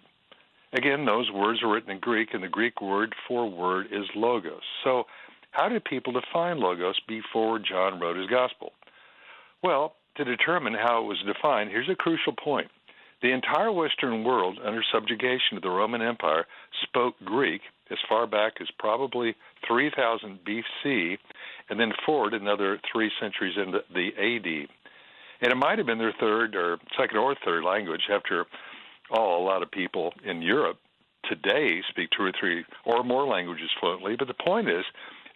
Again, 0.74 1.06
those 1.06 1.30
words 1.32 1.62
were 1.62 1.72
written 1.72 1.92
in 1.92 2.00
Greek, 2.00 2.30
and 2.34 2.44
the 2.44 2.48
Greek 2.48 2.82
word 2.82 3.14
for 3.28 3.50
word 3.50 3.88
is 3.92 4.06
logos. 4.16 4.62
So, 4.84 5.04
how 5.52 5.70
did 5.70 5.86
people 5.86 6.14
define 6.14 6.60
logos 6.60 7.00
before 7.08 7.60
John 7.60 8.00
wrote 8.00 8.18
his 8.18 8.28
gospel? 8.28 8.72
Well, 9.62 9.94
to 10.18 10.24
determine 10.24 10.74
how 10.74 11.04
it 11.04 11.08
was 11.08 11.24
defined, 11.26 11.70
here's 11.70 11.90
a 11.90 11.96
crucial 11.96 12.34
point. 12.34 12.70
The 13.22 13.32
entire 13.32 13.72
Western 13.72 14.24
world, 14.24 14.58
under 14.66 14.84
subjugation 14.92 15.58
of 15.58 15.62
the 15.62 15.70
Roman 15.70 16.02
Empire, 16.02 16.46
spoke 16.82 17.16
Greek 17.24 17.62
as 17.92 17.98
far 18.10 18.26
back 18.26 18.54
as 18.60 18.68
probably 18.80 19.36
3000 19.68 20.40
BC, 20.44 21.18
and 21.70 21.80
then 21.80 21.94
forward 22.06 22.34
another 22.34 22.80
three 22.92 23.12
centuries 23.22 23.56
into 23.58 23.80
the 23.94 24.10
AD. 24.18 24.68
And 25.42 25.52
it 25.52 25.56
might 25.56 25.78
have 25.78 25.88
been 25.88 26.00
their 26.00 26.16
third 26.20 26.56
or 26.56 26.80
second 26.98 27.18
or 27.18 27.36
third 27.46 27.64
language. 27.64 28.04
After 28.12 28.46
all, 29.14 29.44
a 29.44 29.46
lot 29.46 29.64
of 29.64 29.72
people 29.72 30.14
in 30.26 30.42
Europe 30.42 30.78
today 31.30 31.82
speak 31.90 32.10
two 32.18 32.24
or 32.24 32.32
three 32.38 32.66
or 32.86 33.04
more 33.04 33.26
languages 33.26 33.70
fluently. 33.80 34.16
But 34.18 34.28
the 34.28 34.34
point 34.34 34.68
is, 34.70 34.84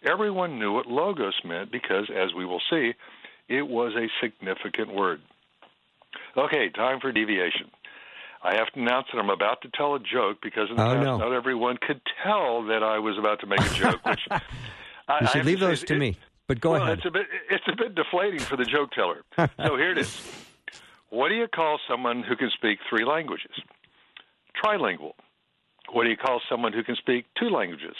everyone 0.04 0.58
knew 0.58 0.72
what 0.72 0.86
logos 0.86 1.34
meant 1.44 1.72
because, 1.72 2.10
as 2.14 2.34
we 2.36 2.44
will 2.44 2.60
see, 2.70 2.92
it 3.48 3.62
was 3.66 3.92
a 3.96 4.06
significant 4.22 4.94
word. 4.94 5.20
Okay, 6.36 6.68
time 6.70 7.00
for 7.00 7.12
deviation. 7.12 7.70
I 8.42 8.54
have 8.54 8.68
to 8.74 8.80
announce 8.80 9.06
that 9.12 9.18
I'm 9.18 9.30
about 9.30 9.62
to 9.62 9.68
tell 9.74 9.94
a 9.94 9.98
joke 9.98 10.38
because 10.42 10.68
in 10.70 10.76
the 10.76 10.82
Oh, 10.84 10.94
past 10.94 11.04
no. 11.04 11.16
not 11.18 11.32
everyone 11.32 11.76
could 11.84 12.00
tell 12.22 12.64
that 12.66 12.82
I 12.82 12.98
was 12.98 13.18
about 13.18 13.40
to 13.40 13.46
make 13.46 13.60
a 13.60 13.74
joke. 13.74 14.04
Which 14.04 14.20
I, 14.30 14.40
I 15.08 15.20
You 15.22 15.26
should 15.26 15.36
have 15.38 15.46
leave 15.46 15.60
those 15.60 15.82
to 15.84 15.94
it- 15.94 15.98
me. 15.98 16.16
But 16.46 16.60
go 16.60 16.70
well, 16.72 16.82
ahead. 16.82 16.98
it's 16.98 17.06
a 17.06 17.10
bit 17.10 17.26
it's 17.50 17.64
a 17.70 17.76
bit 17.76 17.94
deflating 17.94 18.40
for 18.40 18.56
the 18.56 18.64
joke 18.64 18.92
teller. 18.92 19.22
so 19.36 19.76
here 19.76 19.90
it 19.90 19.98
is. 19.98 20.47
What 21.10 21.30
do 21.30 21.34
you 21.34 21.48
call 21.48 21.78
someone 21.88 22.22
who 22.22 22.36
can 22.36 22.50
speak 22.50 22.78
three 22.88 23.04
languages? 23.04 23.52
Trilingual. 24.62 25.12
What 25.92 26.04
do 26.04 26.10
you 26.10 26.16
call 26.16 26.40
someone 26.50 26.72
who 26.72 26.82
can 26.82 26.96
speak 26.96 27.24
two 27.38 27.48
languages? 27.48 27.96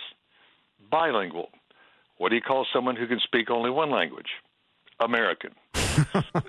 Bilingual. 0.90 1.49
What 2.18 2.31
do 2.31 2.35
you 2.35 2.42
call 2.42 2.66
someone 2.73 2.97
who 2.97 3.07
can 3.07 3.21
speak 3.21 3.51
only 3.51 3.71
one 3.71 3.90
language? 3.90 4.29
American. 5.01 5.53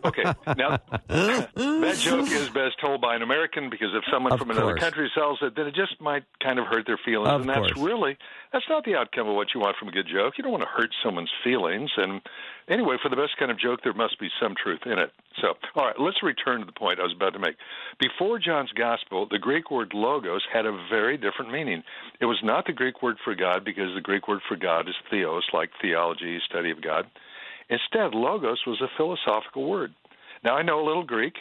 Okay, 0.05 0.23
now 0.57 0.79
that 1.07 1.95
joke 1.99 2.27
is 2.31 2.49
best 2.49 2.79
told 2.79 3.01
by 3.01 3.15
an 3.15 3.21
American 3.21 3.69
because 3.69 3.89
if 3.93 4.03
someone 4.11 4.33
Of 4.33 4.39
from 4.39 4.51
another 4.51 4.75
country 4.75 5.09
sells 5.15 5.39
it, 5.41 5.55
then 5.55 5.67
it 5.67 5.75
just 5.75 5.99
might 6.01 6.23
kind 6.43 6.59
of 6.59 6.65
hurt 6.65 6.85
their 6.85 6.99
feelings, 7.03 7.29
Of 7.29 7.41
and 7.41 7.49
that's 7.49 7.73
course. 7.73 7.77
really 7.77 8.17
that's 8.51 8.65
not 8.69 8.83
the 8.85 8.95
outcome 8.95 9.27
of 9.27 9.35
what 9.35 9.47
you 9.53 9.59
want 9.61 9.77
from 9.77 9.89
a 9.89 9.91
good 9.91 10.07
joke. 10.11 10.33
You 10.37 10.43
don't 10.43 10.51
want 10.51 10.63
to 10.63 10.69
hurt 10.69 10.89
someone's 11.03 11.31
feelings, 11.43 11.91
and 11.97 12.21
anyway, 12.67 12.97
for 13.01 13.09
the 13.09 13.15
best 13.15 13.37
kind 13.37 13.51
of 13.51 13.59
joke, 13.59 13.81
there 13.83 13.93
must 13.93 14.19
be 14.19 14.29
some 14.41 14.55
truth 14.61 14.81
in 14.85 14.97
it. 14.97 15.11
So, 15.41 15.53
all 15.75 15.85
right, 15.85 15.99
let's 15.99 16.23
return 16.23 16.59
to 16.61 16.65
the 16.65 16.71
point 16.71 16.99
I 16.99 17.03
was 17.03 17.13
about 17.15 17.33
to 17.33 17.39
make. 17.39 17.55
Before 17.99 18.39
John's 18.39 18.71
gospel, 18.71 19.27
the 19.29 19.37
Greek 19.39 19.69
word 19.71 19.93
logos 19.93 20.41
had 20.51 20.65
a 20.65 20.71
very 20.89 21.17
different 21.17 21.51
meaning. 21.51 21.83
It 22.19 22.25
was 22.25 22.39
not 22.43 22.65
the 22.65 22.73
Greek 22.73 23.01
word 23.03 23.17
for 23.23 23.35
God 23.35 23.63
because 23.63 23.93
the 23.95 24.01
Greek 24.01 24.27
word 24.27 24.41
for 24.47 24.55
God 24.57 24.89
is 24.89 24.95
theos, 25.11 25.45
like 25.53 25.69
theology, 25.81 26.39
study 26.49 26.71
of 26.71 26.81
God. 26.81 27.05
Instead, 27.69 28.15
logos 28.15 28.61
was 28.65 28.81
a 28.81 28.87
philosophical 28.97 29.69
word. 29.69 29.93
Now, 30.43 30.55
I 30.55 30.63
know 30.63 30.83
a 30.83 30.85
little 30.85 31.03
Greek, 31.03 31.35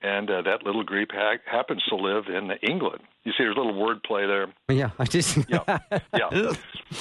and 0.00 0.30
uh, 0.30 0.42
that 0.42 0.62
little 0.64 0.84
Greek 0.84 1.10
ha- 1.12 1.38
happens 1.44 1.82
to 1.88 1.96
live 1.96 2.24
in 2.28 2.52
England. 2.62 3.00
You 3.24 3.32
see, 3.32 3.44
there's 3.44 3.56
a 3.56 3.60
little 3.60 3.74
wordplay 3.74 4.26
there. 4.26 4.46
yeah, 4.74 4.90
I 4.98 5.04
just. 5.04 5.36
Yeah, 5.48 5.78
yeah. 6.16 6.52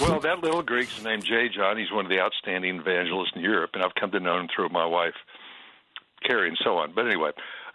Well, 0.02 0.20
that 0.20 0.40
little 0.40 0.62
Greek's 0.62 1.02
named 1.04 1.24
J. 1.24 1.48
John. 1.48 1.78
He's 1.78 1.92
one 1.92 2.06
of 2.06 2.10
the 2.10 2.20
outstanding 2.20 2.80
evangelists 2.80 3.32
in 3.36 3.42
Europe, 3.42 3.72
and 3.74 3.84
I've 3.84 3.96
come 3.96 4.12
to 4.12 4.20
know 4.20 4.38
him 4.38 4.48
through 4.54 4.70
my 4.70 4.86
wife, 4.86 5.16
Carrie, 6.28 6.50
and 6.50 6.58
so 6.62 6.78
on. 6.78 6.94
But 6.94 7.06
anyway, 7.08 7.32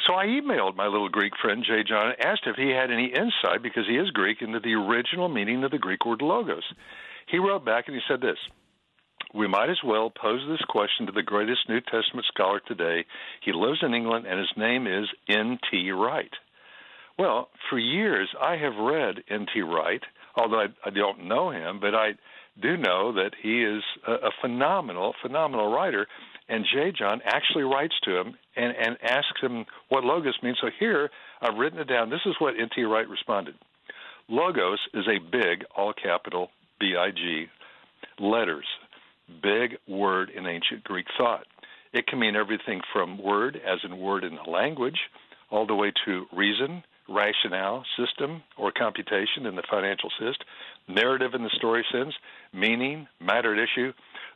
so 0.06 0.14
I 0.14 0.26
emailed 0.26 0.76
my 0.76 0.88
little 0.88 1.08
Greek 1.08 1.32
friend 1.40 1.64
J. 1.66 1.84
John 1.88 2.08
and 2.08 2.20
asked 2.20 2.42
if 2.46 2.56
he 2.56 2.70
had 2.70 2.90
any 2.90 3.06
insight, 3.06 3.62
because 3.62 3.86
he 3.88 3.96
is 3.96 4.10
Greek, 4.10 4.42
into 4.42 4.60
the 4.60 4.74
original 4.74 5.28
meaning 5.28 5.64
of 5.64 5.70
the 5.70 5.78
Greek 5.78 6.04
word 6.04 6.20
logos. 6.20 6.64
He 7.28 7.38
wrote 7.38 7.64
back 7.64 7.84
and 7.86 7.94
he 7.94 8.02
said 8.08 8.20
this 8.20 8.38
we 9.34 9.48
might 9.48 9.70
as 9.70 9.80
well 9.84 10.10
pose 10.10 10.40
this 10.48 10.64
question 10.68 11.06
to 11.06 11.12
the 11.12 11.22
greatest 11.22 11.68
New 11.68 11.80
Testament 11.80 12.26
scholar 12.28 12.60
today. 12.66 13.04
He 13.44 13.52
lives 13.52 13.78
in 13.82 13.94
England, 13.94 14.26
and 14.26 14.38
his 14.38 14.52
name 14.56 14.86
is 14.86 15.08
N.T. 15.28 15.90
Wright. 15.92 16.32
Well, 17.18 17.48
for 17.68 17.78
years 17.78 18.28
I 18.40 18.56
have 18.56 18.74
read 18.76 19.22
N.T. 19.28 19.60
Wright, 19.62 20.02
although 20.36 20.60
I, 20.60 20.66
I 20.84 20.90
don't 20.90 21.26
know 21.26 21.50
him, 21.50 21.78
but 21.80 21.94
I 21.94 22.12
do 22.60 22.76
know 22.76 23.12
that 23.14 23.32
he 23.42 23.62
is 23.62 23.82
a, 24.06 24.12
a 24.12 24.30
phenomenal, 24.40 25.14
phenomenal 25.22 25.72
writer. 25.72 26.06
And 26.48 26.66
J. 26.70 26.92
John 26.96 27.20
actually 27.24 27.64
writes 27.64 27.94
to 28.04 28.18
him 28.18 28.34
and, 28.56 28.74
and 28.76 28.96
asks 29.02 29.40
him 29.40 29.64
what 29.88 30.04
logos 30.04 30.38
means. 30.42 30.58
So 30.60 30.68
here 30.78 31.10
I've 31.40 31.56
written 31.56 31.78
it 31.78 31.88
down. 31.88 32.10
This 32.10 32.26
is 32.26 32.34
what 32.38 32.54
N.T. 32.58 32.82
Wright 32.82 33.08
responded 33.08 33.54
Logos 34.28 34.78
is 34.94 35.04
a 35.08 35.18
big, 35.18 35.64
all 35.76 35.92
capital 35.92 36.50
B 36.78 36.94
I 36.98 37.10
G 37.10 37.46
letters, 38.18 38.66
big 39.42 39.76
word 39.88 40.30
in 40.30 40.46
ancient 40.46 40.84
Greek 40.84 41.06
thought. 41.16 41.46
It 41.92 42.06
can 42.06 42.18
mean 42.18 42.36
everything 42.36 42.80
from 42.92 43.22
word, 43.22 43.60
as 43.66 43.78
in 43.84 43.98
word 43.98 44.24
in 44.24 44.36
the 44.36 44.50
language, 44.50 44.98
all 45.50 45.66
the 45.66 45.74
way 45.74 45.92
to 46.06 46.26
reason, 46.32 46.82
rationale, 47.08 47.84
system, 47.98 48.42
or 48.56 48.72
computation 48.72 49.46
in 49.46 49.56
the 49.56 49.62
financial 49.70 50.10
system, 50.10 50.46
narrative 50.88 51.34
in 51.34 51.42
the 51.42 51.50
story 51.50 51.84
sense, 51.92 52.14
meaning, 52.52 53.06
matter 53.20 53.52
at 53.52 53.62
issue. 53.62 53.92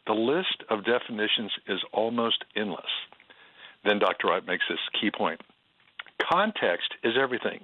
The 0.06 0.12
list 0.12 0.62
of 0.68 0.84
definitions 0.84 1.52
is 1.66 1.80
almost 1.92 2.44
endless. 2.54 2.84
Then 3.84 3.98
Dr. 3.98 4.28
Wright 4.28 4.46
makes 4.46 4.64
this 4.68 4.78
key 5.00 5.10
point 5.10 5.40
context 6.30 6.94
is 7.02 7.14
everything. 7.20 7.60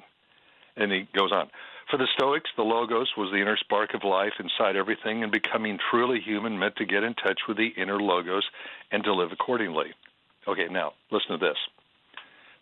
And 0.76 0.90
he 0.90 1.08
goes 1.14 1.32
on. 1.32 1.50
For 1.92 1.98
the 1.98 2.08
Stoics, 2.16 2.48
the 2.56 2.62
Logos 2.62 3.10
was 3.18 3.30
the 3.30 3.36
inner 3.36 3.58
spark 3.58 3.92
of 3.92 4.02
life 4.02 4.32
inside 4.40 4.76
everything, 4.76 5.22
and 5.22 5.30
becoming 5.30 5.78
truly 5.90 6.20
human 6.20 6.58
meant 6.58 6.76
to 6.76 6.86
get 6.86 7.04
in 7.04 7.12
touch 7.12 7.40
with 7.46 7.58
the 7.58 7.68
inner 7.76 8.00
Logos 8.00 8.44
and 8.90 9.04
to 9.04 9.12
live 9.12 9.30
accordingly. 9.30 9.88
Okay, 10.48 10.68
now 10.70 10.94
listen 11.10 11.32
to 11.32 11.36
this. 11.36 11.58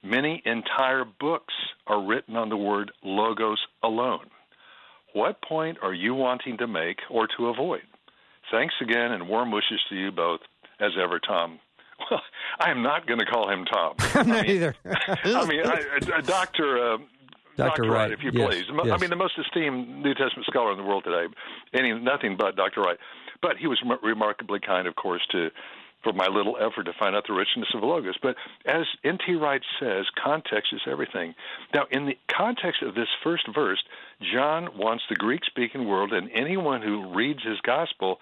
Many 0.03 0.43
entire 0.45 1.05
books 1.05 1.55
are 1.87 2.05
written 2.05 2.35
on 2.35 2.49
the 2.49 2.57
word 2.57 2.91
Logos 3.05 3.61
alone. 3.85 4.27
What 5.13 5.41
point 5.43 5.79
are 5.81 5.95
you 5.95 6.13
wanting 6.13 6.59
to 6.59 6.67
make 6.67 6.99
or 7.09 7.29
to 7.37 7.51
avoid? 7.51 7.83
Thanks 8.51 8.75
again, 8.83 9.13
and 9.13 9.29
warm 9.29 9.53
wishes 9.53 9.79
to 9.91 9.95
you 9.95 10.11
both, 10.11 10.41
as 10.81 10.91
ever, 11.01 11.21
Tom. 11.21 11.61
Well, 12.11 12.21
I 12.59 12.73
am 12.73 12.83
not 12.83 13.07
going 13.07 13.21
to 13.21 13.27
call 13.27 13.49
him 13.49 13.65
Tom. 13.65 13.95
I'm 14.15 14.29
not 14.29 14.49
either. 14.49 14.75
I 14.85 15.47
mean, 15.47 15.65
I, 15.65 15.85
uh, 16.17 16.21
Doctor. 16.23 16.95
Uh, 16.95 16.99
Dr. 17.57 17.83
Wright, 17.83 17.91
Wright, 17.91 18.13
if 18.13 18.23
you 18.23 18.31
yes, 18.33 18.49
please. 18.49 18.65
I 18.71 18.97
mean, 18.97 19.11
the 19.11 19.17
most 19.17 19.39
esteemed 19.39 20.03
New 20.03 20.15
Testament 20.15 20.47
scholar 20.47 20.73
in 20.73 20.79
the 20.79 20.85
world 20.85 21.05
today. 21.05 21.33
Any 21.73 21.93
nothing 21.93 22.37
but 22.37 22.57
Dr. 22.57 22.83
Wright. 22.83 22.99
But 23.43 23.57
he 23.57 23.67
was 23.67 23.83
remarkably 24.03 24.61
kind, 24.61 24.87
of 24.87 24.97
course, 24.97 25.23
to 25.33 25.51
for 26.03 26.13
my 26.13 26.29
little 26.29 26.57
effort 26.57 26.85
to 26.85 26.93
find 26.99 27.15
out 27.15 27.27
the 27.27 27.35
richness 27.35 27.69
of 27.75 27.83
logos. 27.83 28.17
But 28.23 28.37
as 28.65 28.87
N.T. 29.05 29.35
Wright 29.35 29.61
says, 29.79 30.07
context 30.23 30.73
is 30.73 30.81
everything. 30.87 31.35
Now, 31.75 31.85
in 31.91 32.07
the 32.07 32.17
context 32.29 32.83
of 32.83 32.95
this 32.95 33.09
first 33.23 33.47
verse, 33.55 33.83
John 34.33 34.79
wants 34.79 35.05
the 35.09 35.15
Greek 35.15 35.45
speaking 35.45 35.87
world 35.87 36.13
and 36.13 36.31
anyone 36.33 36.83
who 36.83 37.13
reads 37.15 37.43
his 37.45 37.61
gospel 37.61 38.19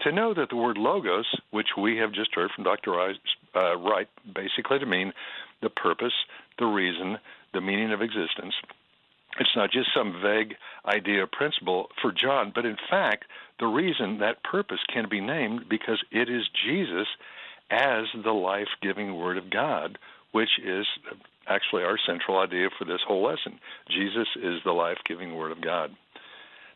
to 0.00 0.12
know 0.12 0.34
that 0.34 0.50
the 0.50 0.56
word 0.56 0.76
logos, 0.76 1.26
which 1.50 1.68
we 1.78 1.96
have 1.98 2.12
just 2.12 2.34
heard 2.34 2.50
from 2.54 2.64
Dr. 2.64 2.90
Wright, 2.92 3.16
uh, 3.54 3.78
Wright 3.78 4.08
basically 4.34 4.78
to 4.78 4.86
mean 4.86 5.12
the 5.62 5.70
purpose, 5.70 6.14
the 6.58 6.66
reason, 6.66 7.18
the 7.52 7.60
meaning 7.60 7.92
of 7.92 8.02
existence, 8.02 8.54
it's 9.38 9.56
not 9.56 9.72
just 9.72 9.88
some 9.94 10.20
vague 10.22 10.56
idea 10.86 11.24
or 11.24 11.26
principle 11.26 11.88
for 12.00 12.12
John, 12.12 12.52
but 12.54 12.66
in 12.66 12.76
fact, 12.90 13.24
the 13.58 13.66
reason 13.66 14.18
that 14.18 14.44
purpose 14.44 14.80
can 14.92 15.08
be 15.08 15.20
named 15.20 15.68
because 15.68 16.02
it 16.10 16.28
is 16.28 16.42
Jesus 16.66 17.06
as 17.70 18.04
the 18.22 18.32
life 18.32 18.68
giving 18.82 19.16
Word 19.16 19.38
of 19.38 19.50
God, 19.50 19.98
which 20.32 20.50
is 20.62 20.86
actually 21.46 21.82
our 21.82 21.98
central 22.06 22.38
idea 22.38 22.68
for 22.78 22.84
this 22.84 23.00
whole 23.06 23.24
lesson. 23.24 23.58
Jesus 23.88 24.28
is 24.36 24.60
the 24.64 24.72
life 24.72 24.98
giving 25.06 25.34
Word 25.34 25.52
of 25.52 25.62
God. 25.62 25.96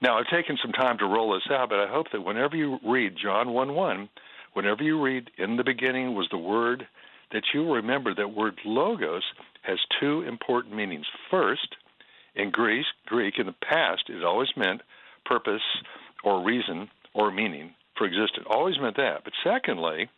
Now, 0.01 0.19
I've 0.19 0.29
taken 0.29 0.59
some 0.61 0.73
time 0.73 0.99
to 0.99 1.07
roll 1.07 1.35
this 1.35 1.51
out, 1.51 1.71
but 1.71 1.81
I 1.81 1.87
hope 1.87 2.07
that 2.13 2.25
whenever 2.25 2.57
you 2.57 2.79
read 2.85 3.17
John 3.23 3.53
1 3.53 3.75
1, 3.75 4.09
whenever 4.53 4.83
you 4.83 5.01
read, 5.01 5.31
in 5.39 5.57
the 5.57 5.65
beginning 5.65 6.15
was 6.15 6.29
the 6.31 6.39
Word, 6.39 6.87
that 7.33 7.45
you 7.53 7.65
will 7.65 7.75
remember 7.75 8.15
that 8.15 8.35
word 8.35 8.59
logos 8.65 9.25
has 9.63 9.79
two 10.01 10.23
important 10.23 10.75
meanings. 10.75 11.07
First, 11.31 11.69
in 12.35 12.51
Greek, 12.51 12.87
Greek 13.07 13.35
in 13.39 13.47
the 13.47 13.55
past, 13.69 14.05
it 14.09 14.25
always 14.25 14.51
meant 14.57 14.83
purpose 15.25 15.63
or 16.23 16.45
reason 16.45 16.89
or 17.15 17.31
meaning 17.31 17.75
for 17.97 18.07
existence. 18.07 18.47
Always 18.49 18.79
meant 18.81 18.97
that. 18.97 19.25
But 19.25 19.33
secondly, 19.43 20.09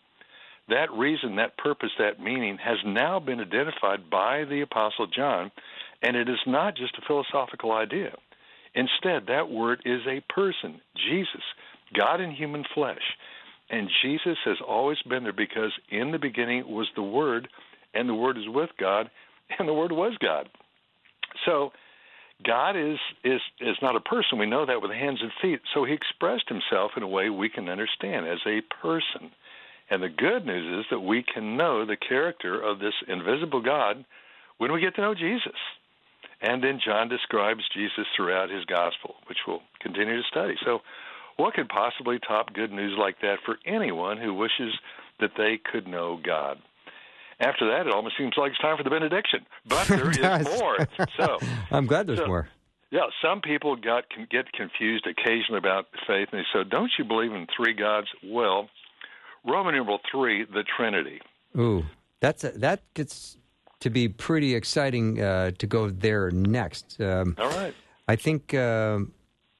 that 0.68 0.92
reason, 0.92 1.36
that 1.36 1.56
purpose, 1.56 1.90
that 1.98 2.20
meaning 2.20 2.58
has 2.58 2.76
now 2.84 3.18
been 3.20 3.40
identified 3.40 4.10
by 4.10 4.44
the 4.44 4.60
Apostle 4.60 5.06
John, 5.06 5.50
and 6.02 6.16
it 6.16 6.28
is 6.28 6.40
not 6.46 6.76
just 6.76 6.98
a 6.98 7.06
philosophical 7.06 7.72
idea. 7.72 8.14
Instead, 8.74 9.26
that 9.28 9.48
word 9.48 9.80
is 9.84 10.02
a 10.06 10.20
person, 10.32 10.80
Jesus, 11.08 11.42
God 11.94 12.20
in 12.20 12.30
human 12.30 12.64
flesh. 12.74 13.02
And 13.70 13.90
Jesus 14.02 14.38
has 14.44 14.56
always 14.66 14.98
been 15.08 15.24
there 15.24 15.32
because 15.32 15.72
in 15.90 16.10
the 16.12 16.18
beginning 16.18 16.68
was 16.68 16.88
the 16.96 17.02
Word, 17.02 17.48
and 17.94 18.08
the 18.08 18.14
Word 18.14 18.38
is 18.38 18.48
with 18.48 18.70
God, 18.78 19.10
and 19.58 19.68
the 19.68 19.74
Word 19.74 19.92
was 19.92 20.16
God. 20.20 20.48
So, 21.44 21.72
God 22.44 22.76
is 22.76 22.98
is 23.24 23.40
is 23.60 23.76
not 23.82 23.96
a 23.96 24.00
person. 24.00 24.38
We 24.38 24.46
know 24.46 24.64
that 24.64 24.80
with 24.80 24.92
hands 24.92 25.18
and 25.20 25.32
feet. 25.42 25.60
So 25.74 25.84
he 25.84 25.92
expressed 25.92 26.48
himself 26.48 26.92
in 26.96 27.02
a 27.02 27.08
way 27.08 27.30
we 27.30 27.48
can 27.48 27.68
understand 27.68 28.28
as 28.28 28.38
a 28.46 28.60
person. 28.80 29.32
And 29.90 30.02
the 30.02 30.08
good 30.08 30.46
news 30.46 30.84
is 30.84 30.86
that 30.90 31.00
we 31.00 31.22
can 31.24 31.56
know 31.56 31.84
the 31.84 31.96
character 31.96 32.60
of 32.60 32.78
this 32.78 32.94
invisible 33.08 33.62
God 33.62 34.04
when 34.58 34.72
we 34.72 34.80
get 34.80 34.94
to 34.96 35.00
know 35.00 35.14
Jesus. 35.14 35.58
And 36.40 36.62
then 36.62 36.78
John 36.84 37.08
describes 37.08 37.62
Jesus 37.74 38.06
throughout 38.14 38.50
his 38.50 38.64
gospel, 38.66 39.16
which 39.28 39.38
we'll 39.46 39.62
continue 39.80 40.16
to 40.16 40.28
study. 40.30 40.54
So 40.64 40.80
what 41.38 41.54
could 41.54 41.68
possibly 41.70 42.18
top 42.18 42.52
good 42.52 42.70
news 42.70 42.94
like 42.98 43.20
that 43.22 43.36
for 43.46 43.56
anyone 43.64 44.18
who 44.18 44.34
wishes 44.34 44.74
that 45.20 45.30
they 45.38 45.58
could 45.72 45.86
know 45.88 46.18
God? 46.22 46.58
After 47.40 47.68
that, 47.70 47.86
it 47.86 47.94
almost 47.94 48.18
seems 48.18 48.34
like 48.36 48.50
it's 48.50 48.60
time 48.60 48.76
for 48.76 48.82
the 48.82 48.90
benediction, 48.90 49.46
but 49.66 49.86
there 49.88 50.10
is 50.10 50.58
more. 50.58 50.86
So, 51.16 51.38
I'm 51.70 51.86
glad 51.86 52.06
there's 52.06 52.18
So- 52.18 52.26
more. 52.26 52.48
yeah, 52.90 53.06
some 53.22 53.40
people 53.40 53.76
got 53.76 54.10
can 54.10 54.26
get 54.30 54.50
confused 54.52 55.06
occasionally 55.06 55.58
about 55.58 55.86
faith, 56.06 56.28
and 56.32 56.40
they 56.40 56.46
say, 56.52 56.64
"Don't 56.68 56.90
you 56.98 57.04
believe 57.04 57.32
in 57.32 57.46
three 57.56 57.74
gods?" 57.74 58.08
Well, 58.24 58.68
Roman 59.44 59.74
numeral 59.74 60.00
three, 60.10 60.44
the 60.44 60.64
Trinity. 60.76 61.20
Ooh, 61.56 61.84
that's 62.20 62.42
a, 62.44 62.50
that 62.58 62.82
gets 62.94 63.36
to 63.80 63.90
be 63.90 64.08
pretty 64.08 64.56
exciting 64.56 65.22
uh, 65.22 65.52
to 65.58 65.66
go 65.68 65.88
there 65.90 66.32
next. 66.32 67.00
Um, 67.00 67.36
All 67.38 67.48
right. 67.50 67.72
I 68.08 68.16
think 68.16 68.52
um, 68.54 69.12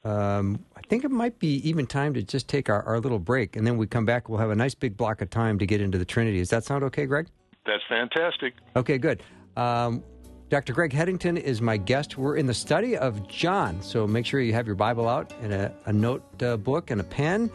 um, 0.04 0.64
I 0.76 0.80
think 0.88 1.04
it 1.04 1.10
might 1.10 1.38
be 1.38 1.56
even 1.68 1.86
time 1.86 2.14
to 2.14 2.22
just 2.22 2.48
take 2.48 2.68
our, 2.70 2.82
our 2.84 3.00
little 3.00 3.18
break, 3.18 3.56
and 3.56 3.66
then 3.66 3.76
we 3.76 3.86
come 3.86 4.04
back. 4.04 4.28
We'll 4.28 4.38
have 4.38 4.50
a 4.50 4.56
nice 4.56 4.74
big 4.74 4.96
block 4.96 5.20
of 5.20 5.30
time 5.30 5.58
to 5.58 5.66
get 5.66 5.80
into 5.80 5.98
the 5.98 6.04
Trinity. 6.04 6.38
Does 6.38 6.50
that 6.50 6.64
sound 6.64 6.84
okay, 6.84 7.06
Greg? 7.06 7.28
That's 7.66 7.82
fantastic. 7.88 8.54
Okay, 8.76 8.98
good. 8.98 9.22
Um, 9.56 10.02
Dr. 10.48 10.72
Greg 10.72 10.92
Headington 10.92 11.36
is 11.36 11.60
my 11.60 11.76
guest. 11.76 12.16
We're 12.16 12.36
in 12.36 12.46
the 12.46 12.54
study 12.54 12.96
of 12.96 13.28
John, 13.28 13.82
so 13.82 14.06
make 14.06 14.24
sure 14.24 14.40
you 14.40 14.54
have 14.54 14.66
your 14.66 14.76
Bible 14.76 15.06
out 15.06 15.32
and 15.42 15.52
a, 15.52 15.74
a 15.84 15.92
note 15.92 16.24
uh, 16.42 16.56
and 16.88 17.00
a 17.00 17.04
pen, 17.04 17.50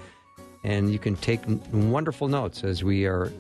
and 0.64 0.92
you 0.92 1.00
can 1.00 1.16
take 1.16 1.42
n- 1.48 1.90
wonderful 1.90 2.28
notes 2.28 2.64
as 2.64 2.84
we 2.84 3.08
are 3.08 3.32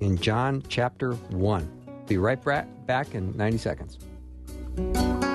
in 0.00 0.16
John 0.16 0.62
chapter 0.68 1.12
1. 1.12 2.04
Be 2.06 2.16
right 2.16 2.42
back 2.86 3.14
in 3.14 3.36
90 3.36 3.58
seconds. 3.58 5.27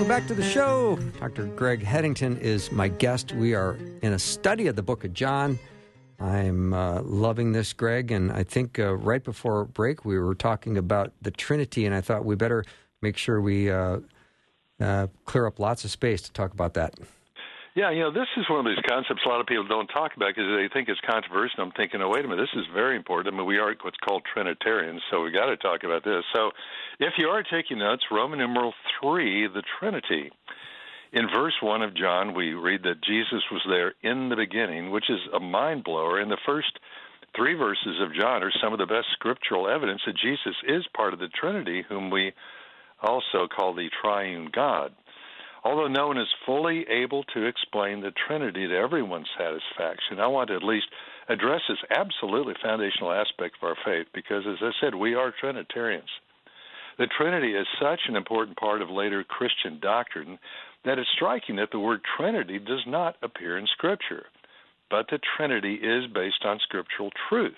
Welcome 0.00 0.16
back 0.16 0.28
to 0.28 0.34
the 0.34 0.42
show. 0.42 0.96
Dr. 1.20 1.44
Greg 1.44 1.82
Headington 1.82 2.38
is 2.38 2.72
my 2.72 2.88
guest. 2.88 3.32
We 3.32 3.52
are 3.52 3.76
in 4.00 4.14
a 4.14 4.18
study 4.18 4.66
of 4.66 4.74
the 4.74 4.82
book 4.82 5.04
of 5.04 5.12
John. 5.12 5.58
I'm 6.18 6.72
uh, 6.72 7.02
loving 7.02 7.52
this, 7.52 7.74
Greg, 7.74 8.10
and 8.10 8.32
I 8.32 8.42
think 8.42 8.78
uh, 8.78 8.94
right 8.94 9.22
before 9.22 9.66
break 9.66 10.06
we 10.06 10.18
were 10.18 10.34
talking 10.34 10.78
about 10.78 11.12
the 11.20 11.30
Trinity, 11.30 11.84
and 11.84 11.94
I 11.94 12.00
thought 12.00 12.24
we 12.24 12.34
better 12.34 12.64
make 13.02 13.18
sure 13.18 13.42
we 13.42 13.70
uh, 13.70 13.98
uh, 14.80 15.08
clear 15.26 15.46
up 15.46 15.58
lots 15.58 15.84
of 15.84 15.90
space 15.90 16.22
to 16.22 16.32
talk 16.32 16.54
about 16.54 16.72
that. 16.72 16.94
Yeah, 17.76 17.90
you 17.92 18.00
know, 18.00 18.10
this 18.10 18.26
is 18.36 18.50
one 18.50 18.66
of 18.66 18.66
these 18.66 18.82
concepts 18.88 19.22
a 19.24 19.28
lot 19.28 19.40
of 19.40 19.46
people 19.46 19.66
don't 19.66 19.86
talk 19.86 20.16
about 20.16 20.34
because 20.34 20.50
they 20.58 20.68
think 20.72 20.88
it's 20.88 21.00
controversial. 21.08 21.62
I'm 21.62 21.70
thinking, 21.70 22.02
oh, 22.02 22.08
wait 22.08 22.24
a 22.24 22.28
minute, 22.28 22.42
this 22.42 22.60
is 22.60 22.66
very 22.74 22.96
important. 22.96 23.32
I 23.32 23.38
mean, 23.38 23.46
we 23.46 23.58
are 23.58 23.72
what's 23.82 23.96
called 23.98 24.22
Trinitarians, 24.34 25.00
so 25.08 25.22
we 25.22 25.30
got 25.30 25.46
to 25.46 25.56
talk 25.56 25.84
about 25.84 26.02
this. 26.02 26.24
So, 26.34 26.50
if 26.98 27.14
you 27.16 27.28
are 27.28 27.44
taking 27.44 27.78
notes, 27.78 28.02
Roman 28.10 28.40
numeral 28.40 28.74
three, 29.00 29.46
the 29.46 29.62
Trinity. 29.78 30.32
In 31.12 31.28
verse 31.32 31.54
one 31.60 31.82
of 31.82 31.94
John, 31.94 32.34
we 32.34 32.54
read 32.54 32.82
that 32.82 33.02
Jesus 33.02 33.42
was 33.52 33.62
there 33.68 33.94
in 34.02 34.28
the 34.30 34.36
beginning, 34.36 34.90
which 34.90 35.08
is 35.08 35.20
a 35.32 35.40
mind 35.40 35.84
blower. 35.84 36.18
And 36.18 36.30
the 36.30 36.38
first 36.44 36.78
three 37.36 37.54
verses 37.54 38.00
of 38.00 38.14
John 38.14 38.42
are 38.42 38.52
some 38.62 38.72
of 38.72 38.80
the 38.80 38.86
best 38.86 39.06
scriptural 39.12 39.68
evidence 39.68 40.02
that 40.06 40.16
Jesus 40.16 40.56
is 40.66 40.84
part 40.94 41.12
of 41.12 41.20
the 41.20 41.28
Trinity, 41.28 41.84
whom 41.88 42.10
we 42.10 42.32
also 43.00 43.46
call 43.46 43.74
the 43.74 43.90
triune 44.02 44.50
God. 44.52 44.92
Although 45.62 45.88
no 45.88 46.08
one 46.08 46.18
is 46.18 46.28
fully 46.46 46.86
able 46.88 47.22
to 47.34 47.44
explain 47.44 48.00
the 48.00 48.12
Trinity 48.26 48.66
to 48.66 48.76
everyone's 48.76 49.28
satisfaction, 49.36 50.18
I 50.18 50.26
want 50.26 50.48
to 50.48 50.56
at 50.56 50.62
least 50.62 50.86
address 51.28 51.60
this 51.68 51.78
absolutely 51.90 52.54
foundational 52.62 53.12
aspect 53.12 53.56
of 53.60 53.68
our 53.68 53.76
faith 53.84 54.06
because, 54.14 54.44
as 54.46 54.58
I 54.62 54.70
said, 54.80 54.94
we 54.94 55.14
are 55.14 55.32
Trinitarians. 55.38 56.08
The 56.98 57.06
Trinity 57.06 57.54
is 57.54 57.66
such 57.80 58.00
an 58.08 58.16
important 58.16 58.56
part 58.56 58.82
of 58.82 58.90
later 58.90 59.22
Christian 59.24 59.78
doctrine 59.80 60.38
that 60.84 60.98
it's 60.98 61.08
striking 61.14 61.56
that 61.56 61.70
the 61.72 61.78
word 61.78 62.00
Trinity 62.16 62.58
does 62.58 62.84
not 62.86 63.16
appear 63.22 63.58
in 63.58 63.66
Scripture. 63.66 64.26
But 64.90 65.06
the 65.10 65.20
Trinity 65.36 65.74
is 65.74 66.06
based 66.12 66.44
on 66.44 66.58
scriptural 66.58 67.10
truth. 67.28 67.54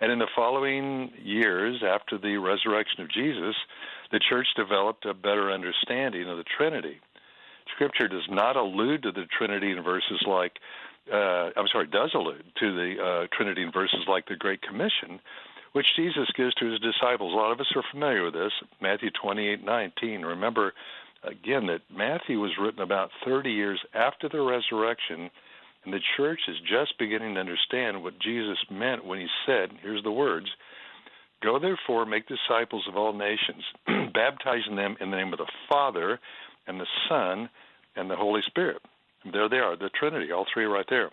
And 0.00 0.10
in 0.10 0.18
the 0.18 0.26
following 0.34 1.12
years 1.22 1.82
after 1.86 2.18
the 2.18 2.36
resurrection 2.36 3.02
of 3.02 3.10
Jesus, 3.10 3.54
the 4.10 4.20
church 4.28 4.48
developed 4.56 5.06
a 5.06 5.14
better 5.14 5.50
understanding 5.50 6.28
of 6.28 6.36
the 6.36 6.44
Trinity. 6.58 7.00
Scripture 7.82 8.06
does 8.06 8.28
not 8.30 8.54
allude 8.56 9.02
to 9.02 9.10
the 9.10 9.24
Trinity 9.36 9.72
in 9.72 9.82
verses 9.82 10.22
like, 10.24 10.52
uh, 11.12 11.50
I'm 11.56 11.66
sorry, 11.72 11.88
does 11.88 12.12
allude 12.14 12.44
to 12.60 12.72
the 12.72 13.02
uh, 13.02 13.26
Trinity 13.36 13.62
in 13.62 13.72
verses 13.72 14.04
like 14.06 14.28
the 14.28 14.36
Great 14.36 14.62
Commission, 14.62 15.18
which 15.72 15.86
Jesus 15.96 16.28
gives 16.36 16.54
to 16.54 16.70
his 16.70 16.78
disciples. 16.78 17.32
A 17.32 17.36
lot 17.36 17.50
of 17.50 17.58
us 17.58 17.66
are 17.74 17.82
familiar 17.90 18.22
with 18.22 18.34
this. 18.34 18.52
Matthew 18.80 19.10
28 19.20 19.64
19. 19.64 20.22
Remember, 20.22 20.74
again, 21.24 21.66
that 21.66 21.80
Matthew 21.92 22.38
was 22.38 22.52
written 22.60 22.82
about 22.82 23.10
30 23.24 23.50
years 23.50 23.80
after 23.94 24.28
the 24.28 24.40
resurrection, 24.40 25.28
and 25.84 25.92
the 25.92 26.00
church 26.16 26.38
is 26.46 26.58
just 26.60 26.96
beginning 27.00 27.34
to 27.34 27.40
understand 27.40 28.00
what 28.00 28.20
Jesus 28.20 28.58
meant 28.70 29.04
when 29.04 29.18
he 29.18 29.26
said, 29.44 29.70
here's 29.82 30.04
the 30.04 30.12
words, 30.12 30.46
Go 31.42 31.58
therefore, 31.58 32.06
make 32.06 32.28
disciples 32.28 32.84
of 32.86 32.96
all 32.96 33.12
nations, 33.12 33.64
baptizing 34.14 34.76
them 34.76 34.96
in 35.00 35.10
the 35.10 35.16
name 35.16 35.32
of 35.32 35.40
the 35.40 35.50
Father 35.68 36.20
and 36.68 36.78
the 36.78 36.86
Son 37.08 37.48
and 37.96 38.10
the 38.10 38.16
Holy 38.16 38.40
Spirit. 38.46 38.82
And 39.24 39.32
there 39.32 39.48
they 39.48 39.58
are, 39.58 39.76
the 39.76 39.90
Trinity, 39.90 40.32
all 40.32 40.46
three 40.52 40.64
right 40.64 40.86
there. 40.88 41.10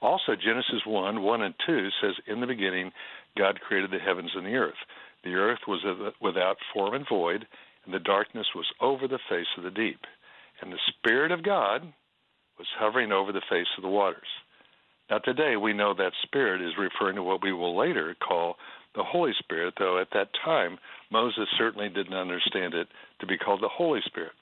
Also, 0.00 0.34
Genesis 0.34 0.82
1 0.84 1.22
1 1.22 1.42
and 1.42 1.54
2 1.66 1.88
says, 2.00 2.14
In 2.26 2.40
the 2.40 2.46
beginning, 2.46 2.90
God 3.36 3.60
created 3.60 3.90
the 3.90 3.98
heavens 3.98 4.30
and 4.34 4.46
the 4.46 4.56
earth. 4.56 4.78
The 5.24 5.34
earth 5.34 5.60
was 5.68 5.80
without 6.20 6.56
form 6.74 6.94
and 6.94 7.06
void, 7.08 7.46
and 7.84 7.94
the 7.94 8.00
darkness 8.00 8.46
was 8.54 8.66
over 8.80 9.06
the 9.06 9.20
face 9.28 9.46
of 9.56 9.64
the 9.64 9.70
deep. 9.70 10.00
And 10.60 10.72
the 10.72 10.78
Spirit 10.88 11.30
of 11.30 11.44
God 11.44 11.82
was 12.58 12.66
hovering 12.78 13.12
over 13.12 13.32
the 13.32 13.42
face 13.48 13.66
of 13.76 13.82
the 13.82 13.88
waters. 13.88 14.28
Now, 15.10 15.18
today 15.18 15.56
we 15.56 15.72
know 15.72 15.94
that 15.94 16.12
Spirit 16.22 16.62
is 16.62 16.78
referring 16.78 17.16
to 17.16 17.22
what 17.22 17.42
we 17.42 17.52
will 17.52 17.76
later 17.76 18.14
call 18.26 18.56
the 18.94 19.04
Holy 19.04 19.32
Spirit, 19.38 19.74
though 19.78 20.00
at 20.00 20.08
that 20.12 20.28
time 20.44 20.78
Moses 21.10 21.48
certainly 21.56 21.88
didn't 21.88 22.14
understand 22.14 22.74
it 22.74 22.88
to 23.20 23.26
be 23.26 23.38
called 23.38 23.62
the 23.62 23.68
Holy 23.68 24.00
Spirit. 24.04 24.32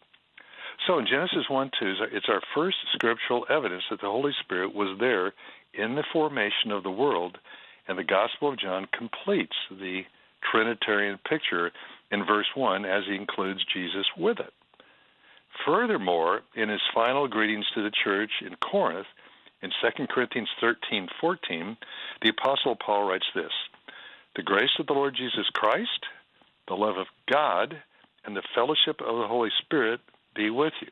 So 0.87 0.99
in 0.99 1.07
Genesis 1.07 1.49
1 1.49 1.71
2, 1.79 1.95
it's 2.13 2.29
our 2.29 2.41
first 2.55 2.77
scriptural 2.95 3.45
evidence 3.51 3.83
that 3.91 4.01
the 4.01 4.07
Holy 4.07 4.33
Spirit 4.41 4.75
was 4.75 4.99
there 4.99 5.33
in 5.75 5.95
the 5.95 6.05
formation 6.13 6.71
of 6.71 6.83
the 6.83 6.91
world, 6.91 7.39
and 7.87 7.99
the 7.99 8.05
Gospel 8.05 8.51
of 8.51 8.59
John 8.59 8.87
completes 8.97 9.57
the 9.71 10.03
Trinitarian 10.51 11.19
picture 11.29 11.71
in 12.11 12.25
verse 12.25 12.47
1 12.55 12.85
as 12.85 13.05
he 13.07 13.15
includes 13.15 13.61
Jesus 13.73 14.07
with 14.17 14.41
it. 14.41 14.53
Furthermore, 15.67 16.41
in 16.55 16.69
his 16.69 16.81
final 16.95 17.29
greetings 17.29 17.67
to 17.75 17.83
the 17.83 17.93
church 18.05 18.31
in 18.41 18.57
Corinth, 18.57 19.07
in 19.63 19.71
2 19.83 20.07
Corinthians 20.07 20.49
13:14, 20.61 21.77
the 22.23 22.31
apostle 22.31 22.77
Paul 22.77 23.05
writes 23.05 23.27
this: 23.35 23.53
"The 24.35 24.43
grace 24.43 24.79
of 24.79 24.87
the 24.87 24.95
Lord 24.95 25.15
Jesus 25.15 25.49
Christ, 25.51 26.07
the 26.67 26.77
love 26.77 26.97
of 26.97 27.09
God, 27.27 27.83
and 28.25 28.35
the 28.35 28.43
fellowship 28.55 29.03
of 29.03 29.19
the 29.19 29.29
Holy 29.29 29.51
Spirit 29.59 30.01
be 30.35 30.51
with 30.51 30.73
you." 30.81 30.89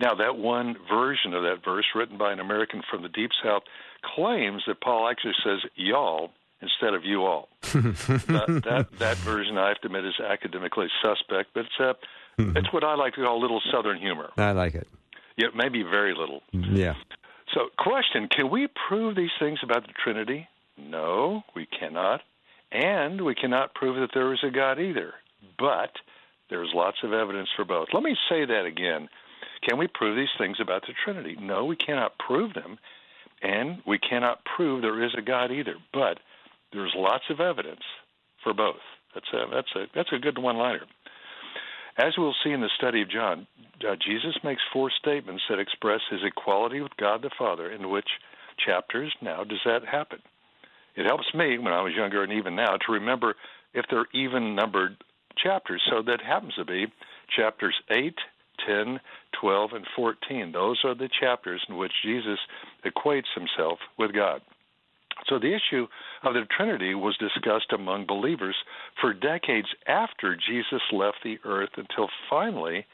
Now, 0.00 0.14
that 0.14 0.36
one 0.36 0.76
version 0.88 1.34
of 1.34 1.42
that 1.44 1.64
verse, 1.64 1.86
written 1.94 2.18
by 2.18 2.32
an 2.32 2.40
American 2.40 2.82
from 2.90 3.02
the 3.02 3.08
Deep 3.08 3.30
South, 3.42 3.62
claims 4.02 4.62
that 4.66 4.80
Paul 4.80 5.08
actually 5.08 5.34
says 5.44 5.60
y'all 5.76 6.30
instead 6.60 6.94
of 6.94 7.04
you 7.04 7.22
all. 7.22 7.48
that, 7.62 8.62
that, 8.64 8.98
that 8.98 9.16
version, 9.18 9.56
I 9.56 9.68
have 9.68 9.80
to 9.82 9.86
admit, 9.86 10.04
is 10.04 10.18
academically 10.18 10.88
suspect, 11.02 11.50
but 11.54 11.66
it's, 11.66 11.74
uh, 11.78 11.92
mm-hmm. 12.38 12.56
it's 12.56 12.72
what 12.72 12.82
I 12.82 12.94
like 12.96 13.14
to 13.14 13.22
call 13.22 13.38
a 13.38 13.42
little 13.42 13.60
Southern 13.72 13.98
humor. 13.98 14.30
I 14.36 14.52
like 14.52 14.74
it. 14.74 14.88
Yeah, 15.36 15.48
maybe 15.54 15.82
very 15.82 16.14
little. 16.14 16.42
Yeah. 16.52 16.94
So, 17.52 17.68
question 17.78 18.28
Can 18.28 18.50
we 18.50 18.68
prove 18.88 19.16
these 19.16 19.30
things 19.38 19.60
about 19.62 19.86
the 19.86 19.92
Trinity? 19.92 20.48
No, 20.76 21.42
we 21.54 21.66
cannot. 21.66 22.20
And 22.72 23.24
we 23.24 23.34
cannot 23.34 23.74
prove 23.74 23.96
that 23.96 24.10
there 24.14 24.32
is 24.32 24.40
a 24.42 24.50
God 24.50 24.80
either. 24.80 25.14
But 25.58 25.90
there's 26.50 26.70
lots 26.74 26.98
of 27.02 27.12
evidence 27.12 27.48
for 27.56 27.64
both. 27.64 27.88
Let 27.92 28.02
me 28.02 28.16
say 28.28 28.44
that 28.44 28.64
again. 28.66 29.08
Can 29.66 29.78
we 29.78 29.86
prove 29.86 30.16
these 30.16 30.28
things 30.38 30.58
about 30.60 30.82
the 30.82 30.94
Trinity? 31.04 31.36
No, 31.40 31.64
we 31.64 31.76
cannot 31.76 32.18
prove 32.18 32.54
them. 32.54 32.78
And 33.42 33.82
we 33.86 33.98
cannot 33.98 34.44
prove 34.44 34.82
there 34.82 35.04
is 35.04 35.12
a 35.16 35.22
God 35.22 35.50
either. 35.50 35.76
But 35.92 36.18
there's 36.72 36.92
lots 36.96 37.24
of 37.30 37.40
evidence 37.40 37.82
for 38.42 38.54
both. 38.54 38.80
That's 39.14 39.26
a, 39.32 39.46
that's 39.52 39.76
a, 39.76 39.84
that's 39.94 40.12
a 40.12 40.18
good 40.18 40.38
one 40.38 40.56
liner. 40.56 40.84
As 41.96 42.14
we'll 42.18 42.34
see 42.42 42.50
in 42.50 42.60
the 42.60 42.70
study 42.76 43.02
of 43.02 43.10
John, 43.10 43.46
uh, 43.88 43.94
Jesus 44.04 44.36
makes 44.42 44.62
four 44.72 44.90
statements 44.90 45.44
that 45.48 45.60
express 45.60 46.00
his 46.10 46.20
equality 46.24 46.80
with 46.80 46.96
God 46.96 47.22
the 47.22 47.30
Father. 47.38 47.70
In 47.70 47.88
which 47.88 48.08
chapters 48.64 49.14
now 49.22 49.44
does 49.44 49.60
that 49.64 49.84
happen? 49.84 50.18
It 50.96 51.06
helps 51.06 51.32
me 51.34 51.58
when 51.58 51.72
I 51.72 51.82
was 51.82 51.94
younger 51.94 52.22
and 52.22 52.32
even 52.32 52.56
now 52.56 52.76
to 52.76 52.92
remember 52.92 53.34
if 53.72 53.84
they're 53.90 54.06
even 54.12 54.54
numbered 54.54 54.96
chapters. 55.36 55.82
So 55.90 56.02
that 56.02 56.20
happens 56.20 56.54
to 56.54 56.64
be 56.64 56.86
chapters 57.34 57.74
8, 57.90 58.14
10, 58.66 59.00
12, 59.40 59.72
and 59.72 59.86
14. 59.96 60.52
Those 60.52 60.80
are 60.84 60.94
the 60.94 61.08
chapters 61.20 61.62
in 61.68 61.76
which 61.76 61.92
Jesus 62.04 62.38
equates 62.84 63.32
himself 63.34 63.78
with 63.98 64.12
God. 64.12 64.42
So 65.28 65.38
the 65.38 65.54
issue 65.54 65.86
of 66.22 66.34
the 66.34 66.44
Trinity 66.56 66.94
was 66.94 67.16
discussed 67.16 67.72
among 67.72 68.06
believers 68.06 68.56
for 69.00 69.14
decades 69.14 69.68
after 69.86 70.36
Jesus 70.36 70.82
left 70.92 71.18
the 71.22 71.38
earth 71.44 71.70
until 71.76 72.08
finally, 72.28 72.84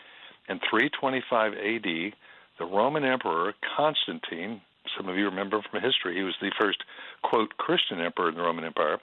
in 0.48 0.60
325 0.70 1.52
AD, 1.54 2.12
the 2.58 2.64
Roman 2.64 3.04
Emperor 3.04 3.54
Constantine, 3.76 4.60
some 4.96 5.08
of 5.08 5.16
you 5.16 5.24
remember 5.24 5.60
from 5.62 5.80
history, 5.80 6.16
he 6.16 6.22
was 6.22 6.34
the 6.40 6.52
first, 6.60 6.78
quote, 7.22 7.56
Christian 7.56 8.00
emperor 8.00 8.28
in 8.28 8.34
the 8.34 8.42
Roman 8.42 8.64
Empire, 8.64 8.98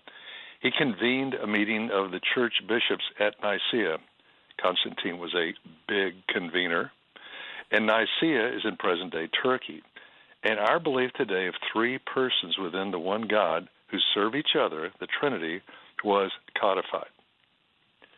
he 0.62 0.70
convened 0.76 1.34
a 1.34 1.48
meeting 1.48 1.90
of 1.92 2.12
the 2.12 2.22
church 2.34 2.54
bishops 2.68 3.04
at 3.20 3.36
Nicaea. 3.42 3.98
Constantine 4.62 5.20
was 5.20 5.36
a 5.36 5.54
big 5.88 6.16
convener. 6.28 6.92
And 7.72 7.86
Nicaea 7.86 8.56
is 8.56 8.62
in 8.64 8.78
present 8.78 9.12
day 9.12 9.28
Turkey. 9.44 9.84
And 10.44 10.60
our 10.60 10.80
belief 10.80 11.12
today 11.14 11.48
of 11.48 11.56
three 11.72 12.00
persons 12.00 12.58
within 12.58 12.92
the 12.92 13.00
one 13.00 13.28
God 13.28 13.68
who 13.92 13.98
serve 14.14 14.36
each 14.36 14.56
other, 14.60 14.92
the 15.00 15.08
Trinity, 15.20 15.62
was 16.04 16.32
codified. 16.60 17.10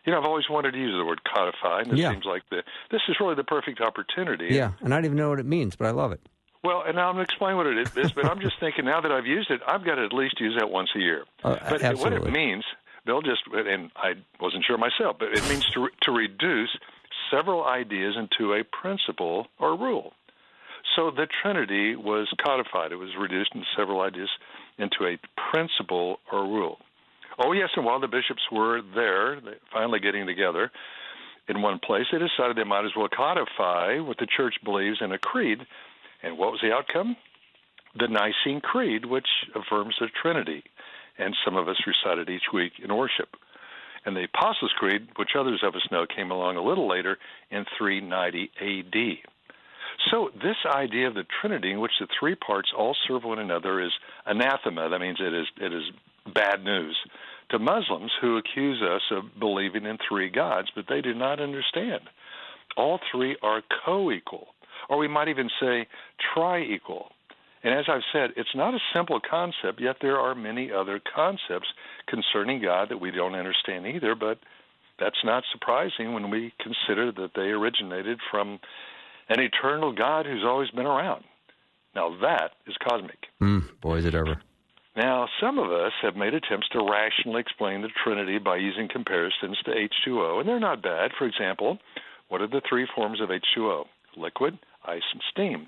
You 0.06 0.14
know, 0.14 0.20
I've 0.20 0.26
always 0.26 0.50
wanted 0.50 0.72
to 0.72 0.78
use 0.78 0.96
the 0.98 1.06
word 1.06 1.22
codified, 1.24 1.88
and 1.88 1.98
it 1.98 2.02
yeah. 2.02 2.12
seems 2.12 2.26
like 2.26 2.44
the, 2.50 2.64
this 2.92 3.02
is 3.10 3.18
really 3.20 3.36
the 3.36 3.44
perfect 3.44 3.82
opportunity. 3.82 4.48
Yeah, 4.50 4.72
and 4.82 4.94
I 4.94 4.98
don't 4.98 5.06
even 5.06 5.18
know 5.18 5.30
what 5.30 5.40
it 5.40 5.46
means, 5.46 5.76
but 5.76 5.88
I 5.88 5.92
love 5.92 6.12
it. 6.12 6.22
Well, 6.64 6.84
and 6.86 6.96
now 6.96 7.08
I'm 7.08 7.16
going 7.16 7.26
to 7.26 7.32
explain 7.32 7.56
what 7.56 7.68
it 7.68 7.78
is, 7.96 8.12
but 8.12 8.26
I'm 8.26 8.42
just 8.42 8.60
thinking 8.60 8.86
now 8.86 9.00
that 9.00 9.12
I've 9.12 9.26
used 9.26 9.50
it, 9.50 9.62
I've 9.66 9.86
got 9.86 9.96
to 9.96 10.04
at 10.04 10.14
least 10.14 10.40
use 10.40 10.56
that 10.60 10.70
once 10.70 10.90
a 10.96 11.00
year. 11.00 11.24
Uh, 11.44 11.56
but 11.70 11.82
absolutely. 11.82 12.20
what 12.20 12.28
it 12.28 12.32
means, 12.32 12.66
they'll 13.06 13.22
just, 13.22 13.44
and 13.54 13.92
I 13.96 14.16
wasn't 14.42 14.66
sure 14.66 14.78
myself, 14.78 15.18
but 15.20 15.30
it 15.30 15.48
means 15.48 15.66
to, 15.74 15.88
to 16.04 16.12
reduce 16.12 16.70
several 17.32 17.64
ideas 17.64 18.16
into 18.18 18.54
a 18.54 18.64
principle 18.64 19.48
or 19.58 19.78
rule. 19.78 20.14
So 20.96 21.12
the 21.12 21.28
Trinity 21.42 21.96
was 21.96 22.28
codified. 22.44 22.92
It 22.92 22.96
was 22.98 23.10
reduced 23.18 23.52
in 23.56 23.64
several 23.78 24.02
ideas 24.02 24.30
into 24.78 25.06
a 25.06 25.18
principle 25.52 26.20
or 26.32 26.44
rule. 26.44 26.80
Oh, 27.38 27.54
yes, 27.54 27.70
and 27.76 27.86
while 27.86 28.00
the 28.00 28.08
bishops 28.08 28.42
were 28.52 28.82
there, 28.96 29.40
finally 29.72 30.00
getting 30.00 30.26
together 30.26 30.72
in 31.48 31.62
one 31.62 31.80
place, 31.80 32.06
they 32.12 32.18
decided 32.18 32.58
they 32.58 32.64
might 32.64 32.86
as 32.86 32.92
well 32.98 33.08
codify 33.08 34.00
what 34.00 34.18
the 34.18 34.28
church 34.28 34.56
believes 34.64 34.98
in 35.02 35.12
a 35.12 35.18
creed. 35.18 35.60
And 36.24 36.38
what 36.38 36.52
was 36.52 36.62
the 36.62 36.72
outcome? 36.72 37.16
The 37.98 38.08
Nicene 38.08 38.62
Creed, 38.62 39.06
which 39.06 39.28
affirms 39.56 39.96
the 40.00 40.08
Trinity. 40.22 40.64
And 41.18 41.36
some 41.44 41.56
of 41.56 41.68
us 41.68 41.78
recited 41.86 42.30
each 42.30 42.54
week 42.54 42.74
in 42.84 42.96
worship. 42.96 43.30
And 44.06 44.16
the 44.16 44.24
Apostles' 44.24 44.74
Creed, 44.78 45.08
which 45.18 45.32
others 45.38 45.62
of 45.64 45.76
us 45.76 45.88
know 45.92 46.06
came 46.06 46.32
along 46.32 46.56
a 46.56 46.64
little 46.64 46.88
later 46.88 47.18
in 47.52 47.66
390 47.78 48.52
AD. 48.62 49.30
So, 50.10 50.30
this 50.34 50.56
idea 50.66 51.08
of 51.08 51.16
the 51.16 51.26
Trinity, 51.42 51.72
in 51.72 51.82
which 51.82 51.92
the 52.00 52.08
three 52.18 52.36
parts 52.36 52.70
all 52.78 52.96
serve 53.06 53.26
one 53.26 53.40
another, 53.40 53.82
is 53.82 53.92
anathema. 54.26 54.88
That 54.90 55.00
means 55.00 55.18
it 55.20 55.34
is, 55.34 55.48
it 55.60 55.74
is 55.74 55.84
bad 56.34 56.64
news 56.64 56.96
to 57.50 57.60
Muslims 57.60 58.12
who 58.22 58.38
accuse 58.38 58.82
us 58.82 59.02
of 59.12 59.40
believing 59.40 59.86
in 59.86 59.98
three 60.08 60.30
gods, 60.30 60.70
but 60.76 60.86
they 60.88 61.02
do 61.02 61.14
not 61.14 61.40
understand. 61.40 62.02
All 62.78 63.00
three 63.12 63.36
are 63.42 63.62
co 63.86 64.12
equal, 64.12 64.48
or 64.90 64.98
we 64.98 65.08
might 65.08 65.28
even 65.30 65.50
say 65.62 65.88
tri 66.34 66.62
equal. 66.64 67.12
And 67.64 67.74
as 67.74 67.86
I've 67.90 68.08
said, 68.14 68.32
it's 68.38 68.56
not 68.56 68.74
a 68.74 68.80
simple 68.94 69.20
concept, 69.20 69.82
yet 69.82 69.98
there 70.02 70.18
are 70.18 70.34
many 70.34 70.72
other 70.72 71.00
concepts 71.14 71.68
concerning 72.08 72.62
God 72.62 72.90
that 72.90 73.02
we 73.02 73.12
don't 73.12 73.36
understand 73.36 73.86
either, 73.86 74.16
but 74.16 74.40
that's 74.98 75.24
not 75.24 75.44
surprising 75.52 76.14
when 76.14 76.30
we 76.30 76.54
consider 76.60 77.12
that 77.12 77.32
they 77.36 77.50
originated 77.50 78.20
from 78.32 78.60
an 79.28 79.40
eternal 79.40 79.94
God 79.94 80.26
who's 80.26 80.44
always 80.46 80.70
been 80.72 80.86
around. 80.86 81.24
Now 81.96 82.16
that 82.22 82.52
is 82.66 82.76
cosmic. 82.88 83.28
Mm, 83.42 83.82
boy, 83.82 83.98
is 83.98 84.06
it 84.06 84.16
ever. 84.16 84.42
Now, 84.96 85.28
some 85.40 85.60
of 85.60 85.72
us 85.72 85.94
have 86.02 86.16
made 86.16 86.34
attempts 86.34 86.68
to 86.70 86.80
rationally 86.80 87.40
explain 87.40 87.82
the 87.82 87.90
Trinity 88.04 88.38
by 88.38 88.58
using 88.58 88.90
comparisons 88.92 89.58
to 89.64 89.72
H2O, 89.72 90.40
and 90.40 90.50
they're 90.50 90.60
not 90.60 90.82
bad. 90.82 91.12
For 91.18 91.26
example, 91.26 91.78
what 92.28 92.42
are 92.42 92.48
the 92.48 92.62
three 92.68 92.88
forms 92.96 93.22
of 93.22 93.30
H2O? 93.30 93.86
Liquid, 94.18 94.58
ice, 94.86 95.04
and 95.12 95.22
steam. 95.32 95.68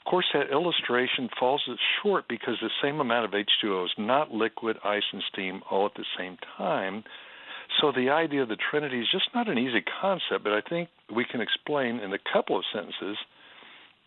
Of 0.00 0.10
course, 0.10 0.26
that 0.32 0.50
illustration 0.50 1.28
falls 1.38 1.68
short 2.02 2.26
because 2.28 2.56
the 2.60 2.70
same 2.82 3.00
amount 3.00 3.26
of 3.26 3.32
H2O 3.32 3.84
is 3.84 3.92
not 3.98 4.32
liquid, 4.32 4.78
ice, 4.82 5.04
and 5.12 5.22
steam 5.30 5.62
all 5.70 5.86
at 5.86 5.94
the 5.94 6.06
same 6.16 6.38
time. 6.56 7.04
So 7.80 7.92
the 7.92 8.10
idea 8.10 8.42
of 8.42 8.48
the 8.48 8.56
Trinity 8.56 9.00
is 9.00 9.08
just 9.10 9.28
not 9.34 9.48
an 9.48 9.58
easy 9.58 9.84
concept, 10.00 10.42
but 10.42 10.52
I 10.52 10.60
think 10.60 10.88
we 11.14 11.24
can 11.24 11.40
explain 11.40 12.00
in 12.00 12.12
a 12.12 12.18
couple 12.32 12.56
of 12.56 12.64
sentences. 12.72 13.18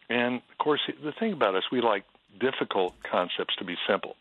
And 0.10 0.42
of 0.52 0.58
course, 0.58 0.82
the 0.88 1.14
thing 1.14 1.34
about 1.34 1.56
us, 1.56 1.64
we 1.72 1.80
like 1.80 2.04
difficult 2.40 2.96
concepts 3.10 3.56
to 3.58 3.64
be 3.64 3.76
simple. 3.88 4.16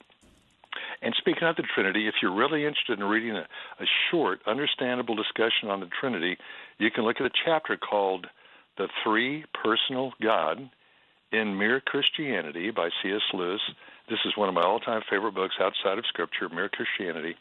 And 1.00 1.14
speaking 1.18 1.48
of 1.48 1.56
the 1.56 1.64
Trinity, 1.74 2.06
if 2.06 2.14
you're 2.22 2.34
really 2.34 2.64
interested 2.64 2.98
in 2.98 3.04
reading 3.04 3.36
a, 3.36 3.46
a 3.80 3.86
short, 4.10 4.40
understandable 4.46 5.16
discussion 5.16 5.68
on 5.68 5.80
the 5.80 5.88
Trinity, 6.00 6.36
you 6.78 6.90
can 6.90 7.04
look 7.04 7.16
at 7.20 7.26
a 7.26 7.30
chapter 7.44 7.76
called 7.76 8.26
The 8.78 8.88
Three 9.04 9.44
Personal 9.62 10.12
God 10.22 10.70
in 11.30 11.58
Mere 11.58 11.80
Christianity 11.80 12.70
by 12.70 12.88
C.S. 13.02 13.22
Lewis. 13.32 13.60
This 14.08 14.18
is 14.24 14.36
one 14.36 14.48
of 14.48 14.54
my 14.54 14.62
all 14.62 14.80
time 14.80 15.02
favorite 15.10 15.34
books 15.34 15.54
outside 15.60 15.98
of 15.98 16.06
Scripture, 16.06 16.48
Mere 16.48 16.68
Christianity. 16.68 17.34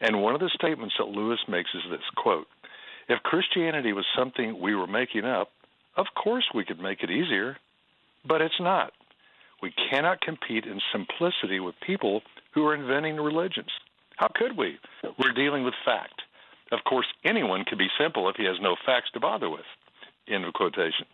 And 0.00 0.22
one 0.22 0.34
of 0.34 0.40
the 0.40 0.50
statements 0.54 0.94
that 0.98 1.08
Lewis 1.08 1.40
makes 1.48 1.70
is 1.74 1.82
this 1.90 2.00
quote 2.16 2.46
If 3.08 3.22
Christianity 3.22 3.92
was 3.92 4.04
something 4.16 4.60
we 4.60 4.74
were 4.74 4.86
making 4.86 5.24
up, 5.24 5.48
of 5.96 6.06
course 6.14 6.44
we 6.54 6.64
could 6.64 6.80
make 6.80 7.02
it 7.02 7.10
easier, 7.10 7.56
but 8.26 8.42
it's 8.42 8.60
not. 8.60 8.92
We 9.62 9.72
cannot 9.90 10.20
compete 10.20 10.66
in 10.66 10.80
simplicity 10.92 11.60
with 11.60 11.74
people 11.86 12.22
who 12.52 12.66
are 12.66 12.74
inventing 12.74 13.16
religions. 13.16 13.70
How 14.16 14.28
could 14.34 14.56
we? 14.56 14.78
We're 15.18 15.32
dealing 15.32 15.64
with 15.64 15.74
fact. 15.84 16.22
Of 16.72 16.80
course, 16.84 17.06
anyone 17.24 17.64
can 17.64 17.78
be 17.78 17.88
simple 17.98 18.28
if 18.28 18.36
he 18.36 18.44
has 18.44 18.56
no 18.60 18.76
facts 18.84 19.10
to 19.14 19.20
bother 19.20 19.48
with. 19.48 19.64
End 20.28 20.44
of 20.44 20.52
quotation. 20.54 21.06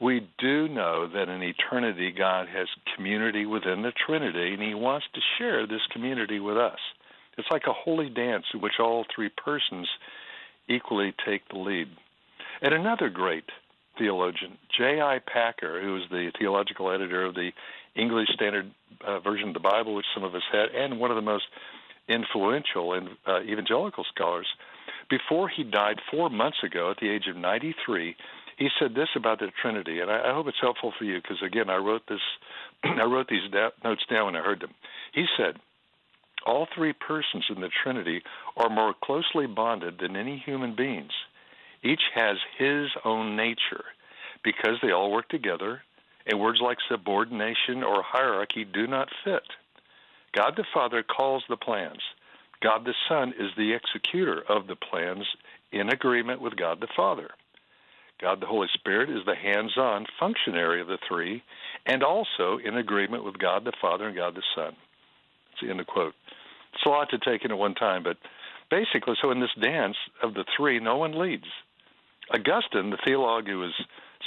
We 0.00 0.28
do 0.38 0.68
know 0.68 1.08
that 1.12 1.28
in 1.28 1.42
eternity, 1.42 2.12
God 2.16 2.46
has 2.48 2.68
community 2.94 3.46
within 3.46 3.82
the 3.82 3.92
Trinity, 4.06 4.54
and 4.54 4.62
He 4.62 4.74
wants 4.74 5.06
to 5.14 5.20
share 5.38 5.66
this 5.66 5.80
community 5.90 6.38
with 6.38 6.56
us. 6.56 6.78
It's 7.36 7.48
like 7.50 7.64
a 7.66 7.72
holy 7.72 8.08
dance 8.08 8.44
in 8.54 8.60
which 8.60 8.80
all 8.80 9.04
three 9.14 9.28
persons 9.28 9.88
equally 10.68 11.14
take 11.26 11.48
the 11.48 11.58
lead. 11.58 11.88
And 12.62 12.74
another 12.74 13.08
great 13.08 13.44
theologian, 13.98 14.58
J.I. 14.76 15.20
Packer, 15.20 15.82
who 15.82 15.96
is 15.96 16.02
the 16.10 16.30
theological 16.38 16.92
editor 16.92 17.24
of 17.24 17.34
the 17.34 17.50
English 17.96 18.28
Standard 18.34 18.70
uh, 19.04 19.18
Version 19.20 19.48
of 19.48 19.54
the 19.54 19.60
Bible, 19.60 19.94
which 19.94 20.06
some 20.14 20.24
of 20.24 20.34
us 20.34 20.42
had, 20.52 20.68
and 20.70 21.00
one 21.00 21.10
of 21.10 21.16
the 21.16 21.22
most 21.22 21.44
influential 22.08 22.94
in, 22.94 23.08
uh, 23.26 23.40
evangelical 23.42 24.04
scholars, 24.14 24.46
before 25.10 25.48
he 25.48 25.64
died 25.64 26.00
four 26.10 26.30
months 26.30 26.58
ago 26.62 26.90
at 26.90 26.98
the 27.00 27.08
age 27.08 27.26
of 27.28 27.36
93, 27.36 28.16
he 28.58 28.68
said 28.78 28.94
this 28.94 29.08
about 29.16 29.38
the 29.38 29.50
Trinity, 29.62 30.00
and 30.00 30.10
I, 30.10 30.30
I 30.30 30.34
hope 30.34 30.48
it's 30.48 30.60
helpful 30.60 30.92
for 30.98 31.04
you 31.04 31.20
because 31.20 31.38
again, 31.44 31.70
I 31.70 31.76
wrote 31.76 32.02
this, 32.08 32.20
I 32.84 33.04
wrote 33.04 33.28
these 33.28 33.50
da- 33.50 33.70
notes 33.84 34.02
down 34.10 34.26
when 34.26 34.36
I 34.36 34.42
heard 34.42 34.60
them. 34.60 34.74
He 35.12 35.26
said, 35.36 35.58
all 36.46 36.66
three 36.74 36.92
persons 36.92 37.44
in 37.54 37.60
the 37.60 37.70
Trinity 37.82 38.22
are 38.56 38.70
more 38.70 38.94
closely 39.02 39.46
bonded 39.46 39.98
than 40.00 40.16
any 40.16 40.42
human 40.44 40.74
beings. 40.74 41.12
Each 41.82 42.02
has 42.14 42.36
his 42.58 42.88
own 43.04 43.36
nature 43.36 43.84
because 44.42 44.76
they 44.82 44.92
all 44.92 45.10
work 45.10 45.28
together, 45.28 45.82
and 46.26 46.40
words 46.40 46.60
like 46.62 46.78
subordination 46.88 47.82
or 47.82 48.02
hierarchy 48.02 48.64
do 48.64 48.86
not 48.86 49.08
fit. 49.24 49.42
God 50.34 50.54
the 50.56 50.64
Father 50.72 51.02
calls 51.02 51.42
the 51.48 51.56
plans. 51.56 52.00
God 52.62 52.84
the 52.84 52.94
Son 53.08 53.32
is 53.38 53.50
the 53.56 53.72
executor 53.72 54.42
of 54.48 54.66
the 54.66 54.76
plans 54.76 55.24
in 55.72 55.88
agreement 55.90 56.40
with 56.40 56.56
God 56.56 56.80
the 56.80 56.88
Father. 56.96 57.30
God 58.20 58.40
the 58.40 58.46
Holy 58.46 58.68
Spirit 58.74 59.10
is 59.10 59.24
the 59.26 59.36
hands 59.36 59.76
on 59.76 60.06
functionary 60.18 60.80
of 60.80 60.88
the 60.88 60.98
three, 61.08 61.42
and 61.86 62.02
also 62.02 62.58
in 62.64 62.76
agreement 62.76 63.24
with 63.24 63.38
God 63.38 63.64
the 63.64 63.72
Father 63.80 64.08
and 64.08 64.16
God 64.16 64.34
the 64.34 64.42
Son. 64.54 64.74
It's 65.52 65.62
the 65.62 65.70
end 65.70 65.80
of 65.80 65.86
quote. 65.86 66.14
It's 66.74 66.84
a 66.84 66.88
lot 66.88 67.10
to 67.10 67.18
take 67.18 67.44
in 67.44 67.52
at 67.52 67.58
one 67.58 67.74
time, 67.74 68.02
but 68.02 68.16
basically, 68.70 69.14
so 69.22 69.30
in 69.30 69.40
this 69.40 69.54
dance 69.60 69.96
of 70.22 70.34
the 70.34 70.44
three, 70.56 70.80
no 70.80 70.96
one 70.96 71.18
leads. 71.18 71.46
Augustine, 72.30 72.90
the 72.90 72.98
theologue 73.04 73.46
who 73.46 73.60
was 73.60 73.74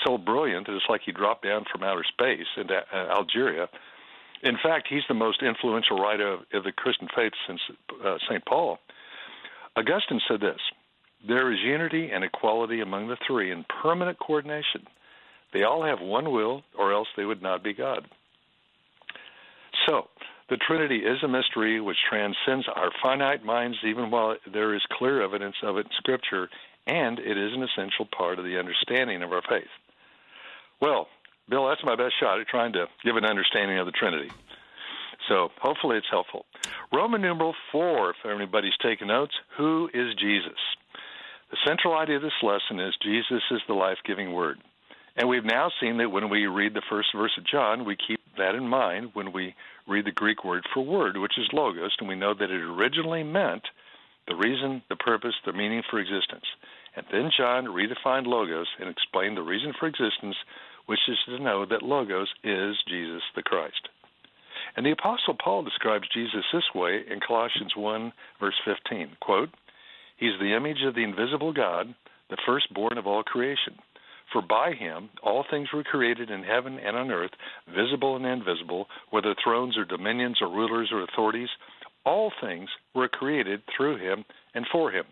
so 0.05 0.17
brilliant 0.17 0.67
that 0.67 0.75
it's 0.75 0.85
like 0.89 1.01
he 1.05 1.11
dropped 1.11 1.43
down 1.43 1.65
from 1.71 1.83
outer 1.83 2.03
space 2.03 2.47
into 2.57 2.75
uh, 2.75 3.13
Algeria. 3.15 3.67
In 4.43 4.57
fact, 4.61 4.87
he's 4.89 5.03
the 5.07 5.13
most 5.13 5.43
influential 5.43 5.97
writer 5.97 6.33
of, 6.33 6.39
of 6.53 6.63
the 6.63 6.71
Christian 6.71 7.07
faith 7.15 7.33
since 7.47 7.59
uh, 8.03 8.17
St. 8.29 8.43
Paul. 8.45 8.79
Augustine 9.75 10.21
said 10.27 10.41
this 10.41 10.59
There 11.27 11.51
is 11.51 11.59
unity 11.59 12.09
and 12.11 12.23
equality 12.23 12.81
among 12.81 13.07
the 13.07 13.17
three 13.27 13.51
in 13.51 13.65
permanent 13.81 14.19
coordination. 14.19 14.87
They 15.53 15.63
all 15.63 15.83
have 15.83 15.99
one 15.99 16.31
will, 16.31 16.63
or 16.77 16.93
else 16.93 17.07
they 17.15 17.25
would 17.25 17.41
not 17.41 17.63
be 17.63 17.73
God. 17.73 18.07
So, 19.87 20.07
the 20.49 20.57
Trinity 20.57 20.97
is 20.97 21.23
a 21.23 21.27
mystery 21.27 21.79
which 21.79 21.97
transcends 22.09 22.67
our 22.73 22.91
finite 23.01 23.43
minds, 23.43 23.77
even 23.85 24.11
while 24.11 24.35
there 24.51 24.75
is 24.75 24.81
clear 24.91 25.21
evidence 25.21 25.55
of 25.63 25.77
it 25.77 25.85
in 25.85 25.91
Scripture, 25.97 26.49
and 26.87 27.19
it 27.19 27.37
is 27.37 27.53
an 27.53 27.63
essential 27.63 28.05
part 28.05 28.39
of 28.39 28.45
the 28.45 28.59
understanding 28.59 29.23
of 29.23 29.31
our 29.31 29.41
faith. 29.47 29.69
Well, 30.81 31.07
Bill, 31.49 31.67
that's 31.67 31.83
my 31.83 31.95
best 31.95 32.13
shot 32.19 32.39
at 32.39 32.47
trying 32.47 32.73
to 32.73 32.87
give 33.03 33.15
an 33.17 33.25
understanding 33.25 33.77
of 33.79 33.85
the 33.85 33.91
Trinity. 33.91 34.31
So 35.27 35.49
hopefully 35.61 35.97
it's 35.97 36.09
helpful. 36.09 36.45
Roman 36.93 37.21
numeral 37.21 37.55
4, 37.71 38.11
if 38.11 38.15
anybody's 38.25 38.77
taking 38.81 39.07
notes, 39.07 39.33
who 39.57 39.89
is 39.93 40.15
Jesus? 40.19 40.59
The 41.51 41.57
central 41.67 41.95
idea 41.97 42.15
of 42.15 42.21
this 42.21 42.31
lesson 42.41 42.79
is 42.79 42.95
Jesus 43.03 43.43
is 43.51 43.61
the 43.67 43.73
life 43.73 43.97
giving 44.05 44.33
word. 44.33 44.59
And 45.17 45.27
we've 45.27 45.45
now 45.45 45.69
seen 45.81 45.97
that 45.97 46.09
when 46.09 46.29
we 46.29 46.47
read 46.47 46.73
the 46.73 46.81
first 46.89 47.09
verse 47.15 47.33
of 47.37 47.45
John, 47.45 47.85
we 47.85 47.97
keep 47.97 48.21
that 48.37 48.55
in 48.55 48.67
mind 48.67 49.11
when 49.13 49.33
we 49.33 49.53
read 49.87 50.05
the 50.05 50.11
Greek 50.11 50.45
word 50.45 50.63
for 50.73 50.83
word, 50.83 51.17
which 51.17 51.37
is 51.37 51.49
logos, 51.51 51.95
and 51.99 52.07
we 52.07 52.15
know 52.15 52.33
that 52.33 52.49
it 52.49 52.61
originally 52.61 53.23
meant 53.23 53.63
the 54.27 54.35
reason, 54.35 54.81
the 54.89 54.95
purpose, 54.95 55.35
the 55.45 55.51
meaning 55.51 55.83
for 55.89 55.99
existence. 55.99 56.45
And 56.95 57.05
then 57.11 57.31
John 57.35 57.65
redefined 57.65 58.27
logos 58.27 58.67
and 58.79 58.89
explained 58.89 59.35
the 59.35 59.41
reason 59.41 59.73
for 59.77 59.87
existence, 59.87 60.35
which 60.91 61.07
is 61.07 61.17
to 61.25 61.41
know 61.41 61.65
that 61.65 61.81
logos 61.81 62.27
is 62.43 62.75
Jesus 62.85 63.23
the 63.33 63.41
Christ. 63.41 63.87
And 64.75 64.85
the 64.85 64.91
apostle 64.91 65.37
Paul 65.41 65.63
describes 65.63 66.03
Jesus 66.13 66.43
this 66.51 66.67
way 66.75 66.99
in 67.09 67.21
Colossians 67.25 67.71
1 67.77 68.11
verse 68.41 68.59
15, 68.65 69.15
quote, 69.21 69.47
He's 70.17 70.37
the 70.37 70.53
image 70.53 70.83
of 70.85 70.93
the 70.93 71.05
invisible 71.05 71.53
God, 71.53 71.95
the 72.29 72.35
firstborn 72.45 72.97
of 72.97 73.07
all 73.07 73.23
creation. 73.23 73.75
For 74.33 74.41
by 74.41 74.73
him 74.73 75.11
all 75.23 75.45
things 75.49 75.69
were 75.73 75.85
created 75.85 76.29
in 76.29 76.43
heaven 76.43 76.77
and 76.77 76.97
on 76.97 77.09
earth, 77.09 77.31
visible 77.73 78.17
and 78.17 78.25
invisible, 78.25 78.87
whether 79.11 79.33
thrones 79.41 79.77
or 79.77 79.85
dominions 79.85 80.39
or 80.41 80.49
rulers 80.49 80.89
or 80.91 81.03
authorities, 81.03 81.49
all 82.05 82.33
things 82.41 82.67
were 82.93 83.07
created 83.07 83.61
through 83.77 83.95
him 83.95 84.25
and 84.53 84.65
for 84.69 84.91
him. 84.91 85.05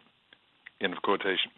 End 0.81 0.91
of 0.91 1.01
quotation. 1.03 1.51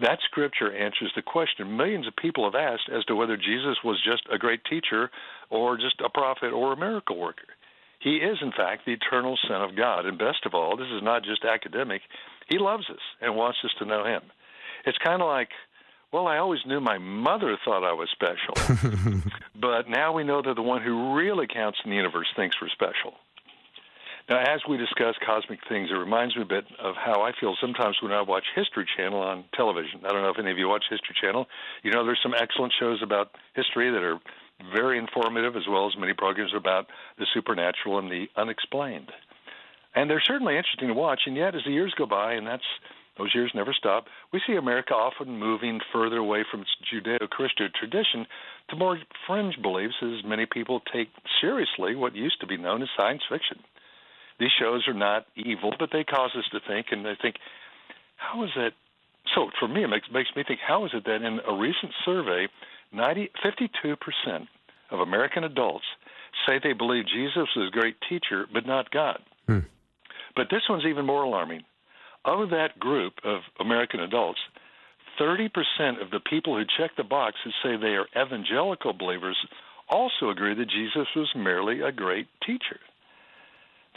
That 0.00 0.18
scripture 0.24 0.72
answers 0.72 1.12
the 1.16 1.22
question 1.22 1.76
millions 1.76 2.06
of 2.06 2.14
people 2.14 2.44
have 2.44 2.54
asked 2.54 2.88
as 2.94 3.04
to 3.06 3.16
whether 3.16 3.36
Jesus 3.36 3.78
was 3.84 4.00
just 4.04 4.22
a 4.32 4.38
great 4.38 4.64
teacher 4.64 5.10
or 5.50 5.76
just 5.76 6.00
a 6.04 6.08
prophet 6.08 6.52
or 6.52 6.72
a 6.72 6.76
miracle 6.76 7.18
worker. 7.18 7.48
He 8.00 8.16
is, 8.16 8.38
in 8.40 8.52
fact, 8.52 8.86
the 8.86 8.92
eternal 8.92 9.36
Son 9.48 9.60
of 9.62 9.76
God. 9.76 10.06
And 10.06 10.16
best 10.18 10.46
of 10.46 10.54
all, 10.54 10.76
this 10.76 10.86
is 10.94 11.02
not 11.02 11.24
just 11.24 11.44
academic, 11.44 12.02
He 12.48 12.58
loves 12.58 12.88
us 12.90 13.02
and 13.20 13.34
wants 13.34 13.58
us 13.64 13.72
to 13.80 13.84
know 13.84 14.04
Him. 14.04 14.22
It's 14.86 14.98
kind 14.98 15.20
of 15.20 15.26
like, 15.26 15.48
well, 16.12 16.26
I 16.26 16.38
always 16.38 16.60
knew 16.64 16.80
my 16.80 16.98
mother 16.98 17.58
thought 17.64 17.84
I 17.84 17.92
was 17.92 18.08
special, 18.12 19.20
but 19.60 19.90
now 19.90 20.12
we 20.12 20.24
know 20.24 20.40
that 20.40 20.54
the 20.54 20.62
one 20.62 20.82
who 20.82 21.14
really 21.14 21.46
counts 21.52 21.78
in 21.84 21.90
the 21.90 21.96
universe 21.96 22.28
thinks 22.36 22.56
we're 22.62 22.68
special. 22.68 23.14
Now, 24.28 24.40
as 24.40 24.60
we 24.68 24.76
discuss 24.76 25.14
cosmic 25.24 25.60
things, 25.70 25.88
it 25.90 25.94
reminds 25.94 26.36
me 26.36 26.42
a 26.42 26.44
bit 26.44 26.66
of 26.78 26.96
how 26.96 27.22
I 27.22 27.32
feel 27.40 27.56
sometimes 27.58 27.96
when 28.02 28.12
I 28.12 28.20
watch 28.20 28.44
History 28.54 28.84
Channel 28.94 29.20
on 29.20 29.44
television. 29.54 30.00
I 30.04 30.10
don't 30.10 30.20
know 30.20 30.28
if 30.28 30.38
any 30.38 30.50
of 30.50 30.58
you 30.58 30.68
watch 30.68 30.84
History 30.90 31.16
Channel. 31.18 31.46
You 31.82 31.92
know, 31.92 32.04
there's 32.04 32.20
some 32.22 32.34
excellent 32.34 32.74
shows 32.78 33.00
about 33.02 33.30
history 33.54 33.90
that 33.90 34.02
are 34.02 34.18
very 34.74 34.98
informative, 34.98 35.56
as 35.56 35.62
well 35.66 35.86
as 35.86 35.96
many 35.98 36.12
programs 36.12 36.52
about 36.54 36.88
the 37.18 37.26
supernatural 37.32 37.98
and 37.98 38.12
the 38.12 38.26
unexplained. 38.36 39.10
And 39.94 40.10
they're 40.10 40.20
certainly 40.20 40.58
interesting 40.58 40.88
to 40.88 40.94
watch. 40.94 41.22
And 41.24 41.34
yet, 41.34 41.54
as 41.54 41.62
the 41.64 41.72
years 41.72 41.94
go 41.96 42.04
by, 42.04 42.34
and 42.34 42.46
that's 42.46 42.68
those 43.16 43.34
years 43.34 43.50
never 43.54 43.72
stop, 43.72 44.08
we 44.30 44.42
see 44.46 44.56
America 44.56 44.92
often 44.92 45.38
moving 45.38 45.80
further 45.90 46.18
away 46.18 46.44
from 46.50 46.60
its 46.60 46.70
Judeo-Christian 46.92 47.70
tradition 47.74 48.26
to 48.68 48.76
more 48.76 48.98
fringe 49.26 49.56
beliefs, 49.62 49.94
as 50.02 50.22
many 50.22 50.44
people 50.44 50.82
take 50.92 51.08
seriously 51.40 51.96
what 51.96 52.14
used 52.14 52.42
to 52.42 52.46
be 52.46 52.58
known 52.58 52.82
as 52.82 52.88
science 52.94 53.22
fiction 53.26 53.60
these 54.38 54.50
shows 54.58 54.86
are 54.86 54.94
not 54.94 55.26
evil, 55.36 55.74
but 55.78 55.90
they 55.92 56.04
cause 56.04 56.30
us 56.36 56.44
to 56.52 56.60
think, 56.66 56.86
and 56.90 57.06
I 57.06 57.14
think, 57.20 57.36
how 58.16 58.44
is 58.44 58.50
it? 58.56 58.74
So 59.34 59.50
for 59.58 59.68
me, 59.68 59.84
it 59.84 59.88
makes 59.88 60.08
makes 60.12 60.30
me 60.36 60.44
think, 60.46 60.60
how 60.66 60.84
is 60.84 60.92
it 60.94 61.04
that 61.04 61.22
in 61.22 61.40
a 61.46 61.54
recent 61.54 61.92
survey, 62.04 62.48
90, 62.92 63.30
52% 63.44 64.46
of 64.90 65.00
American 65.00 65.44
adults 65.44 65.84
say 66.46 66.58
they 66.62 66.72
believe 66.72 67.04
Jesus 67.06 67.48
is 67.56 67.68
a 67.68 67.70
great 67.70 67.96
teacher, 68.08 68.46
but 68.52 68.66
not 68.66 68.90
God. 68.90 69.20
Hmm. 69.46 69.60
But 70.36 70.48
this 70.50 70.62
one's 70.68 70.84
even 70.86 71.06
more 71.06 71.22
alarming. 71.22 71.62
Of 72.24 72.50
that 72.50 72.78
group 72.78 73.14
of 73.24 73.40
American 73.60 74.00
adults, 74.00 74.40
30% 75.20 75.50
of 76.02 76.10
the 76.10 76.20
people 76.20 76.56
who 76.56 76.64
check 76.78 76.92
the 76.96 77.04
box 77.04 77.36
and 77.44 77.54
say 77.62 77.76
they 77.76 77.96
are 77.96 78.06
evangelical 78.16 78.92
believers 78.92 79.36
also 79.88 80.30
agree 80.30 80.54
that 80.54 80.70
Jesus 80.70 81.08
was 81.16 81.28
merely 81.34 81.80
a 81.80 81.92
great 81.92 82.28
teacher. 82.46 82.78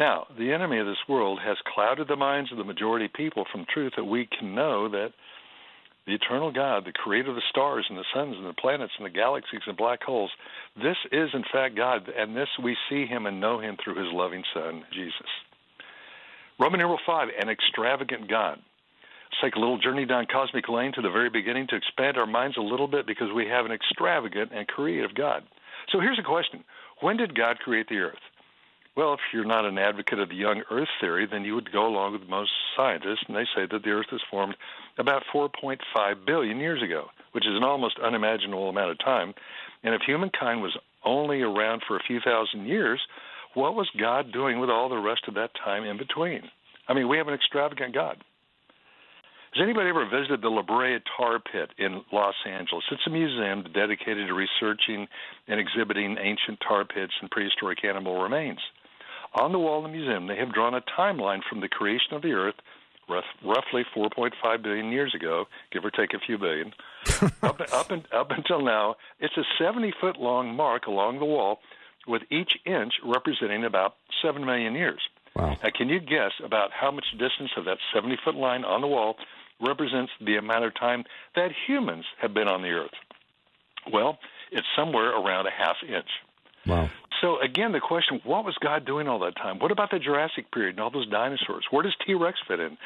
Now, 0.01 0.25
the 0.35 0.51
enemy 0.51 0.79
of 0.79 0.87
this 0.87 1.07
world 1.07 1.37
has 1.45 1.57
clouded 1.75 2.07
the 2.07 2.15
minds 2.15 2.51
of 2.51 2.57
the 2.57 2.63
majority 2.63 3.05
of 3.05 3.13
people 3.13 3.45
from 3.51 3.67
truth 3.71 3.93
that 3.97 4.03
we 4.03 4.25
can 4.25 4.55
know 4.55 4.89
that 4.89 5.13
the 6.07 6.15
eternal 6.15 6.51
God, 6.51 6.85
the 6.85 6.91
creator 6.91 7.29
of 7.29 7.35
the 7.35 7.43
stars 7.51 7.85
and 7.87 7.99
the 7.99 8.05
suns 8.11 8.35
and 8.35 8.47
the 8.47 8.53
planets 8.53 8.93
and 8.97 9.05
the 9.05 9.11
galaxies 9.11 9.61
and 9.67 9.77
black 9.77 10.01
holes, 10.01 10.31
this 10.75 10.97
is 11.11 11.29
in 11.35 11.43
fact 11.53 11.75
God, 11.75 12.09
and 12.17 12.35
this 12.35 12.49
we 12.63 12.75
see 12.89 13.05
him 13.05 13.27
and 13.27 13.39
know 13.39 13.59
him 13.59 13.77
through 13.77 14.03
his 14.03 14.11
loving 14.11 14.43
Son, 14.55 14.83
Jesus. 14.91 15.29
Roman 16.59 16.79
numeral 16.79 16.99
5, 17.05 17.27
an 17.39 17.49
extravagant 17.49 18.27
God. 18.27 18.57
Let's 18.57 19.41
take 19.43 19.55
a 19.55 19.59
little 19.59 19.77
journey 19.77 20.07
down 20.07 20.25
Cosmic 20.25 20.67
Lane 20.67 20.93
to 20.93 21.03
the 21.03 21.11
very 21.11 21.29
beginning 21.29 21.67
to 21.67 21.75
expand 21.75 22.17
our 22.17 22.25
minds 22.25 22.57
a 22.57 22.61
little 22.61 22.87
bit 22.87 23.05
because 23.05 23.29
we 23.35 23.45
have 23.49 23.67
an 23.67 23.71
extravagant 23.71 24.49
and 24.51 24.67
creative 24.67 25.13
God. 25.13 25.43
So 25.91 25.99
here's 25.99 26.17
a 26.17 26.23
question 26.23 26.63
When 27.01 27.17
did 27.17 27.37
God 27.37 27.59
create 27.59 27.87
the 27.87 27.99
earth? 27.99 28.30
Well, 28.95 29.13
if 29.13 29.19
you're 29.31 29.45
not 29.45 29.63
an 29.63 29.77
advocate 29.77 30.19
of 30.19 30.29
the 30.29 30.35
young 30.35 30.63
Earth 30.69 30.89
theory, 30.99 31.25
then 31.25 31.45
you 31.45 31.55
would 31.55 31.71
go 31.71 31.87
along 31.87 32.11
with 32.11 32.27
most 32.27 32.51
scientists, 32.75 33.23
and 33.27 33.37
they 33.37 33.45
say 33.55 33.65
that 33.71 33.83
the 33.83 33.89
Earth 33.89 34.07
was 34.11 34.21
formed 34.29 34.55
about 34.97 35.23
4.5 35.33 35.77
billion 36.25 36.57
years 36.59 36.83
ago, 36.83 37.05
which 37.31 37.47
is 37.47 37.55
an 37.55 37.63
almost 37.63 37.99
unimaginable 38.03 38.67
amount 38.67 38.91
of 38.91 38.99
time. 38.99 39.33
And 39.83 39.95
if 39.95 40.01
humankind 40.05 40.61
was 40.61 40.77
only 41.05 41.41
around 41.41 41.83
for 41.87 41.95
a 41.95 42.03
few 42.05 42.19
thousand 42.19 42.67
years, 42.67 42.99
what 43.53 43.75
was 43.75 43.89
God 43.97 44.33
doing 44.33 44.59
with 44.59 44.69
all 44.69 44.89
the 44.89 44.97
rest 44.97 45.21
of 45.27 45.35
that 45.35 45.51
time 45.63 45.83
in 45.85 45.97
between? 45.97 46.43
I 46.87 46.93
mean, 46.93 47.07
we 47.07 47.17
have 47.17 47.29
an 47.29 47.33
extravagant 47.33 47.93
God. 47.93 48.17
Has 49.53 49.63
anybody 49.63 49.89
ever 49.89 50.05
visited 50.05 50.41
the 50.41 50.49
La 50.49 50.61
Brea 50.61 50.99
Tar 51.17 51.39
Pit 51.39 51.71
in 51.77 52.01
Los 52.11 52.35
Angeles? 52.45 52.85
It's 52.91 53.07
a 53.07 53.09
museum 53.09 53.65
dedicated 53.73 54.27
to 54.27 54.33
researching 54.33 55.07
and 55.47 55.59
exhibiting 55.59 56.17
ancient 56.19 56.59
tar 56.65 56.85
pits 56.85 57.13
and 57.21 57.29
prehistoric 57.29 57.83
animal 57.83 58.21
remains. 58.21 58.59
On 59.33 59.51
the 59.51 59.59
wall 59.59 59.85
in 59.85 59.91
the 59.91 59.97
museum, 59.97 60.27
they 60.27 60.35
have 60.35 60.53
drawn 60.53 60.73
a 60.73 60.81
timeline 60.81 61.41
from 61.47 61.61
the 61.61 61.69
creation 61.69 62.13
of 62.13 62.21
the 62.21 62.33
Earth, 62.33 62.55
rough, 63.07 63.25
roughly 63.43 63.83
4.5 63.95 64.63
billion 64.63 64.91
years 64.91 65.15
ago, 65.15 65.45
give 65.71 65.85
or 65.85 65.91
take 65.91 66.13
a 66.13 66.19
few 66.19 66.37
billion, 66.37 66.73
up, 67.41 67.61
up, 67.71 67.91
and, 67.91 68.05
up 68.11 68.31
until 68.31 68.61
now. 68.61 68.95
It's 69.19 69.37
a 69.37 69.43
70 69.57 69.93
foot 70.01 70.17
long 70.17 70.55
mark 70.55 70.87
along 70.87 71.19
the 71.19 71.25
wall, 71.25 71.59
with 72.07 72.23
each 72.29 72.57
inch 72.65 72.93
representing 73.03 73.63
about 73.63 73.95
7 74.21 74.43
million 74.45 74.73
years. 74.73 75.01
Wow. 75.35 75.57
Now, 75.63 75.69
can 75.73 75.87
you 75.87 75.99
guess 75.99 76.31
about 76.43 76.71
how 76.71 76.91
much 76.91 77.05
distance 77.11 77.51
of 77.55 77.65
that 77.65 77.77
70 77.93 78.17
foot 78.23 78.35
line 78.35 78.65
on 78.65 78.81
the 78.81 78.87
wall 78.87 79.15
represents 79.61 80.11
the 80.19 80.35
amount 80.37 80.65
of 80.65 80.75
time 80.75 81.05
that 81.35 81.51
humans 81.67 82.05
have 82.21 82.33
been 82.33 82.47
on 82.47 82.63
the 82.63 82.69
Earth? 82.69 82.91
Well, 83.91 84.17
it's 84.51 84.67
somewhere 84.75 85.11
around 85.11 85.47
a 85.47 85.51
half 85.51 85.77
inch. 85.87 86.09
Wow. 86.65 86.89
So 87.21 87.39
again, 87.39 87.71
the 87.71 87.79
question: 87.79 88.19
What 88.23 88.43
was 88.43 88.55
God 88.59 88.85
doing 88.85 89.07
all 89.07 89.19
that 89.19 89.37
time? 89.37 89.59
What 89.59 89.71
about 89.71 89.91
the 89.91 89.99
Jurassic 89.99 90.51
period 90.51 90.71
and 90.71 90.79
all 90.79 90.89
those 90.89 91.09
dinosaurs? 91.09 91.65
Where 91.69 91.83
does 91.83 91.95
T 92.05 92.15
Rex 92.15 92.39
fit 92.47 92.59
in? 92.59 92.77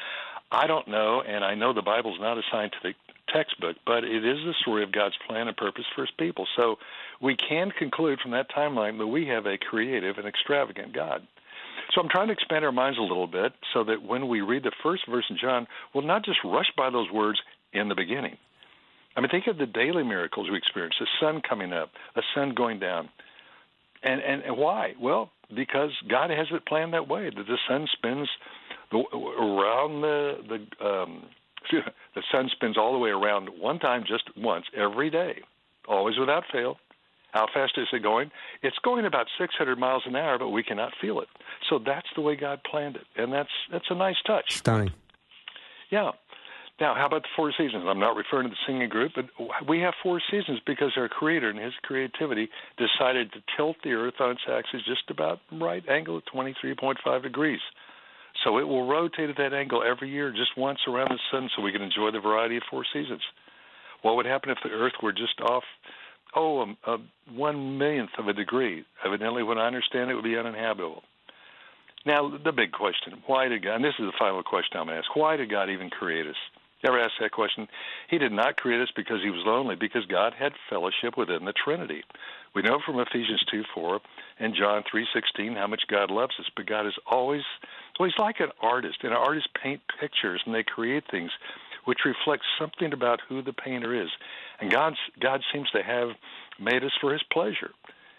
I 0.52 0.66
don't 0.66 0.86
know, 0.86 1.22
and 1.26 1.44
I 1.44 1.54
know 1.54 1.72
the 1.72 1.82
Bible's 1.82 2.20
not 2.20 2.38
a 2.38 2.42
scientific 2.52 2.94
textbook, 3.32 3.76
but 3.84 4.04
it 4.04 4.24
is 4.24 4.38
the 4.44 4.54
story 4.60 4.84
of 4.84 4.92
God's 4.92 5.16
plan 5.26 5.48
and 5.48 5.56
purpose 5.56 5.84
for 5.94 6.02
His 6.02 6.10
people. 6.18 6.46
So 6.56 6.76
we 7.20 7.36
can 7.36 7.72
conclude 7.76 8.20
from 8.20 8.30
that 8.32 8.50
timeline 8.50 8.98
that 8.98 9.06
we 9.06 9.26
have 9.26 9.46
a 9.46 9.58
creative 9.58 10.18
and 10.18 10.28
extravagant 10.28 10.94
God. 10.94 11.26
So 11.94 12.00
I'm 12.00 12.08
trying 12.08 12.28
to 12.28 12.32
expand 12.32 12.64
our 12.64 12.72
minds 12.72 12.98
a 12.98 13.02
little 13.02 13.26
bit 13.26 13.52
so 13.72 13.84
that 13.84 14.02
when 14.02 14.28
we 14.28 14.40
read 14.40 14.62
the 14.62 14.72
first 14.82 15.08
verse 15.08 15.24
in 15.30 15.38
John, 15.40 15.66
we'll 15.94 16.04
not 16.04 16.24
just 16.24 16.38
rush 16.44 16.70
by 16.76 16.90
those 16.90 17.10
words 17.10 17.40
in 17.72 17.88
the 17.88 17.94
beginning. 17.94 18.36
I 19.16 19.20
mean, 19.20 19.30
think 19.30 19.46
of 19.46 19.56
the 19.56 19.66
daily 19.66 20.02
miracles 20.02 20.50
we 20.50 20.58
experience: 20.58 20.96
the 21.00 21.06
sun 21.20 21.40
coming 21.48 21.72
up, 21.72 21.90
a 22.16 22.22
sun 22.34 22.54
going 22.54 22.78
down 22.78 23.08
and, 24.06 24.20
and 24.22 24.42
and 24.42 24.56
why? 24.56 24.94
Well, 25.00 25.30
because 25.54 25.90
God 26.08 26.30
has 26.30 26.46
it 26.52 26.66
planned 26.66 26.92
that 26.94 27.08
way 27.08 27.30
that 27.30 27.46
the 27.46 27.58
sun 27.68 27.86
spins 27.92 28.28
the, 28.90 28.98
around 28.98 30.00
the 30.00 30.38
the 30.48 30.86
um, 30.86 31.22
the 32.14 32.22
sun 32.30 32.48
spins 32.52 32.76
all 32.76 32.92
the 32.92 32.98
way 32.98 33.10
around 33.10 33.48
one 33.60 33.78
time, 33.78 34.04
just 34.06 34.24
once 34.36 34.66
every 34.76 35.10
day, 35.10 35.40
always 35.88 36.18
without 36.18 36.44
fail. 36.52 36.78
How 37.32 37.46
fast 37.52 37.74
is 37.76 37.88
it 37.92 38.02
going? 38.02 38.30
It's 38.62 38.78
going 38.82 39.04
about 39.04 39.26
600 39.38 39.78
miles 39.78 40.04
an 40.06 40.16
hour, 40.16 40.38
but 40.38 40.48
we 40.48 40.62
cannot 40.62 40.92
feel 40.98 41.20
it. 41.20 41.28
So 41.68 41.78
that's 41.78 42.06
the 42.14 42.22
way 42.22 42.34
God 42.34 42.60
planned 42.64 42.96
it, 42.96 43.04
and 43.16 43.32
that's 43.32 43.50
that's 43.70 43.86
a 43.90 43.94
nice 43.94 44.16
touch. 44.26 44.56
Stunning. 44.56 44.92
Yeah. 45.90 46.12
Now, 46.78 46.94
how 46.94 47.06
about 47.06 47.22
the 47.22 47.28
four 47.34 47.52
seasons? 47.56 47.84
I'm 47.86 47.98
not 47.98 48.16
referring 48.16 48.44
to 48.44 48.50
the 48.50 48.66
singing 48.66 48.90
group, 48.90 49.12
but 49.14 49.24
we 49.66 49.80
have 49.80 49.94
four 50.02 50.20
seasons 50.30 50.60
because 50.66 50.92
our 50.96 51.08
Creator, 51.08 51.48
and 51.48 51.58
His 51.58 51.72
creativity, 51.82 52.50
decided 52.76 53.32
to 53.32 53.38
tilt 53.56 53.76
the 53.82 53.92
Earth 53.92 54.20
on 54.20 54.32
its 54.32 54.42
axis 54.46 54.82
just 54.86 55.08
about 55.08 55.40
right 55.52 55.82
angle 55.88 56.18
at 56.18 56.24
23.5 56.26 57.22
degrees. 57.22 57.60
So 58.44 58.58
it 58.58 58.68
will 58.68 58.86
rotate 58.86 59.30
at 59.30 59.38
that 59.38 59.54
angle 59.54 59.82
every 59.82 60.10
year, 60.10 60.30
just 60.30 60.56
once 60.58 60.80
around 60.86 61.08
the 61.08 61.18
sun, 61.30 61.48
so 61.56 61.62
we 61.62 61.72
can 61.72 61.80
enjoy 61.80 62.10
the 62.10 62.20
variety 62.20 62.58
of 62.58 62.62
four 62.70 62.84
seasons. 62.92 63.22
What 64.02 64.16
would 64.16 64.26
happen 64.26 64.50
if 64.50 64.58
the 64.62 64.70
Earth 64.70 64.92
were 65.02 65.12
just 65.12 65.40
off, 65.40 65.64
oh, 66.34 66.60
a, 66.60 66.92
a 66.92 66.98
one 67.32 67.78
millionth 67.78 68.10
of 68.18 68.28
a 68.28 68.34
degree? 68.34 68.84
Evidently, 69.02 69.42
what 69.42 69.56
I 69.56 69.66
understand, 69.66 70.10
it 70.10 70.14
would 70.14 70.24
be 70.24 70.36
uninhabitable. 70.36 71.02
Now, 72.04 72.30
the 72.36 72.52
big 72.52 72.72
question: 72.72 73.14
Why 73.26 73.48
did 73.48 73.64
God? 73.64 73.76
And 73.76 73.84
this 73.84 73.94
is 73.98 74.04
the 74.04 74.12
final 74.18 74.42
question 74.42 74.78
I'm 74.78 74.86
going 74.86 74.96
to 74.96 74.98
ask: 74.98 75.16
Why 75.16 75.36
did 75.36 75.50
God 75.50 75.70
even 75.70 75.88
create 75.88 76.26
us? 76.26 76.36
Ever 76.86 77.00
ask 77.00 77.14
that 77.20 77.32
question? 77.32 77.66
He 78.08 78.18
did 78.18 78.30
not 78.30 78.56
create 78.56 78.80
us 78.80 78.92
because 78.94 79.20
he 79.20 79.30
was 79.30 79.42
lonely, 79.44 79.74
because 79.74 80.06
God 80.06 80.34
had 80.38 80.52
fellowship 80.70 81.16
within 81.16 81.44
the 81.44 81.52
Trinity. 81.52 82.04
We 82.54 82.62
know 82.62 82.78
from 82.84 83.00
Ephesians 83.00 83.42
2 83.50 83.64
4 83.74 84.00
and 84.38 84.54
John 84.54 84.84
three 84.88 85.06
sixteen 85.12 85.56
how 85.56 85.66
much 85.66 85.82
God 85.88 86.12
loves 86.12 86.34
us, 86.38 86.46
but 86.54 86.66
God 86.66 86.86
is 86.86 86.94
always 87.10 87.42
well, 87.98 88.08
he's 88.08 88.18
like 88.18 88.38
an 88.38 88.52
artist, 88.62 88.98
and 89.02 89.12
artists 89.12 89.48
paint 89.60 89.80
pictures 90.00 90.40
and 90.46 90.54
they 90.54 90.62
create 90.62 91.04
things 91.10 91.32
which 91.86 92.04
reflect 92.04 92.44
something 92.58 92.92
about 92.92 93.20
who 93.28 93.42
the 93.42 93.52
painter 93.52 94.00
is. 94.00 94.10
And 94.60 94.70
God's 94.70 94.98
God 95.20 95.42
seems 95.52 95.68
to 95.70 95.82
have 95.82 96.10
made 96.60 96.84
us 96.84 96.92
for 97.00 97.12
his 97.12 97.22
pleasure 97.32 97.72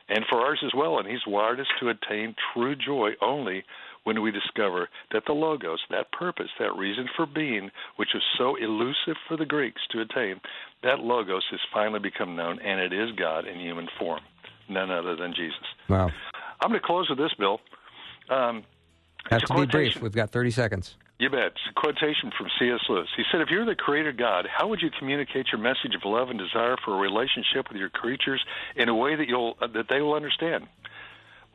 and 0.10 0.26
for 0.30 0.40
ours 0.40 0.62
as 0.66 0.74
well, 0.76 1.00
and 1.00 1.08
he's 1.08 1.26
wired 1.26 1.60
us 1.60 1.68
to 1.80 1.90
attain 1.90 2.36
true 2.54 2.76
joy 2.76 3.12
only 3.22 3.64
when 4.08 4.22
we 4.22 4.32
discover 4.32 4.88
that 5.12 5.24
the 5.28 5.34
Logos, 5.34 5.82
that 5.90 6.10
purpose, 6.14 6.48
that 6.60 6.74
reason 6.78 7.10
for 7.18 7.26
being, 7.26 7.70
which 7.98 8.08
was 8.14 8.24
so 8.38 8.56
elusive 8.56 9.18
for 9.28 9.36
the 9.36 9.46
Greeks 9.46 9.82
to 9.92 10.00
attain, 10.00 10.40
that 10.82 11.00
Logos 11.00 11.44
has 11.52 11.60
finally 11.74 12.00
become 12.00 12.34
known, 12.34 12.58
and 12.62 12.80
it 12.80 12.94
is 12.94 13.12
God 13.18 13.46
in 13.46 13.60
human 13.60 13.90
form, 14.00 14.22
none 14.70 14.92
other 14.92 15.18
than 15.18 15.34
Jesus. 15.36 15.60
Wow. 15.90 16.10
I'm 16.62 16.70
going 16.70 16.80
to 16.80 16.88
close 16.88 17.10
with 17.10 17.18
this, 17.18 17.34
Bill. 17.38 17.60
Um, 18.30 18.64
Has 19.30 19.42
to 19.42 19.54
be 19.56 19.66
brief. 19.66 20.02
We've 20.02 20.14
got 20.14 20.32
30 20.32 20.52
seconds. 20.52 20.96
You 21.20 21.30
bet. 21.30 21.48
It's 21.48 21.60
a 21.70 21.74
quotation 21.78 22.32
from 22.38 22.48
C.S. 22.60 22.80
Lewis. 22.88 23.10
He 23.18 23.24
said, 23.30 23.42
If 23.42 23.50
you're 23.50 23.66
the 23.66 23.76
creator 23.76 24.14
God, 24.14 24.48
how 24.48 24.70
would 24.70 24.82
you 24.82 24.90
communicate 24.98 25.48
your 25.52 25.60
message 25.60 25.96
of 25.96 26.02
love 26.06 26.30
and 26.30 26.40
desire 26.40 26.78
for 26.86 26.94
a 26.94 26.98
relationship 26.98 27.68
with 27.68 27.78
your 27.78 27.90
creatures 27.90 28.42
in 28.78 28.88
a 28.88 28.96
way 28.96 29.18
that 29.18 29.28
you'll 29.28 29.58
uh, 29.62 29.68
that 29.74 29.88
they 29.90 30.00
will 30.00 30.14
understand? 30.14 30.68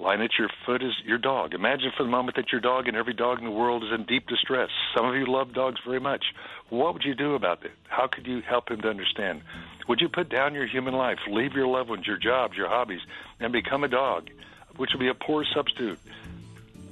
Lying 0.03 0.20
at 0.20 0.30
your 0.36 0.48
foot 0.66 0.82
is 0.82 0.94
your 1.05 1.16
dog. 1.16 1.55
Imagine 1.55 1.92
for 1.96 2.03
the 2.03 2.09
moment 2.09 2.34
that 2.34 2.50
your 2.50 2.61
dog 2.61 2.88
and 2.88 2.96
every 2.96 3.14
dog 3.14 3.38
in 3.38 3.44
the 3.44 3.53
world 3.53 3.84
is 3.84 3.90
in 3.94 4.05
deep 4.05 4.26
distress. 4.26 4.68
Some 4.96 5.07
of 5.07 5.14
you 5.14 5.26
love 5.26 5.55
dogs 5.55 5.78
very 5.86 6.00
much. 6.00 6.24
What 6.70 6.94
would 6.94 7.05
you 7.05 7.14
do 7.14 7.36
about 7.36 7.64
it? 7.64 7.70
How 7.86 8.09
could 8.09 8.26
you 8.26 8.40
help 8.40 8.68
him 8.68 8.80
to 8.80 8.88
understand? 8.88 9.42
Would 9.88 10.00
you 10.00 10.09
put 10.09 10.28
down 10.28 10.55
your 10.55 10.66
human 10.66 10.94
life, 10.94 11.18
leave 11.28 11.53
your 11.53 11.68
loved 11.68 11.88
ones, 11.88 12.05
your 12.05 12.18
jobs, 12.18 12.57
your 12.57 12.68
hobbies, 12.68 13.00
and 13.38 13.53
become 13.53 13.84
a 13.84 13.88
dog, 13.88 14.28
which 14.76 14.90
would 14.92 14.98
be 14.98 15.09
a 15.09 15.14
poor 15.14 15.44
substitute? 15.55 16.00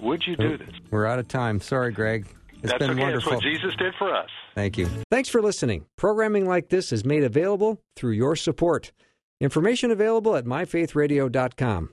would 0.01 0.23
you 0.25 0.37
do 0.37 0.57
this? 0.57 0.71
We're 0.93 1.07
out 1.07 1.19
of 1.19 1.27
time. 1.27 1.61
Sorry, 1.61 1.93
Greg. 1.93 2.27
It's 2.63 2.71
That's 2.71 2.79
been 2.79 2.91
okay. 2.91 3.03
wonderful. 3.03 3.33
That's 3.33 3.45
what 3.45 3.53
Jesus 3.53 3.75
did 3.75 3.93
for 3.99 4.15
us. 4.15 4.31
Thank 4.55 4.79
you. 4.79 4.87
Thanks 5.11 5.29
for 5.29 5.43
listening. 5.43 5.85
Programming 5.97 6.47
like 6.47 6.69
this 6.69 6.93
is 6.93 7.05
made 7.05 7.25
available 7.25 7.83
through 7.97 8.13
your 8.13 8.37
support. 8.37 8.93
Information 9.41 9.91
available 9.91 10.37
at 10.37 10.45
myfaithradio.com. 10.45 11.91